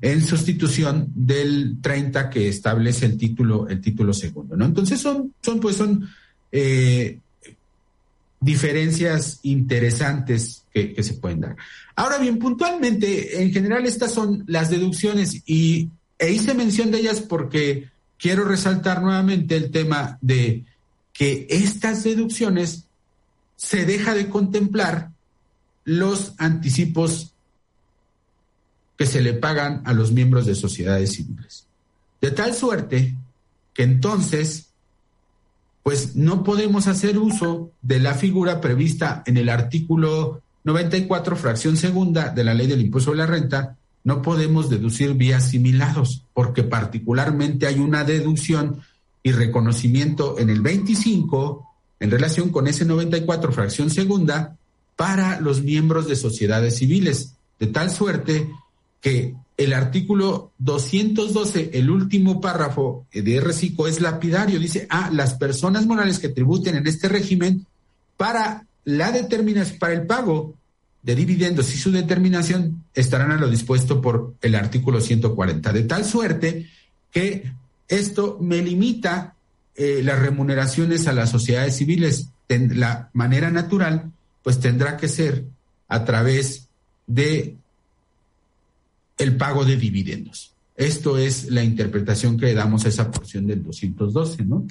en 0.02 0.26
sustitución 0.26 1.12
del 1.14 1.78
30 1.82 2.30
que 2.30 2.48
establece 2.48 3.06
el 3.06 3.18
título, 3.18 3.68
el 3.68 3.82
título 3.82 4.14
segundo, 4.14 4.56
¿no? 4.56 4.66
Entonces 4.66 5.00
son, 5.00 5.34
son 5.42 5.60
pues 5.60 5.76
son 5.76 6.10
eh, 6.52 7.20
diferencias 8.40 9.40
interesantes 9.44 10.64
que, 10.74 11.04
se 11.04 11.14
pueden 11.16 11.42
dar. 11.42 11.58
Ahora 11.96 12.18
bien, 12.18 12.40
puntualmente, 12.40 13.42
en 13.42 13.52
general 13.52 13.86
estas 13.86 14.14
son 14.14 14.44
las 14.48 14.70
deducciones 14.70 15.44
y 15.46 15.90
e 16.18 16.32
hice 16.32 16.54
mención 16.54 16.92
de 16.92 17.00
ellas 17.00 17.22
porque 17.22 17.90
quiero 18.18 18.46
resaltar 18.46 19.02
nuevamente 19.02 19.56
el 19.56 19.72
tema 19.72 20.18
de 20.22 20.64
que 21.14 21.48
estas 21.50 22.04
deducciones 22.04 22.86
se 23.58 23.86
deja 23.86 24.14
de 24.14 24.30
contemplar 24.30 25.12
los 25.84 26.34
anticipos 26.38 27.34
que 29.00 29.06
se 29.06 29.22
le 29.22 29.32
pagan 29.32 29.82
a 29.86 29.94
los 29.94 30.12
miembros 30.12 30.46
de 30.46 30.56
sociedades 30.56 31.14
civiles. 31.14 31.66
De 32.20 32.32
tal 32.32 32.54
suerte 32.54 33.16
que 33.74 33.84
entonces, 33.84 34.72
pues 35.84 36.18
no 36.18 36.44
podemos 36.44 36.88
hacer 36.88 37.18
uso 37.18 37.72
de 37.82 38.00
la 38.00 38.14
figura 38.14 38.60
prevista 38.60 39.24
en 39.26 39.38
el 39.38 39.48
artículo 39.48 40.42
94, 40.66 41.38
fracción 41.38 41.78
segunda 41.78 42.28
de 42.28 42.44
la 42.44 42.54
ley 42.54 42.68
del 42.68 42.82
impuesto 42.82 43.12
de 43.12 43.18
la 43.18 43.26
renta, 43.26 43.78
no 44.04 44.22
podemos 44.22 44.70
deducir 44.70 45.14
vías 45.14 45.50
similares, 45.50 46.24
porque 46.34 46.64
particularmente 46.64 47.68
hay 47.68 47.80
una 47.80 48.04
deducción 48.04 48.82
y 49.24 49.32
reconocimiento 49.32 50.38
en 50.40 50.50
el 50.50 50.60
25 50.60 51.66
en 52.02 52.12
relación 52.12 52.50
con 52.50 52.68
ese 52.68 52.84
94, 52.84 53.54
fracción 53.54 53.90
segunda, 53.90 54.58
para 54.98 55.40
los 55.40 55.64
miembros 55.64 56.06
de 56.10 56.18
sociedades 56.18 56.78
civiles, 56.80 57.36
de 57.60 57.68
tal 57.68 57.92
suerte 57.92 58.50
que 59.02 59.36
el 59.58 59.74
artículo 59.74 60.52
212, 60.60 61.72
el 61.74 61.90
último 61.90 62.40
párrafo 62.40 63.06
de 63.12 63.42
reciclo 63.42 63.88
es 63.88 64.00
lapidario. 64.00 64.60
Dice, 64.60 64.88
ah, 64.90 65.10
las 65.12 65.34
personas 65.34 65.86
morales 65.86 66.20
que 66.20 66.30
tributen 66.30 66.76
en 66.76 66.88
este 66.88 67.10
régimen 67.10 67.66
para 68.16 68.66
la 68.86 69.12
determinación, 69.12 69.78
para 69.78 69.94
el 69.94 70.08
pago 70.08 70.56
de 71.02 71.16
dividendos 71.16 71.74
y 71.74 71.78
su 71.78 71.92
determinación 71.92 72.84
estarán 72.94 73.32
a 73.32 73.38
lo 73.38 73.50
dispuesto 73.50 74.02
por 74.02 74.36
el 74.42 74.56
artículo 74.56 75.02
140. 75.02 75.74
De 75.74 75.84
tal 75.84 76.06
suerte 76.06 76.68
que 77.12 77.52
esto 77.88 78.38
me 78.42 78.62
limita 78.62 79.36
eh, 79.76 80.02
las 80.04 80.20
remuneraciones 80.20 81.08
a 81.08 81.14
las 81.14 81.30
sociedades 81.30 81.76
civiles. 81.76 82.30
la 82.48 83.10
manera 83.14 83.52
natural, 83.52 84.12
pues 84.42 84.60
tendrá 84.60 84.98
que 84.98 85.08
ser 85.08 85.46
a 85.88 86.04
través 86.06 86.68
de 87.08 87.58
el 89.20 89.38
pago 89.38 89.66
de 89.66 89.78
dividendos. 89.78 90.54
Esto 90.76 91.18
es 91.18 91.52
la 91.52 91.64
interpretación 91.64 92.38
que 92.38 92.48
le 92.48 92.54
damos 92.56 92.86
a 92.86 92.90
esa 92.90 93.12
porción 93.12 93.46
del 93.46 93.62
212, 93.62 94.46
¿no? 94.46 94.66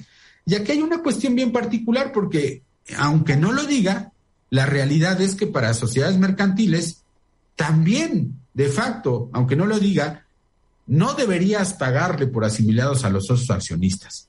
Y 0.45 0.55
aquí 0.55 0.73
hay 0.73 0.81
una 0.81 1.01
cuestión 1.03 1.35
bien 1.35 1.51
particular 1.51 2.11
porque, 2.11 2.63
aunque 2.97 3.37
no 3.37 3.53
lo 3.53 3.63
diga, 3.63 4.11
la 4.49 4.65
realidad 4.65 5.21
es 5.21 5.35
que 5.35 5.47
para 5.47 5.73
sociedades 5.73 6.17
mercantiles 6.17 7.03
también, 7.55 8.39
de 8.53 8.69
facto, 8.69 9.29
aunque 9.33 9.55
no 9.55 9.67
lo 9.67 9.79
diga, 9.79 10.25
no 10.87 11.13
deberías 11.13 11.73
pagarle 11.73 12.25
por 12.25 12.43
asimilados 12.43 13.05
a 13.05 13.11
los 13.11 13.27
socios 13.27 13.51
accionistas, 13.51 14.27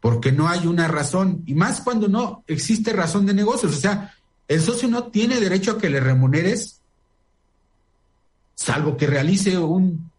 porque 0.00 0.32
no 0.32 0.48
hay 0.48 0.66
una 0.66 0.88
razón, 0.88 1.42
y 1.46 1.54
más 1.54 1.80
cuando 1.80 2.08
no 2.08 2.44
existe 2.46 2.92
razón 2.92 3.24
de 3.24 3.32
negocios. 3.32 3.74
O 3.74 3.80
sea, 3.80 4.14
el 4.46 4.60
socio 4.60 4.88
no 4.88 5.04
tiene 5.04 5.40
derecho 5.40 5.72
a 5.72 5.78
que 5.78 5.88
le 5.88 6.00
remuneres, 6.00 6.80
salvo 8.56 8.96
que 8.96 9.06
realice 9.06 9.56
un, 9.56 10.10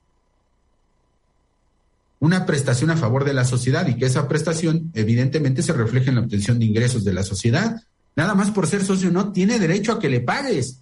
una 2.19 2.45
prestación 2.45 2.91
a 2.91 2.97
favor 2.97 3.25
de 3.25 3.33
la 3.33 3.43
sociedad 3.43 3.85
y 3.88 3.95
que 3.95 4.05
esa 4.05 4.27
prestación 4.27 4.91
evidentemente 4.93 5.61
se 5.61 5.73
refleje 5.73 6.09
en 6.09 6.15
la 6.15 6.21
obtención 6.21 6.57
de 6.57 6.65
ingresos 6.65 7.03
de 7.03 7.13
la 7.13 7.23
sociedad. 7.23 7.83
Nada 8.15 8.35
más 8.35 8.51
por 8.51 8.67
ser 8.67 8.85
socio 8.85 9.11
no 9.11 9.33
tiene 9.33 9.59
derecho 9.59 9.91
a 9.91 9.99
que 9.99 10.09
le 10.09 10.21
pagues, 10.21 10.79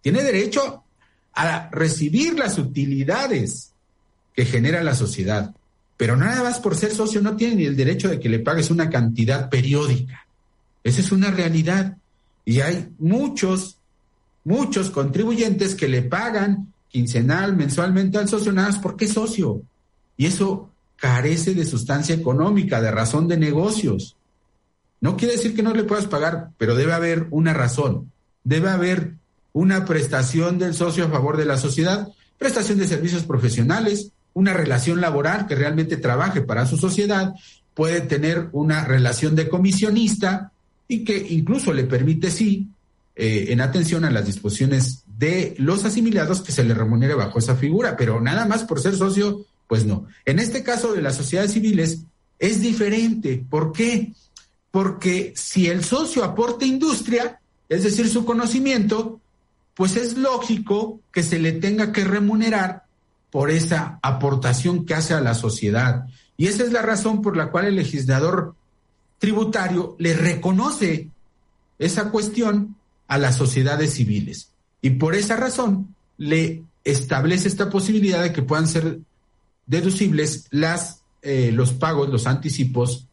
tiene 0.00 0.22
derecho 0.22 0.82
a 1.34 1.68
recibir 1.70 2.38
las 2.38 2.58
utilidades 2.58 3.72
que 4.34 4.44
genera 4.46 4.82
la 4.82 4.94
sociedad. 4.94 5.54
Pero 5.96 6.16
nada 6.16 6.42
más 6.42 6.58
por 6.58 6.76
ser 6.76 6.92
socio 6.92 7.20
no 7.20 7.36
tiene 7.36 7.56
ni 7.56 7.64
el 7.64 7.76
derecho 7.76 8.08
de 8.08 8.18
que 8.18 8.28
le 8.28 8.40
pagues 8.40 8.70
una 8.70 8.90
cantidad 8.90 9.48
periódica. 9.50 10.26
Esa 10.82 11.00
es 11.00 11.12
una 11.12 11.30
realidad. 11.30 11.96
Y 12.44 12.60
hay 12.60 12.88
muchos, 12.98 13.76
muchos 14.42 14.90
contribuyentes 14.90 15.74
que 15.76 15.88
le 15.88 16.02
pagan 16.02 16.72
quincenal, 16.92 17.56
mensualmente 17.56 18.18
al 18.18 18.28
socio 18.28 18.52
nada 18.52 18.68
más 18.68 18.78
porque 18.78 19.06
es 19.06 19.14
socio. 19.14 19.62
Y 20.16 20.26
eso 20.26 20.70
carece 20.96 21.54
de 21.54 21.64
sustancia 21.64 22.14
económica, 22.14 22.80
de 22.80 22.92
razón 22.92 23.26
de 23.26 23.38
negocios. 23.38 24.14
No 25.00 25.16
quiere 25.16 25.34
decir 25.34 25.56
que 25.56 25.64
no 25.64 25.74
le 25.74 25.84
puedas 25.84 26.06
pagar, 26.06 26.50
pero 26.58 26.76
debe 26.76 26.92
haber 26.92 27.26
una 27.30 27.52
razón. 27.52 28.12
Debe 28.44 28.68
haber 28.70 29.14
una 29.52 29.84
prestación 29.84 30.58
del 30.58 30.74
socio 30.74 31.06
a 31.06 31.10
favor 31.10 31.36
de 31.36 31.46
la 31.46 31.56
sociedad, 31.56 32.08
prestación 32.38 32.78
de 32.78 32.86
servicios 32.86 33.24
profesionales, 33.24 34.12
una 34.34 34.52
relación 34.52 35.00
laboral 35.00 35.46
que 35.46 35.56
realmente 35.56 35.96
trabaje 35.96 36.42
para 36.42 36.66
su 36.66 36.76
sociedad, 36.76 37.34
puede 37.74 38.02
tener 38.02 38.48
una 38.52 38.84
relación 38.84 39.34
de 39.34 39.48
comisionista 39.48 40.52
y 40.88 41.04
que 41.04 41.26
incluso 41.30 41.72
le 41.72 41.84
permite, 41.84 42.30
sí, 42.30 42.68
eh, 43.16 43.46
en 43.48 43.60
atención 43.60 44.04
a 44.04 44.10
las 44.10 44.26
disposiciones 44.26 45.01
de 45.22 45.54
los 45.56 45.84
asimilados, 45.84 46.40
que 46.40 46.50
se 46.50 46.64
le 46.64 46.74
remunere 46.74 47.14
bajo 47.14 47.38
esa 47.38 47.54
figura, 47.54 47.96
pero 47.96 48.20
nada 48.20 48.44
más 48.44 48.64
por 48.64 48.80
ser 48.80 48.96
socio, 48.96 49.46
pues 49.68 49.86
no. 49.86 50.08
En 50.24 50.40
este 50.40 50.64
caso 50.64 50.92
de 50.92 51.00
las 51.00 51.14
sociedades 51.14 51.52
civiles 51.52 52.00
es 52.40 52.60
diferente. 52.60 53.40
¿Por 53.48 53.70
qué? 53.70 54.14
Porque 54.72 55.32
si 55.36 55.68
el 55.68 55.84
socio 55.84 56.24
aporta 56.24 56.64
industria, 56.64 57.40
es 57.68 57.84
decir, 57.84 58.08
su 58.08 58.24
conocimiento, 58.24 59.20
pues 59.74 59.94
es 59.94 60.18
lógico 60.18 60.98
que 61.12 61.22
se 61.22 61.38
le 61.38 61.52
tenga 61.52 61.92
que 61.92 62.02
remunerar 62.02 62.86
por 63.30 63.52
esa 63.52 64.00
aportación 64.02 64.84
que 64.84 64.94
hace 64.94 65.14
a 65.14 65.20
la 65.20 65.34
sociedad. 65.34 66.04
Y 66.36 66.48
esa 66.48 66.64
es 66.64 66.72
la 66.72 66.82
razón 66.82 67.22
por 67.22 67.36
la 67.36 67.52
cual 67.52 67.66
el 67.66 67.76
legislador 67.76 68.56
tributario 69.20 69.94
le 70.00 70.14
reconoce 70.14 71.10
esa 71.78 72.10
cuestión 72.10 72.74
a 73.06 73.18
las 73.18 73.36
sociedades 73.36 73.94
civiles. 73.94 74.51
Y 74.82 74.90
por 74.90 75.14
esa 75.14 75.36
razón 75.36 75.94
le 76.18 76.64
establece 76.84 77.48
esta 77.48 77.70
posibilidad 77.70 78.22
de 78.22 78.32
que 78.32 78.42
puedan 78.42 78.68
ser 78.68 78.98
deducibles 79.66 80.48
las, 80.50 81.02
eh, 81.22 81.50
los 81.52 81.72
pagos, 81.72 82.10
los 82.10 82.26
anticipos 82.26 83.06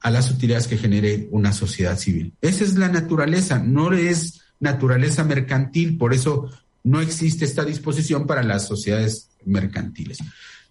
a 0.00 0.10
las 0.10 0.30
utilidades 0.30 0.66
que 0.66 0.78
genere 0.78 1.28
una 1.30 1.52
sociedad 1.52 1.98
civil. 1.98 2.32
Esa 2.40 2.64
es 2.64 2.74
la 2.76 2.88
naturaleza, 2.88 3.58
no 3.58 3.92
es 3.92 4.40
naturaleza 4.58 5.24
mercantil, 5.24 5.98
por 5.98 6.14
eso 6.14 6.50
no 6.82 7.00
existe 7.00 7.44
esta 7.44 7.64
disposición 7.64 8.26
para 8.26 8.42
las 8.42 8.66
sociedades 8.66 9.28
mercantiles. 9.44 10.18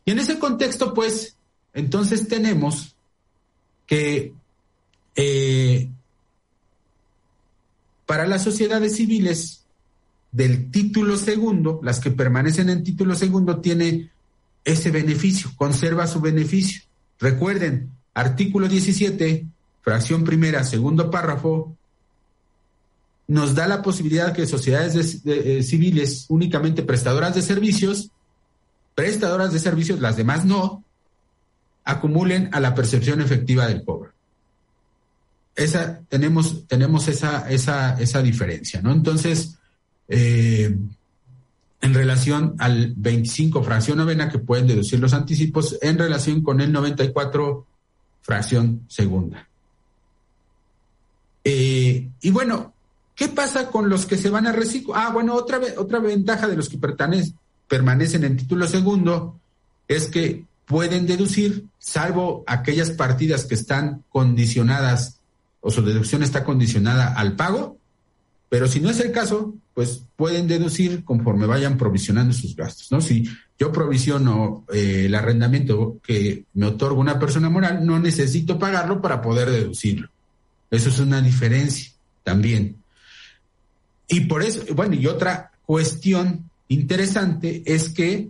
Y 0.04 0.12
en 0.12 0.20
ese 0.20 0.40
contexto, 0.40 0.94
pues, 0.94 1.36
entonces 1.74 2.28
tenemos 2.28 2.96
que 3.86 4.34
eh, 5.16 5.90
para 8.06 8.26
las 8.26 8.44
sociedades 8.44 8.96
civiles 8.96 9.59
del 10.32 10.72
título 10.72 11.18
segundo, 11.18 11.80
las 11.84 12.00
que 12.00 12.12
permanecen 12.12 12.70
en 12.70 12.84
título 12.84 13.16
segundo, 13.16 13.60
tiene 13.60 14.10
ese 14.64 14.92
beneficio, 14.92 15.52
conserva 15.56 16.08
su 16.08 16.22
beneficio. 16.22 16.84
Recuerden, 17.20 17.90
artículo 18.14 18.68
17, 18.68 19.46
fracción 19.82 20.24
primera, 20.24 20.64
segundo 20.64 21.10
párrafo, 21.10 21.76
nos 23.28 23.56
da 23.56 23.68
la 23.68 23.82
posibilidad 23.82 24.34
que 24.34 24.48
sociedades 24.48 25.22
eh, 25.26 25.62
civiles 25.64 26.26
únicamente 26.30 26.84
prestadoras 26.84 27.36
de 27.36 27.42
servicios 27.42 28.12
prestadoras 29.00 29.54
de 29.54 29.60
servicios, 29.60 30.02
las 30.02 30.18
demás 30.18 30.44
no, 30.44 30.84
acumulen 31.86 32.50
a 32.52 32.60
la 32.60 32.76
percepción 32.76 33.22
efectiva 33.22 33.66
del 33.66 33.86
cobro. 33.86 34.12
Esa, 35.56 36.02
tenemos, 36.10 36.68
tenemos 36.68 37.08
esa, 37.08 37.50
esa, 37.50 37.98
esa 37.98 38.22
diferencia, 38.22 38.82
¿no? 38.82 38.92
Entonces, 38.92 39.58
eh, 40.10 40.76
en 41.82 41.94
relación 41.94 42.56
al 42.60 42.94
25 42.98 43.64
fracción 43.64 44.00
novena 44.00 44.30
que 44.30 44.40
pueden 44.40 44.68
deducir 44.68 45.00
los 45.00 45.14
anticipos 45.14 45.78
en 45.82 45.98
relación 45.98 46.44
con 46.44 46.60
el 46.60 46.72
94 46.72 47.66
fracción 48.22 48.84
segunda. 48.88 49.48
Eh, 51.44 52.10
y 52.22 52.32
bueno, 52.32 52.74
¿qué 53.16 53.30
pasa 53.30 53.70
con 53.70 53.90
los 53.90 54.06
que 54.06 54.18
se 54.18 54.30
van 54.30 54.48
a 54.48 54.52
reciclo? 54.52 54.96
Ah, 54.96 55.12
bueno, 55.12 55.36
otra, 55.36 55.60
otra 55.78 56.00
ventaja 56.00 56.48
de 56.48 56.58
los 56.58 56.68
que 56.68 56.78
permanecen 56.78 58.24
en 58.24 58.38
título 58.38 58.68
segundo 58.68 59.40
es 59.88 60.08
que 60.08 60.46
pueden 60.66 61.08
deducir, 61.08 61.66
salvo 61.80 62.44
aquellas 62.46 62.92
partidas 62.92 63.46
que 63.46 63.56
están 63.56 64.04
condicionadas 64.10 65.20
o 65.62 65.72
su 65.72 65.82
deducción 65.84 66.24
está 66.24 66.44
condicionada 66.44 67.14
al 67.14 67.36
pago, 67.36 67.79
pero 68.50 68.68
si 68.68 68.80
no 68.80 68.90
es 68.90 69.00
el 69.00 69.12
caso, 69.12 69.54
pues 69.76 70.04
pueden 70.16 70.48
deducir 70.48 71.04
conforme 71.04 71.46
vayan 71.46 71.78
provisionando 71.78 72.34
sus 72.34 72.56
gastos, 72.56 72.92
¿no? 72.92 73.00
Si 73.00 73.30
yo 73.60 73.72
provisiono 73.72 74.66
eh, 74.74 75.04
el 75.06 75.14
arrendamiento 75.14 75.98
que 76.04 76.46
me 76.56 76.66
otorga 76.66 77.00
una 77.00 77.20
persona 77.20 77.50
moral, 77.50 77.86
no 77.86 78.00
necesito 78.00 78.58
pagarlo 78.58 79.02
para 79.02 79.22
poder 79.22 79.52
deducirlo. 79.52 80.10
Eso 80.72 80.90
es 80.90 81.00
una 81.00 81.22
diferencia 81.22 81.92
también. 82.24 82.78
Y 84.08 84.22
por 84.22 84.42
eso, 84.42 84.62
bueno, 84.74 84.96
y 84.96 85.06
otra 85.06 85.52
cuestión 85.66 86.50
interesante 86.70 87.62
es 87.66 87.90
que, 87.90 88.30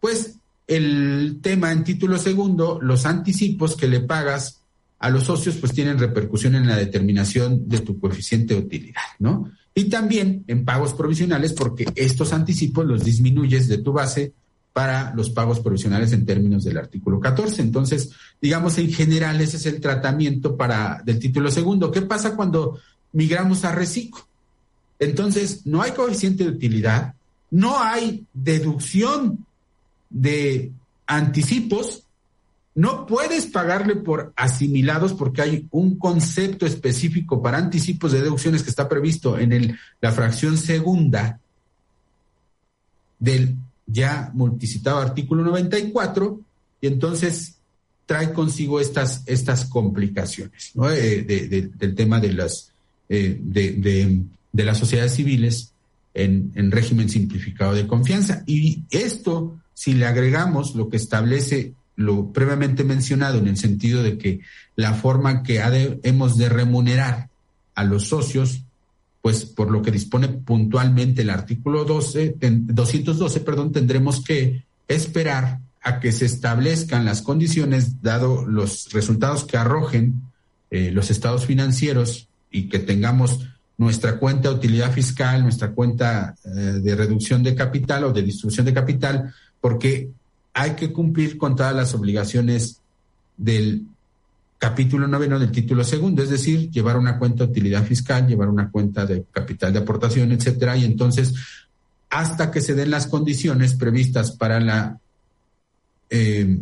pues, 0.00 0.36
el 0.66 1.38
tema 1.42 1.72
en 1.72 1.84
título 1.84 2.18
segundo, 2.18 2.78
los 2.82 3.06
anticipos 3.06 3.76
que 3.76 3.88
le 3.88 4.00
pagas 4.00 4.60
a 4.98 5.10
los 5.10 5.24
socios, 5.24 5.56
pues 5.56 5.72
tienen 5.72 5.98
repercusión 5.98 6.54
en 6.54 6.66
la 6.66 6.76
determinación 6.76 7.68
de 7.68 7.80
tu 7.80 7.98
coeficiente 7.98 8.54
de 8.54 8.60
utilidad, 8.60 9.02
¿no? 9.18 9.50
Y 9.74 9.84
también 9.84 10.44
en 10.46 10.64
pagos 10.64 10.94
provisionales, 10.94 11.52
porque 11.52 11.86
estos 11.96 12.32
anticipos 12.32 12.86
los 12.86 13.04
disminuyes 13.04 13.68
de 13.68 13.78
tu 13.78 13.92
base 13.92 14.32
para 14.72 15.14
los 15.14 15.30
pagos 15.30 15.60
provisionales 15.60 16.12
en 16.12 16.26
términos 16.26 16.64
del 16.64 16.78
artículo 16.78 17.20
14. 17.20 17.62
Entonces, 17.62 18.10
digamos, 18.40 18.78
en 18.78 18.92
general 18.92 19.40
ese 19.40 19.56
es 19.56 19.66
el 19.66 19.80
tratamiento 19.80 20.56
para 20.56 21.00
del 21.04 21.18
título 21.18 21.50
segundo. 21.50 21.90
¿Qué 21.90 22.02
pasa 22.02 22.34
cuando 22.34 22.78
migramos 23.12 23.64
a 23.64 23.72
reciclo? 23.72 24.26
Entonces, 24.98 25.66
no 25.66 25.82
hay 25.82 25.92
coeficiente 25.92 26.44
de 26.44 26.50
utilidad, 26.50 27.14
no 27.50 27.80
hay 27.80 28.26
deducción 28.32 29.44
de 30.10 30.72
anticipos, 31.06 32.03
no 32.74 33.06
puedes 33.06 33.46
pagarle 33.46 33.96
por 33.96 34.32
asimilados 34.36 35.12
porque 35.12 35.42
hay 35.42 35.68
un 35.70 35.98
concepto 35.98 36.66
específico 36.66 37.42
para 37.42 37.58
anticipos 37.58 38.12
de 38.12 38.22
deducciones 38.22 38.62
que 38.62 38.70
está 38.70 38.88
previsto 38.88 39.38
en 39.38 39.52
el, 39.52 39.78
la 40.00 40.12
fracción 40.12 40.56
segunda 40.56 41.38
del 43.18 43.56
ya 43.86 44.30
multicitado 44.34 44.98
artículo 44.98 45.44
94 45.44 46.40
y 46.80 46.86
entonces 46.86 47.58
trae 48.06 48.32
consigo 48.32 48.80
estas, 48.80 49.22
estas 49.26 49.64
complicaciones 49.66 50.72
eh, 50.90 51.70
del 51.74 51.94
tema 51.94 52.20
de 52.20 52.32
las, 52.32 52.72
eh, 53.08 53.38
de, 53.40 54.24
de 54.52 54.64
las 54.64 54.78
sociedades 54.78 55.14
civiles 55.14 55.74
en, 56.14 56.70
régimen 56.70 57.08
simplificado 57.08 57.74
de 57.74 57.86
confianza. 57.86 58.42
Y 58.46 58.84
esto, 58.90 59.58
si 59.74 59.94
le 59.94 60.06
agregamos 60.06 60.74
lo 60.74 60.88
que 60.88 60.96
establece 60.96 61.74
lo 61.96 62.32
previamente 62.32 62.84
mencionado 62.84 63.38
en 63.38 63.48
el 63.48 63.56
sentido 63.56 64.02
de 64.02 64.18
que 64.18 64.40
la 64.76 64.94
forma 64.94 65.42
que 65.42 65.62
hemos 66.02 66.36
de 66.36 66.48
remunerar 66.48 67.28
a 67.74 67.84
los 67.84 68.08
socios, 68.08 68.64
pues 69.22 69.44
por 69.44 69.70
lo 69.70 69.82
que 69.82 69.90
dispone 69.90 70.28
puntualmente 70.28 71.22
el 71.22 71.30
artículo 71.30 71.84
12, 71.84 72.36
212, 72.38 73.40
perdón, 73.40 73.72
tendremos 73.72 74.22
que 74.22 74.64
esperar 74.88 75.60
a 75.82 76.00
que 76.00 76.12
se 76.12 76.24
establezcan 76.24 77.04
las 77.04 77.22
condiciones, 77.22 78.02
dado 78.02 78.46
los 78.46 78.92
resultados 78.92 79.44
que 79.44 79.56
arrojen 79.56 80.22
eh, 80.70 80.90
los 80.90 81.10
estados 81.10 81.46
financieros 81.46 82.28
y 82.50 82.68
que 82.68 82.78
tengamos 82.78 83.46
nuestra 83.76 84.18
cuenta 84.18 84.48
de 84.48 84.54
utilidad 84.56 84.92
fiscal, 84.92 85.42
nuestra 85.42 85.72
cuenta 85.72 86.34
eh, 86.44 86.48
de 86.48 86.96
reducción 86.96 87.42
de 87.42 87.54
capital 87.54 88.04
o 88.04 88.12
de 88.12 88.22
distribución 88.22 88.66
de 88.66 88.74
capital, 88.74 89.34
porque 89.60 90.10
hay 90.54 90.74
que 90.74 90.92
cumplir 90.92 91.36
con 91.36 91.56
todas 91.56 91.74
las 91.74 91.94
obligaciones 91.94 92.80
del 93.36 93.86
capítulo 94.58 95.06
noveno 95.06 95.38
del 95.38 95.50
título 95.50 95.84
segundo, 95.84 96.22
es 96.22 96.30
decir, 96.30 96.70
llevar 96.70 96.96
una 96.96 97.18
cuenta 97.18 97.44
de 97.44 97.50
utilidad 97.50 97.84
fiscal, 97.84 98.26
llevar 98.26 98.48
una 98.48 98.70
cuenta 98.70 99.04
de 99.04 99.24
capital 99.30 99.72
de 99.72 99.80
aportación, 99.80 100.32
etcétera, 100.32 100.76
y 100.76 100.84
entonces 100.84 101.34
hasta 102.08 102.50
que 102.50 102.60
se 102.60 102.74
den 102.74 102.90
las 102.90 103.08
condiciones 103.08 103.74
previstas 103.74 104.30
para 104.30 104.60
la 104.60 105.00
eh, 106.08 106.60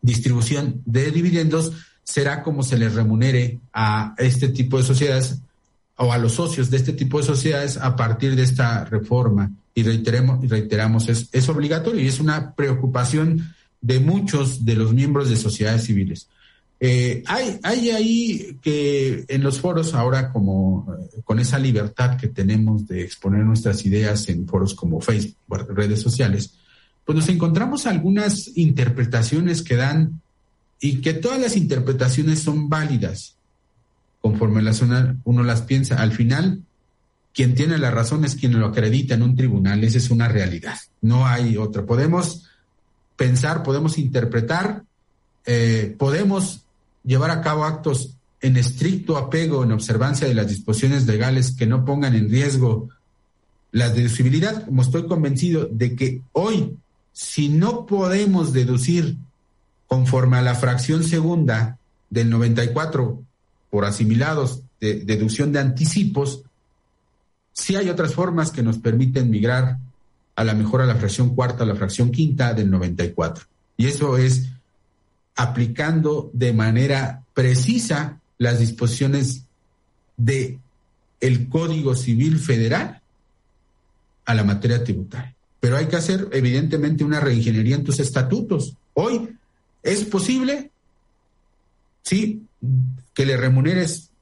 distribución 0.00 0.80
de 0.86 1.10
dividendos, 1.10 1.72
será 2.04 2.42
como 2.42 2.62
se 2.62 2.78
les 2.78 2.94
remunere 2.94 3.58
a 3.72 4.14
este 4.16 4.48
tipo 4.48 4.78
de 4.78 4.84
sociedades 4.84 5.40
o 5.98 6.12
a 6.12 6.18
los 6.18 6.32
socios 6.32 6.70
de 6.70 6.76
este 6.76 6.92
tipo 6.92 7.18
de 7.18 7.26
sociedades 7.26 7.76
a 7.76 7.96
partir 7.96 8.36
de 8.36 8.42
esta 8.42 8.84
reforma. 8.84 9.50
Y 9.74 9.82
reiteremos, 9.82 10.48
reiteramos, 10.48 11.08
es, 11.08 11.28
es 11.32 11.48
obligatorio 11.48 12.00
y 12.00 12.08
es 12.08 12.20
una 12.20 12.54
preocupación 12.54 13.54
de 13.80 14.00
muchos 14.00 14.64
de 14.64 14.74
los 14.74 14.92
miembros 14.92 15.28
de 15.28 15.36
sociedades 15.36 15.84
civiles. 15.84 16.28
Eh, 16.80 17.24
hay, 17.26 17.58
hay 17.64 17.90
ahí 17.90 18.58
que 18.62 19.24
en 19.26 19.42
los 19.42 19.60
foros, 19.60 19.94
ahora 19.94 20.32
como 20.32 20.86
eh, 20.94 21.20
con 21.24 21.40
esa 21.40 21.58
libertad 21.58 22.16
que 22.16 22.28
tenemos 22.28 22.86
de 22.86 23.02
exponer 23.02 23.44
nuestras 23.44 23.84
ideas 23.84 24.28
en 24.28 24.46
foros 24.46 24.74
como 24.74 25.00
Facebook, 25.00 25.36
redes 25.74 26.00
sociales, 26.00 26.54
pues 27.04 27.16
nos 27.16 27.28
encontramos 27.28 27.86
algunas 27.86 28.56
interpretaciones 28.56 29.62
que 29.62 29.74
dan 29.74 30.20
y 30.80 31.00
que 31.00 31.14
todas 31.14 31.40
las 31.40 31.56
interpretaciones 31.56 32.38
son 32.38 32.68
válidas 32.68 33.37
conforme 34.28 34.60
la 34.60 34.74
zona 34.74 35.16
uno 35.24 35.42
las 35.42 35.62
piensa. 35.62 35.96
Al 35.96 36.12
final, 36.12 36.62
quien 37.32 37.54
tiene 37.54 37.78
la 37.78 37.90
razón 37.90 38.26
es 38.26 38.34
quien 38.34 38.58
lo 38.58 38.66
acredita 38.66 39.14
en 39.14 39.22
un 39.22 39.34
tribunal, 39.34 39.82
esa 39.84 39.96
es 39.96 40.10
una 40.10 40.28
realidad, 40.28 40.78
no 41.00 41.26
hay 41.26 41.56
otra. 41.56 41.86
Podemos 41.86 42.46
pensar, 43.16 43.62
podemos 43.62 43.96
interpretar, 43.96 44.84
eh, 45.46 45.96
podemos 45.98 46.66
llevar 47.04 47.30
a 47.30 47.40
cabo 47.40 47.64
actos 47.64 48.16
en 48.42 48.58
estricto 48.58 49.16
apego, 49.16 49.64
en 49.64 49.72
observancia 49.72 50.28
de 50.28 50.34
las 50.34 50.48
disposiciones 50.48 51.06
legales 51.06 51.52
que 51.56 51.66
no 51.66 51.86
pongan 51.86 52.14
en 52.14 52.28
riesgo 52.28 52.90
la 53.72 53.88
deducibilidad, 53.88 54.66
como 54.66 54.82
estoy 54.82 55.06
convencido 55.06 55.68
de 55.70 55.96
que 55.96 56.20
hoy, 56.32 56.76
si 57.12 57.48
no 57.48 57.86
podemos 57.86 58.52
deducir 58.52 59.16
conforme 59.86 60.36
a 60.36 60.42
la 60.42 60.54
fracción 60.54 61.02
segunda 61.02 61.78
del 62.10 62.28
94 62.28 63.22
por 63.70 63.84
asimilados 63.84 64.62
de 64.80 65.00
deducción 65.00 65.52
de 65.52 65.60
anticipos, 65.60 66.42
sí 67.52 67.76
hay 67.76 67.88
otras 67.88 68.14
formas 68.14 68.50
que 68.50 68.62
nos 68.62 68.78
permiten 68.78 69.30
migrar 69.30 69.78
a 70.36 70.44
la 70.44 70.54
mejor 70.54 70.80
a 70.80 70.86
la 70.86 70.94
fracción 70.94 71.34
cuarta, 71.34 71.64
a 71.64 71.66
la 71.66 71.74
fracción 71.74 72.10
quinta 72.10 72.54
del 72.54 72.70
94. 72.70 73.44
Y 73.76 73.86
eso 73.86 74.16
es 74.16 74.48
aplicando 75.34 76.30
de 76.32 76.52
manera 76.52 77.24
precisa 77.34 78.20
las 78.38 78.58
disposiciones 78.58 79.44
de 80.16 80.58
el 81.20 81.48
Código 81.48 81.94
Civil 81.94 82.38
Federal 82.38 83.00
a 84.24 84.34
la 84.34 84.44
materia 84.44 84.82
tributaria. 84.84 85.34
Pero 85.60 85.76
hay 85.76 85.86
que 85.86 85.96
hacer 85.96 86.28
evidentemente 86.32 87.04
una 87.04 87.20
reingeniería 87.20 87.76
en 87.76 87.84
tus 87.84 87.98
estatutos. 87.98 88.76
Hoy 88.94 89.36
es 89.82 90.04
posible, 90.04 90.70
sí, 92.02 92.42
que 93.18 93.26
le 93.26 93.36
remuneres 93.36 94.12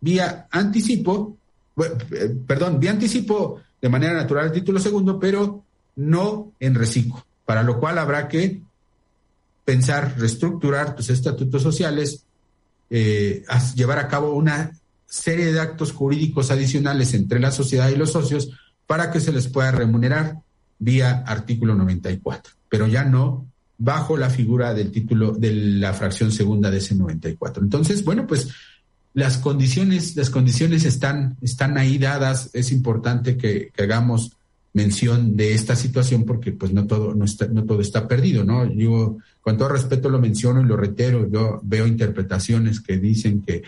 vía 0.00 0.48
anticipo, 0.50 1.36
eh, 1.76 2.34
perdón, 2.46 2.80
vía 2.80 2.92
anticipo 2.92 3.60
de 3.82 3.90
manera 3.90 4.14
natural 4.14 4.46
el 4.46 4.52
título 4.52 4.80
segundo, 4.80 5.20
pero 5.20 5.62
no 5.96 6.52
en 6.58 6.74
reciclo, 6.74 7.22
para 7.44 7.62
lo 7.62 7.78
cual 7.78 7.98
habrá 7.98 8.28
que 8.28 8.62
pensar, 9.62 10.14
reestructurar 10.16 10.96
tus 10.96 11.10
estatutos 11.10 11.62
sociales, 11.62 12.24
eh, 12.88 13.44
llevar 13.74 13.98
a 13.98 14.08
cabo 14.08 14.32
una 14.32 14.72
serie 15.04 15.52
de 15.52 15.60
actos 15.60 15.92
jurídicos 15.92 16.50
adicionales 16.50 17.12
entre 17.12 17.40
la 17.40 17.50
sociedad 17.50 17.90
y 17.90 17.96
los 17.96 18.12
socios 18.12 18.48
para 18.86 19.12
que 19.12 19.20
se 19.20 19.32
les 19.32 19.48
pueda 19.48 19.70
remunerar 19.70 20.38
vía 20.78 21.24
artículo 21.26 21.74
94, 21.74 22.54
pero 22.70 22.86
ya 22.86 23.04
no 23.04 23.44
bajo 23.78 24.16
la 24.16 24.30
figura 24.30 24.74
del 24.74 24.90
título 24.90 25.32
de 25.32 25.52
la 25.52 25.92
fracción 25.92 26.32
segunda 26.32 26.70
de 26.70 26.78
ese 26.78 26.94
94. 26.94 27.62
Entonces, 27.62 28.04
bueno, 28.04 28.26
pues 28.26 28.48
las 29.14 29.38
condiciones, 29.38 30.16
las 30.16 30.30
condiciones 30.30 30.84
están, 30.84 31.36
están 31.40 31.78
ahí 31.78 31.98
dadas. 31.98 32.50
Es 32.52 32.72
importante 32.72 33.36
que, 33.36 33.72
hagamos 33.78 34.32
mención 34.72 35.36
de 35.36 35.54
esta 35.54 35.74
situación 35.74 36.24
porque 36.24 36.52
pues 36.52 36.72
no 36.74 36.86
todo, 36.86 37.14
no, 37.14 37.24
está, 37.24 37.46
no 37.46 37.64
todo 37.64 37.80
está 37.80 38.06
perdido, 38.06 38.44
¿no? 38.44 38.70
Yo 38.70 39.16
con 39.40 39.56
todo 39.56 39.70
respeto 39.70 40.10
lo 40.10 40.18
menciono 40.18 40.60
y 40.60 40.66
lo 40.66 40.76
reitero, 40.76 41.30
yo 41.30 41.60
veo 41.62 41.86
interpretaciones 41.86 42.80
que 42.80 42.98
dicen 42.98 43.40
que 43.40 43.62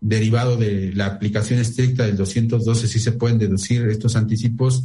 derivado 0.00 0.56
de 0.56 0.92
la 0.94 1.06
aplicación 1.06 1.60
estricta 1.60 2.04
del 2.04 2.18
212 2.18 2.88
sí 2.88 2.98
se 2.98 3.12
pueden 3.12 3.38
deducir 3.38 3.88
estos 3.88 4.16
anticipos, 4.16 4.84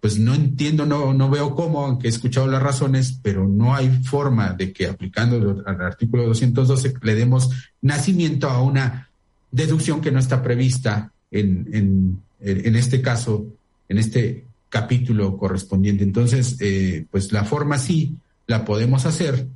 pues 0.00 0.18
no 0.18 0.34
entiendo, 0.34 0.86
no, 0.86 1.14
no 1.14 1.30
veo 1.30 1.54
cómo, 1.54 1.84
aunque 1.84 2.06
he 2.06 2.10
escuchado 2.10 2.46
las 2.46 2.62
razones, 2.62 3.18
pero 3.22 3.48
no 3.48 3.74
hay 3.74 3.88
forma 4.04 4.52
de 4.52 4.72
que 4.72 4.86
aplicando 4.86 5.62
al 5.66 5.80
artículo 5.80 6.24
212 6.26 6.94
le 7.02 7.14
demos 7.14 7.50
nacimiento 7.80 8.48
a 8.48 8.62
una 8.62 9.08
deducción 9.50 10.00
que 10.00 10.12
no 10.12 10.18
está 10.18 10.42
prevista 10.42 11.10
en, 11.30 11.68
en, 11.72 12.22
en 12.40 12.76
este 12.76 13.00
caso, 13.02 13.46
en 13.88 13.98
este 13.98 14.44
capítulo 14.68 15.36
correspondiente. 15.36 16.04
Entonces, 16.04 16.56
eh, 16.60 17.06
pues 17.10 17.32
la 17.32 17.44
forma 17.44 17.78
sí 17.78 18.16
la 18.46 18.64
podemos 18.64 19.06
hacer 19.06 19.46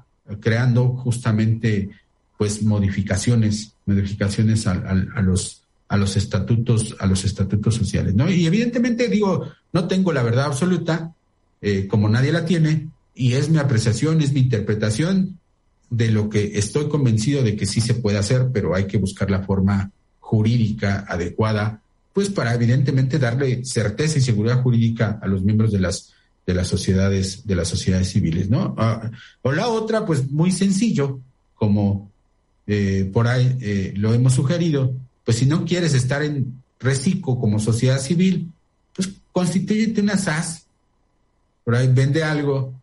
creando 0.40 0.88
justamente 0.96 1.90
pues 2.38 2.62
modificaciones, 2.62 3.74
modificaciones 3.86 4.66
a, 4.66 4.94
los 5.22 5.62
a 5.88 5.96
los 5.96 6.16
estatutos, 6.16 6.96
a 7.00 7.06
los 7.06 7.24
estatutos 7.24 7.74
sociales, 7.74 8.14
¿no? 8.14 8.30
Y 8.30 8.46
evidentemente 8.46 9.08
digo, 9.08 9.50
no 9.72 9.88
tengo 9.88 10.12
la 10.12 10.22
verdad 10.22 10.46
absoluta, 10.46 11.12
eh, 11.60 11.86
como 11.86 12.08
nadie 12.08 12.32
la 12.32 12.44
tiene, 12.44 12.88
y 13.14 13.34
es 13.34 13.50
mi 13.50 13.58
apreciación, 13.58 14.20
es 14.20 14.32
mi 14.32 14.40
interpretación 14.40 15.38
de 15.90 16.10
lo 16.10 16.28
que 16.28 16.58
estoy 16.58 16.88
convencido 16.88 17.42
de 17.42 17.56
que 17.56 17.66
sí 17.66 17.80
se 17.80 17.94
puede 17.94 18.18
hacer, 18.18 18.50
pero 18.52 18.74
hay 18.74 18.86
que 18.86 18.98
buscar 18.98 19.30
la 19.30 19.42
forma 19.42 19.90
jurídica 20.20 21.04
adecuada 21.08 21.82
pues 22.12 22.28
para 22.30 22.54
evidentemente 22.54 23.18
darle 23.18 23.64
certeza 23.64 24.18
y 24.18 24.22
seguridad 24.22 24.62
jurídica 24.62 25.18
a 25.22 25.26
los 25.26 25.42
miembros 25.42 25.72
de 25.72 25.80
las 25.80 26.12
de 26.46 26.54
las 26.54 26.66
sociedades 26.66 27.46
de 27.46 27.54
las 27.54 27.68
sociedades 27.68 28.10
civiles, 28.10 28.50
¿no? 28.50 28.74
Ah, 28.76 29.10
o 29.42 29.52
la 29.52 29.68
otra, 29.68 30.04
pues 30.04 30.30
muy 30.30 30.50
sencillo, 30.50 31.20
como 31.54 32.10
eh, 32.66 33.08
por 33.12 33.28
ahí 33.28 33.56
eh, 33.60 33.92
lo 33.96 34.12
hemos 34.14 34.34
sugerido, 34.34 34.92
pues 35.24 35.36
si 35.38 35.46
no 35.46 35.64
quieres 35.64 35.94
estar 35.94 36.22
en 36.22 36.60
reciclo 36.80 37.38
como 37.38 37.60
sociedad 37.60 38.00
civil, 38.00 38.49
constituyete 39.40 40.02
una 40.02 40.18
SAS, 40.18 40.66
ahí 41.74 41.88
vende 41.88 42.22
algo 42.22 42.74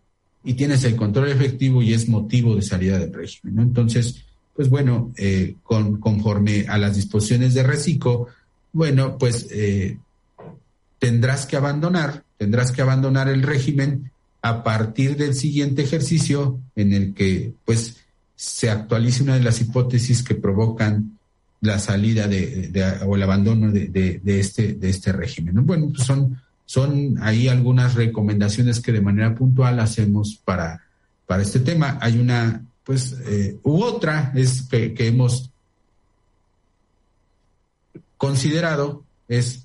y 0.44 0.56
tienes 0.56 0.84
el 0.86 0.96
control 0.96 1.30
efectivo 1.30 1.84
y 1.84 1.94
es 1.94 2.10
motivo 2.10 2.56
de 2.56 2.64
salida 2.64 2.98
del 2.98 3.14
régimen. 3.14 3.60
Entonces, 3.60 4.24
pues 4.56 4.70
bueno, 4.70 5.14
eh, 5.18 5.56
con, 5.62 6.00
conforme 6.00 6.66
a 6.68 6.80
las 6.80 6.96
disposiciones 6.96 7.54
de 7.54 7.62
reciclo, 7.62 8.28
bueno, 8.74 9.20
pues 9.20 9.48
eh, 9.52 10.00
tendrás 10.98 11.46
que 11.46 11.58
abandonar, 11.58 12.24
tendrás 12.38 12.72
que 12.72 12.82
abandonar 12.82 13.30
el 13.30 13.44
régimen 13.44 14.10
a 14.42 14.64
partir 14.64 15.16
del 15.16 15.36
siguiente 15.36 15.84
ejercicio 15.84 16.60
en 16.76 16.94
el 16.94 17.14
que 17.14 17.54
pues 17.66 17.98
se 18.36 18.72
actualice 18.72 19.22
una 19.22 19.36
de 19.36 19.44
las 19.44 19.62
hipótesis 19.62 20.24
que 20.24 20.34
provocan 20.34 21.20
la 21.62 21.78
salida 21.78 22.28
de, 22.28 22.72
o 23.06 23.16
el 23.16 23.24
abandono 23.24 23.72
de, 23.72 24.22
este 24.26 24.74
de 24.74 24.90
este 24.90 25.12
régimen. 25.12 25.66
Bueno, 25.66 25.90
pues 25.90 26.04
son 26.04 26.40
son 26.68 27.18
ahí 27.22 27.48
algunas 27.48 27.96
recomendaciones 27.96 28.80
que 28.80 28.92
de 28.92 29.02
manera 29.02 29.34
puntual 29.34 29.80
hacemos 29.80 30.40
para 30.46 30.84
para 31.26 31.42
este 31.42 31.60
tema. 31.60 31.98
Hay 32.00 32.20
una 32.20 32.64
pues 32.84 33.16
eh, 33.26 33.58
u 33.64 33.82
otra 33.82 34.32
es 34.36 34.62
que 34.70 34.94
hemos 35.00 35.50
considerado 38.18 39.04
es 39.28 39.64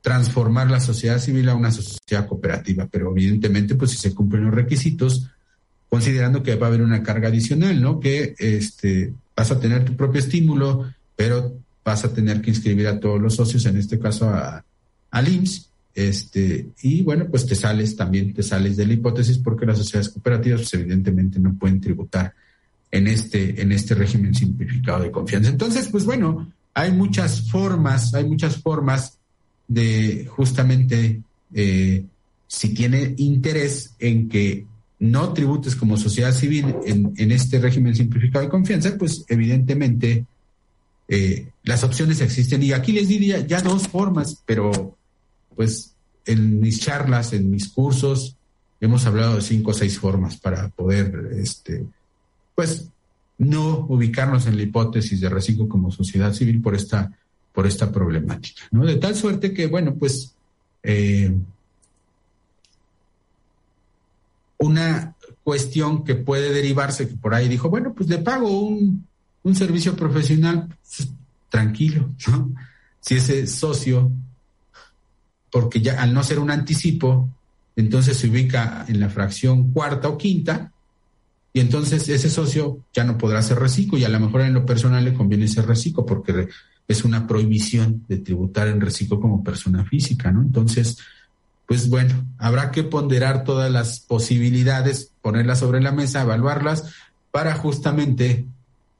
transformar 0.00 0.70
la 0.70 0.80
sociedad 0.80 1.18
civil 1.18 1.48
a 1.48 1.54
una 1.54 1.70
sociedad 1.70 2.26
cooperativa, 2.26 2.86
pero 2.90 3.10
evidentemente, 3.10 3.74
pues 3.74 3.90
si 3.90 3.98
se 3.98 4.14
cumplen 4.14 4.44
los 4.44 4.54
requisitos, 4.54 5.28
considerando 5.88 6.42
que 6.42 6.54
va 6.54 6.66
a 6.66 6.68
haber 6.68 6.82
una 6.82 7.02
carga 7.02 7.28
adicional, 7.28 7.80
¿no? 7.80 8.00
Que 8.00 8.34
este, 8.38 9.12
vas 9.36 9.50
a 9.50 9.60
tener 9.60 9.84
tu 9.84 9.96
propio 9.96 10.20
estímulo, 10.20 10.92
pero 11.16 11.54
vas 11.84 12.04
a 12.04 12.12
tener 12.12 12.40
que 12.40 12.50
inscribir 12.50 12.86
a 12.86 13.00
todos 13.00 13.20
los 13.20 13.34
socios, 13.34 13.66
en 13.66 13.76
este 13.76 13.98
caso 13.98 14.28
a, 14.28 14.64
al 15.10 15.28
IMSS, 15.28 15.67
este, 15.98 16.68
y 16.82 17.02
bueno, 17.02 17.26
pues 17.28 17.44
te 17.44 17.56
sales 17.56 17.96
también, 17.96 18.32
te 18.32 18.44
sales 18.44 18.76
de 18.76 18.86
la 18.86 18.92
hipótesis 18.92 19.38
porque 19.38 19.66
las 19.66 19.78
sociedades 19.78 20.10
cooperativas, 20.10 20.60
pues 20.60 20.74
evidentemente 20.74 21.40
no 21.40 21.58
pueden 21.58 21.80
tributar 21.80 22.32
en 22.92 23.08
este, 23.08 23.60
en 23.60 23.72
este 23.72 23.96
régimen 23.96 24.32
simplificado 24.32 25.02
de 25.02 25.10
confianza. 25.10 25.50
Entonces, 25.50 25.88
pues 25.88 26.04
bueno, 26.04 26.52
hay 26.72 26.92
muchas 26.92 27.50
formas, 27.50 28.14
hay 28.14 28.26
muchas 28.26 28.58
formas 28.58 29.18
de 29.66 30.28
justamente, 30.30 31.20
eh, 31.52 32.04
si 32.46 32.74
tiene 32.74 33.14
interés 33.16 33.96
en 33.98 34.28
que 34.28 34.66
no 35.00 35.32
tributes 35.32 35.74
como 35.74 35.96
sociedad 35.96 36.32
civil 36.32 36.76
en, 36.86 37.32
este 37.32 37.58
régimen 37.58 37.96
simplificado 37.96 38.44
de 38.44 38.50
confianza, 38.50 38.96
pues 38.96 39.24
evidentemente 39.26 40.26
eh, 41.08 41.48
las 41.64 41.82
opciones 41.82 42.20
existen. 42.20 42.62
Y 42.62 42.70
aquí 42.70 42.92
les 42.92 43.08
diría 43.08 43.44
ya 43.44 43.62
dos 43.62 43.88
formas, 43.88 44.44
pero 44.46 44.96
pues 45.58 45.96
en 46.24 46.60
mis 46.60 46.78
charlas, 46.78 47.32
en 47.32 47.50
mis 47.50 47.68
cursos, 47.68 48.36
hemos 48.80 49.04
hablado 49.06 49.34
de 49.34 49.42
cinco 49.42 49.72
o 49.72 49.74
seis 49.74 49.98
formas 49.98 50.36
para 50.36 50.68
poder, 50.68 51.32
este, 51.32 51.84
pues, 52.54 52.88
no 53.38 53.84
ubicarnos 53.88 54.46
en 54.46 54.56
la 54.56 54.62
hipótesis 54.62 55.20
de 55.20 55.28
reciclo 55.28 55.66
como 55.66 55.90
sociedad 55.90 56.32
civil 56.32 56.62
por 56.62 56.76
esta, 56.76 57.10
por 57.52 57.66
esta 57.66 57.90
problemática, 57.90 58.62
¿no? 58.70 58.86
De 58.86 58.94
tal 58.98 59.16
suerte 59.16 59.52
que, 59.52 59.66
bueno, 59.66 59.96
pues, 59.96 60.32
eh, 60.84 61.36
una 64.58 65.16
cuestión 65.42 66.04
que 66.04 66.14
puede 66.14 66.52
derivarse, 66.52 67.08
que 67.08 67.16
por 67.16 67.34
ahí 67.34 67.48
dijo, 67.48 67.68
bueno, 67.68 67.92
pues 67.94 68.08
le 68.08 68.18
pago 68.18 68.48
un, 68.48 69.04
un 69.42 69.54
servicio 69.56 69.96
profesional, 69.96 70.68
pues, 70.68 71.08
tranquilo, 71.48 72.10
¿no? 72.28 72.54
Si 73.00 73.16
ese 73.16 73.44
socio, 73.48 74.12
porque 75.50 75.80
ya 75.80 76.00
al 76.00 76.14
no 76.14 76.22
ser 76.22 76.38
un 76.38 76.50
anticipo, 76.50 77.28
entonces 77.76 78.16
se 78.16 78.28
ubica 78.28 78.84
en 78.88 79.00
la 79.00 79.08
fracción 79.08 79.72
cuarta 79.72 80.08
o 80.08 80.18
quinta, 80.18 80.72
y 81.52 81.60
entonces 81.60 82.08
ese 82.08 82.30
socio 82.30 82.84
ya 82.92 83.04
no 83.04 83.16
podrá 83.18 83.42
ser 83.42 83.58
reciclo, 83.58 83.98
y 83.98 84.04
a 84.04 84.08
lo 84.08 84.20
mejor 84.20 84.42
en 84.42 84.54
lo 84.54 84.66
personal 84.66 85.04
le 85.04 85.14
conviene 85.14 85.48
ser 85.48 85.66
reciclo, 85.66 86.04
porque 86.04 86.48
es 86.86 87.04
una 87.04 87.26
prohibición 87.26 88.04
de 88.08 88.18
tributar 88.18 88.68
en 88.68 88.80
reciclo 88.80 89.20
como 89.20 89.44
persona 89.44 89.84
física, 89.84 90.30
¿no? 90.30 90.42
Entonces, 90.42 90.98
pues 91.66 91.88
bueno, 91.88 92.24
habrá 92.38 92.70
que 92.70 92.82
ponderar 92.82 93.44
todas 93.44 93.70
las 93.70 94.00
posibilidades, 94.00 95.12
ponerlas 95.20 95.58
sobre 95.58 95.80
la 95.80 95.92
mesa, 95.92 96.22
evaluarlas, 96.22 96.92
para 97.30 97.54
justamente, 97.54 98.46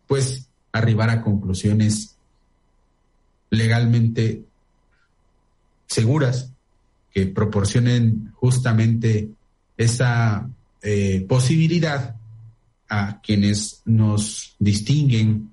pues, 0.07 0.49
arribar 0.73 1.11
a 1.11 1.23
conclusiones 1.23 2.17
legalmente 3.51 4.45
seguras 5.89 6.53
que 7.13 7.27
proporcionen 7.27 8.33
justamente 8.35 9.31
esa 9.77 10.49
eh, 10.83 11.25
posibilidad 11.29 12.15
a 12.89 13.21
quienes 13.21 13.83
nos 13.85 14.55
distinguen 14.59 15.53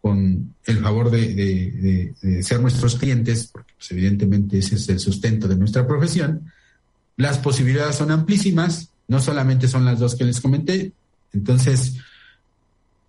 con 0.00 0.54
el 0.64 0.78
favor 0.78 1.10
de, 1.10 2.14
ser 2.42 2.60
nuestros 2.60 2.94
clientes, 2.96 3.48
porque 3.52 3.72
pues, 3.76 3.90
evidentemente 3.90 4.58
ese 4.58 4.76
es 4.76 4.88
el 4.88 5.00
sustento 5.00 5.48
de 5.48 5.56
nuestra 5.56 5.86
profesión, 5.86 6.52
las 7.16 7.38
posibilidades 7.38 7.96
son 7.96 8.10
amplísimas, 8.10 8.90
no 9.08 9.20
solamente 9.20 9.66
son 9.66 9.84
las 9.84 9.98
dos 9.98 10.14
que 10.14 10.24
les 10.24 10.40
comenté, 10.40 10.92
entonces 11.32 11.96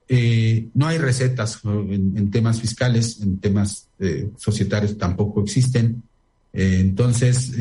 eh, 0.07 0.69
no 0.73 0.87
hay 0.87 0.97
recetas 0.97 1.59
en, 1.63 2.31
temas 2.31 2.61
fiscales, 2.61 3.21
en 3.21 3.39
temas 3.39 3.89
eh, 3.99 4.31
societarios 4.37 4.97
tampoco 4.97 5.43
existen, 5.43 6.01
eh, 6.57 6.79
entonces 6.81 7.53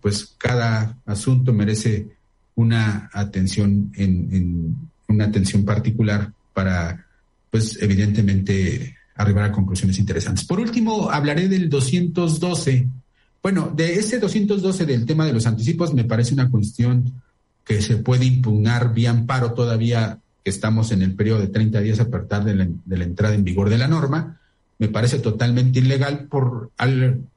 pues 0.00 0.34
cada 0.36 0.98
asunto 1.06 1.52
merece 1.52 2.08
una 2.56 3.08
atención 3.12 3.92
en 3.96 4.76
una 5.08 5.24
atención 5.24 5.64
particular 5.64 6.32
para 6.52 7.06
pues 7.50 7.78
evidentemente 7.80 8.96
arribar 9.16 9.44
a 9.44 9.52
conclusiones 9.52 9.98
interesantes. 9.98 10.44
Por 10.44 10.60
último, 10.60 11.10
hablaré 11.10 11.48
del 11.48 11.68
212. 11.68 12.88
Bueno, 13.42 13.72
de 13.74 13.94
ese 13.94 14.18
212 14.18 14.86
del 14.86 15.06
tema 15.06 15.26
de 15.26 15.32
los 15.32 15.46
anticipos 15.46 15.92
me 15.92 16.04
parece 16.04 16.34
una 16.34 16.50
cuestión 16.50 17.12
que 17.64 17.82
se 17.82 17.98
puede 17.98 18.24
impugnar 18.24 18.94
vía 18.94 19.10
amparo 19.10 19.52
todavía 19.52 20.18
que 20.42 20.50
estamos 20.50 20.90
en 20.92 21.02
el 21.02 21.14
periodo 21.14 21.40
de 21.40 21.48
30 21.48 21.80
días 21.80 22.00
a 22.00 22.08
partir 22.08 22.38
de 22.40 22.96
la, 22.96 23.04
entrada 23.04 23.34
en 23.34 23.44
vigor 23.44 23.68
de 23.68 23.78
la 23.78 23.88
norma. 23.88 24.39
Me 24.80 24.88
parece 24.88 25.18
totalmente 25.18 25.78
ilegal. 25.78 26.26
¿Por, 26.26 26.70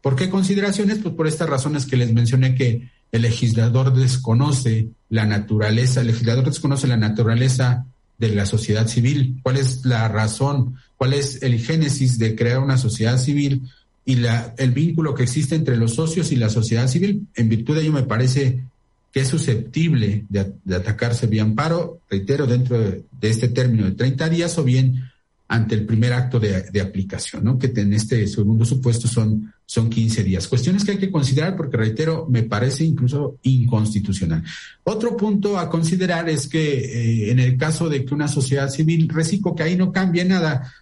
¿Por 0.01 0.15
qué 0.15 0.29
consideraciones? 0.29 0.99
Pues 0.99 1.13
por 1.13 1.27
estas 1.27 1.49
razones 1.49 1.85
que 1.85 1.97
les 1.97 2.13
mencioné 2.13 2.55
que 2.55 2.89
el 3.11 3.21
legislador 3.21 3.93
desconoce 3.93 4.87
la 5.09 5.25
naturaleza, 5.25 5.99
el 5.99 6.07
legislador 6.07 6.45
desconoce 6.45 6.87
la 6.87 6.95
naturaleza 6.95 7.85
de 8.17 8.29
la 8.29 8.45
sociedad 8.45 8.87
civil, 8.87 9.39
cuál 9.43 9.57
es 9.57 9.83
la 9.83 10.07
razón, 10.07 10.77
cuál 10.95 11.13
es 11.13 11.43
el 11.43 11.59
génesis 11.59 12.17
de 12.17 12.33
crear 12.33 12.59
una 12.59 12.77
sociedad 12.77 13.17
civil 13.17 13.63
y 14.05 14.15
la, 14.15 14.55
el 14.57 14.71
vínculo 14.71 15.13
que 15.13 15.23
existe 15.23 15.55
entre 15.55 15.75
los 15.75 15.95
socios 15.95 16.31
y 16.31 16.37
la 16.37 16.49
sociedad 16.49 16.87
civil. 16.87 17.27
En 17.35 17.49
virtud 17.49 17.75
de 17.75 17.81
ello 17.81 17.91
me 17.91 18.03
parece 18.03 18.63
que 19.11 19.19
es 19.19 19.27
susceptible 19.27 20.23
de, 20.29 20.53
atacarse 20.73 21.27
vía 21.27 21.43
amparo, 21.43 21.99
reitero, 22.09 22.47
dentro 22.47 22.79
de, 22.79 23.03
de, 23.19 23.29
este 23.29 23.49
término 23.49 23.83
de 23.83 23.91
30 23.91 24.29
días 24.29 24.57
o 24.57 24.63
bien 24.63 25.11
ante 25.53 25.75
el 25.75 25.85
primer 25.85 26.11
acto 26.13 26.39
de, 26.39 26.81
aplicación, 26.81 27.43
¿no? 27.43 27.59
que 27.59 27.71
en 27.75 27.93
este 27.93 28.25
segundo 28.25 28.65
supuesto 28.65 29.07
son, 29.07 29.53
son 29.67 29.87
15 29.87 30.23
días. 30.23 30.47
Cuestiones 30.47 30.83
que 30.83 30.93
hay 30.93 30.97
que 30.97 31.11
considerar 31.11 31.55
porque, 31.55 31.77
reitero, 31.77 32.25
me 32.27 32.41
parece 32.41 32.83
incluso 32.85 33.37
inconstitucional. 33.43 34.43
Otro 34.83 35.15
punto 35.15 35.59
a 35.59 35.69
considerar 35.69 36.27
es 36.27 36.47
que 36.47 36.79
eh, 36.79 37.31
en 37.31 37.39
el 37.39 37.55
caso 37.55 37.87
de 37.87 38.03
que 38.03 38.15
una 38.15 38.27
sociedad 38.27 38.67
civil, 38.67 39.07
reciclo 39.07 39.53
que 39.53 39.61
ahí 39.61 39.77
no 39.77 39.91
cambie 39.91 40.25
nada, 40.25 40.73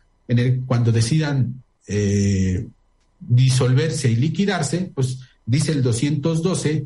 cuando 0.66 0.94
decidan 0.94 1.62
eh, 1.86 2.66
disolverse 3.20 4.10
y 4.10 4.16
liquidarse, 4.16 4.90
pues 4.96 5.20
dice 5.46 5.74
el 5.74 5.84
212 5.84 6.86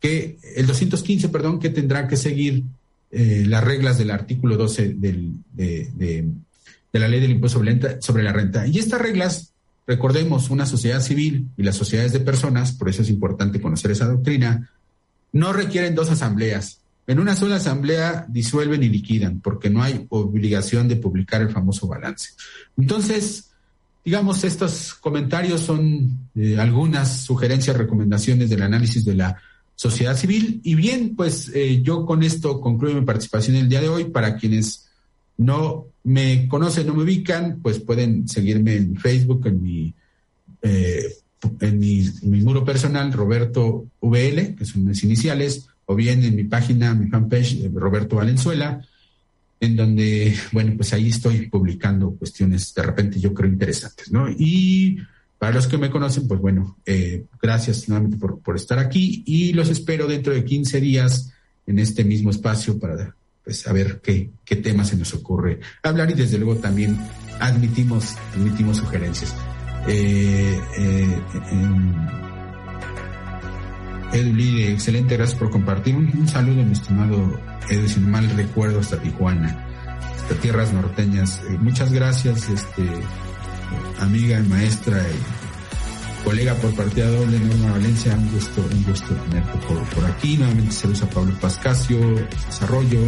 que, 0.00 0.38
el 0.56 0.66
215, 0.66 1.28
perdón, 1.28 1.60
que 1.60 1.68
tendrá 1.68 2.08
que 2.08 2.16
seguir 2.16 2.64
eh, 3.10 3.44
las 3.46 3.62
reglas 3.62 3.98
del 3.98 4.10
artículo 4.10 4.56
12 4.56 4.94
del, 4.94 5.34
de 5.52 5.90
de 5.94 6.24
la 6.98 7.08
ley 7.08 7.20
del 7.20 7.30
impuesto 7.30 7.62
sobre 8.00 8.22
la 8.22 8.32
renta. 8.32 8.66
Y 8.66 8.78
estas 8.78 9.00
reglas, 9.00 9.52
recordemos, 9.86 10.50
una 10.50 10.66
sociedad 10.66 11.00
civil 11.00 11.48
y 11.56 11.62
las 11.62 11.76
sociedades 11.76 12.12
de 12.12 12.20
personas, 12.20 12.72
por 12.72 12.88
eso 12.88 13.02
es 13.02 13.10
importante 13.10 13.60
conocer 13.60 13.92
esa 13.92 14.06
doctrina, 14.06 14.70
no 15.32 15.52
requieren 15.52 15.94
dos 15.94 16.10
asambleas. 16.10 16.80
En 17.06 17.18
una 17.18 17.34
sola 17.34 17.56
asamblea 17.56 18.24
disuelven 18.28 18.82
y 18.82 18.88
liquidan, 18.88 19.40
porque 19.40 19.70
no 19.70 19.82
hay 19.82 20.06
obligación 20.10 20.88
de 20.88 20.96
publicar 20.96 21.40
el 21.40 21.50
famoso 21.50 21.86
balance. 21.86 22.30
Entonces, 22.76 23.50
digamos, 24.04 24.44
estos 24.44 24.94
comentarios 24.94 25.60
son 25.60 26.28
eh, 26.34 26.58
algunas 26.58 27.22
sugerencias, 27.22 27.76
recomendaciones 27.76 28.50
del 28.50 28.62
análisis 28.62 29.04
de 29.04 29.14
la 29.14 29.40
sociedad 29.74 30.16
civil. 30.16 30.60
Y 30.62 30.74
bien, 30.74 31.16
pues 31.16 31.50
eh, 31.54 31.80
yo 31.82 32.04
con 32.04 32.22
esto 32.22 32.60
concluyo 32.60 32.94
mi 32.94 33.04
participación 33.04 33.56
el 33.56 33.68
día 33.68 33.80
de 33.80 33.88
hoy. 33.88 34.04
Para 34.04 34.36
quienes 34.36 34.88
no 35.36 35.86
me 36.04 36.48
conocen, 36.48 36.86
no 36.86 36.94
me 36.94 37.02
ubican, 37.02 37.60
pues 37.62 37.78
pueden 37.78 38.28
seguirme 38.28 38.76
en 38.76 38.96
Facebook, 38.96 39.46
en 39.46 39.62
mi, 39.62 39.94
eh, 40.62 41.14
en 41.60 41.78
mi, 41.78 42.04
muro 42.22 42.64
personal, 42.64 43.12
Roberto 43.12 43.86
VL, 44.00 44.54
que 44.54 44.64
son 44.64 44.84
mis 44.84 45.04
iniciales, 45.04 45.68
o 45.86 45.94
bien 45.94 46.22
en 46.24 46.36
mi 46.36 46.44
página, 46.44 46.94
mi 46.94 47.08
fanpage, 47.08 47.70
Roberto 47.72 48.16
Valenzuela, 48.16 48.80
en 49.58 49.76
donde, 49.76 50.34
bueno, 50.52 50.72
pues 50.76 50.92
ahí 50.92 51.08
estoy 51.08 51.48
publicando 51.48 52.12
cuestiones 52.12 52.72
de 52.72 52.82
repente 52.82 53.20
yo 53.20 53.34
creo 53.34 53.50
interesantes, 53.50 54.10
¿no? 54.10 54.26
Y 54.30 54.98
para 55.38 55.54
los 55.54 55.66
que 55.66 55.78
me 55.78 55.90
conocen, 55.90 56.26
pues 56.26 56.40
bueno, 56.40 56.78
eh, 56.86 57.24
gracias 57.42 57.88
nuevamente 57.88 58.16
por, 58.16 58.40
por 58.40 58.56
estar 58.56 58.78
aquí 58.78 59.22
y 59.26 59.52
los 59.52 59.68
espero 59.68 60.06
dentro 60.06 60.32
de 60.32 60.44
15 60.44 60.80
días 60.80 61.32
en 61.66 61.78
este 61.78 62.04
mismo 62.04 62.30
espacio 62.30 62.78
para 62.78 63.14
pues 63.44 63.66
a 63.66 63.72
ver 63.72 64.00
qué, 64.02 64.30
qué 64.44 64.56
tema 64.56 64.84
se 64.84 64.96
nos 64.96 65.14
ocurre 65.14 65.60
hablar 65.82 66.10
y 66.10 66.14
desde 66.14 66.38
luego 66.38 66.56
también 66.60 66.98
admitimos, 67.38 68.16
admitimos 68.34 68.76
sugerencias. 68.76 69.34
Eh, 69.88 70.60
eh, 70.78 71.22
eh, 71.42 71.70
excelente, 74.72 75.16
gracias 75.16 75.38
por 75.38 75.50
compartir. 75.50 75.96
Un, 75.96 76.28
saludo, 76.28 76.62
mi 76.62 76.72
estimado 76.72 77.38
Edu, 77.68 77.88
sin 77.88 78.10
mal 78.10 78.28
recuerdo, 78.30 78.80
hasta 78.80 79.00
Tijuana, 79.00 79.66
hasta 80.16 80.34
tierras 80.36 80.72
norteñas. 80.72 81.40
Eh, 81.48 81.58
muchas 81.60 81.92
gracias, 81.92 82.48
este, 82.48 82.82
amiga 84.00 84.40
y 84.40 84.48
maestra 84.48 84.98
y 84.98 85.39
colega 86.24 86.54
por 86.54 86.74
partida 86.74 87.08
doble, 87.08 87.38
Norma 87.38 87.72
Valencia, 87.72 88.14
un 88.14 88.30
gusto, 88.32 88.60
un 88.60 88.84
gusto 88.84 89.14
tenerte 89.14 89.58
por, 89.66 89.82
por 89.88 90.04
aquí. 90.04 90.36
Nuevamente 90.36 90.72
saludos 90.72 91.02
a 91.02 91.10
Pablo 91.10 91.34
Pascasio, 91.40 91.98
Desarrollo, 92.46 93.00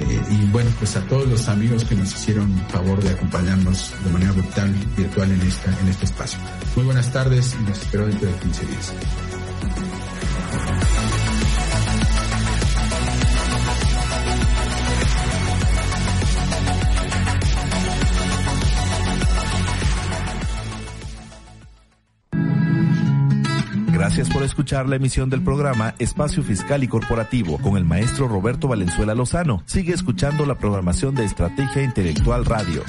eh, 0.00 0.22
y 0.30 0.46
bueno, 0.46 0.70
pues 0.78 0.96
a 0.96 1.02
todos 1.02 1.28
los 1.28 1.48
amigos 1.48 1.84
que 1.84 1.94
nos 1.94 2.12
hicieron 2.12 2.56
favor 2.68 3.02
de 3.02 3.10
acompañarnos 3.10 3.92
de 4.04 4.10
manera 4.10 4.32
virtual, 4.32 4.74
virtual 4.96 5.30
en, 5.30 5.42
esta, 5.42 5.78
en 5.80 5.88
este 5.88 6.06
espacio. 6.06 6.38
Muy 6.76 6.86
buenas 6.86 7.12
tardes 7.12 7.54
y 7.60 7.68
nos 7.68 7.78
espero 7.78 8.06
dentro 8.06 8.28
de 8.28 8.34
15 8.34 8.66
días. 8.66 8.92
Gracias 24.10 24.34
por 24.34 24.42
escuchar 24.42 24.88
la 24.88 24.96
emisión 24.96 25.30
del 25.30 25.40
programa 25.40 25.94
Espacio 26.00 26.42
Fiscal 26.42 26.82
y 26.82 26.88
Corporativo 26.88 27.58
con 27.58 27.76
el 27.76 27.84
maestro 27.84 28.26
Roberto 28.26 28.66
Valenzuela 28.66 29.14
Lozano. 29.14 29.62
Sigue 29.66 29.92
escuchando 29.92 30.44
la 30.46 30.56
programación 30.56 31.14
de 31.14 31.24
Estrategia 31.24 31.84
Intelectual 31.84 32.44
Radio. 32.44 32.82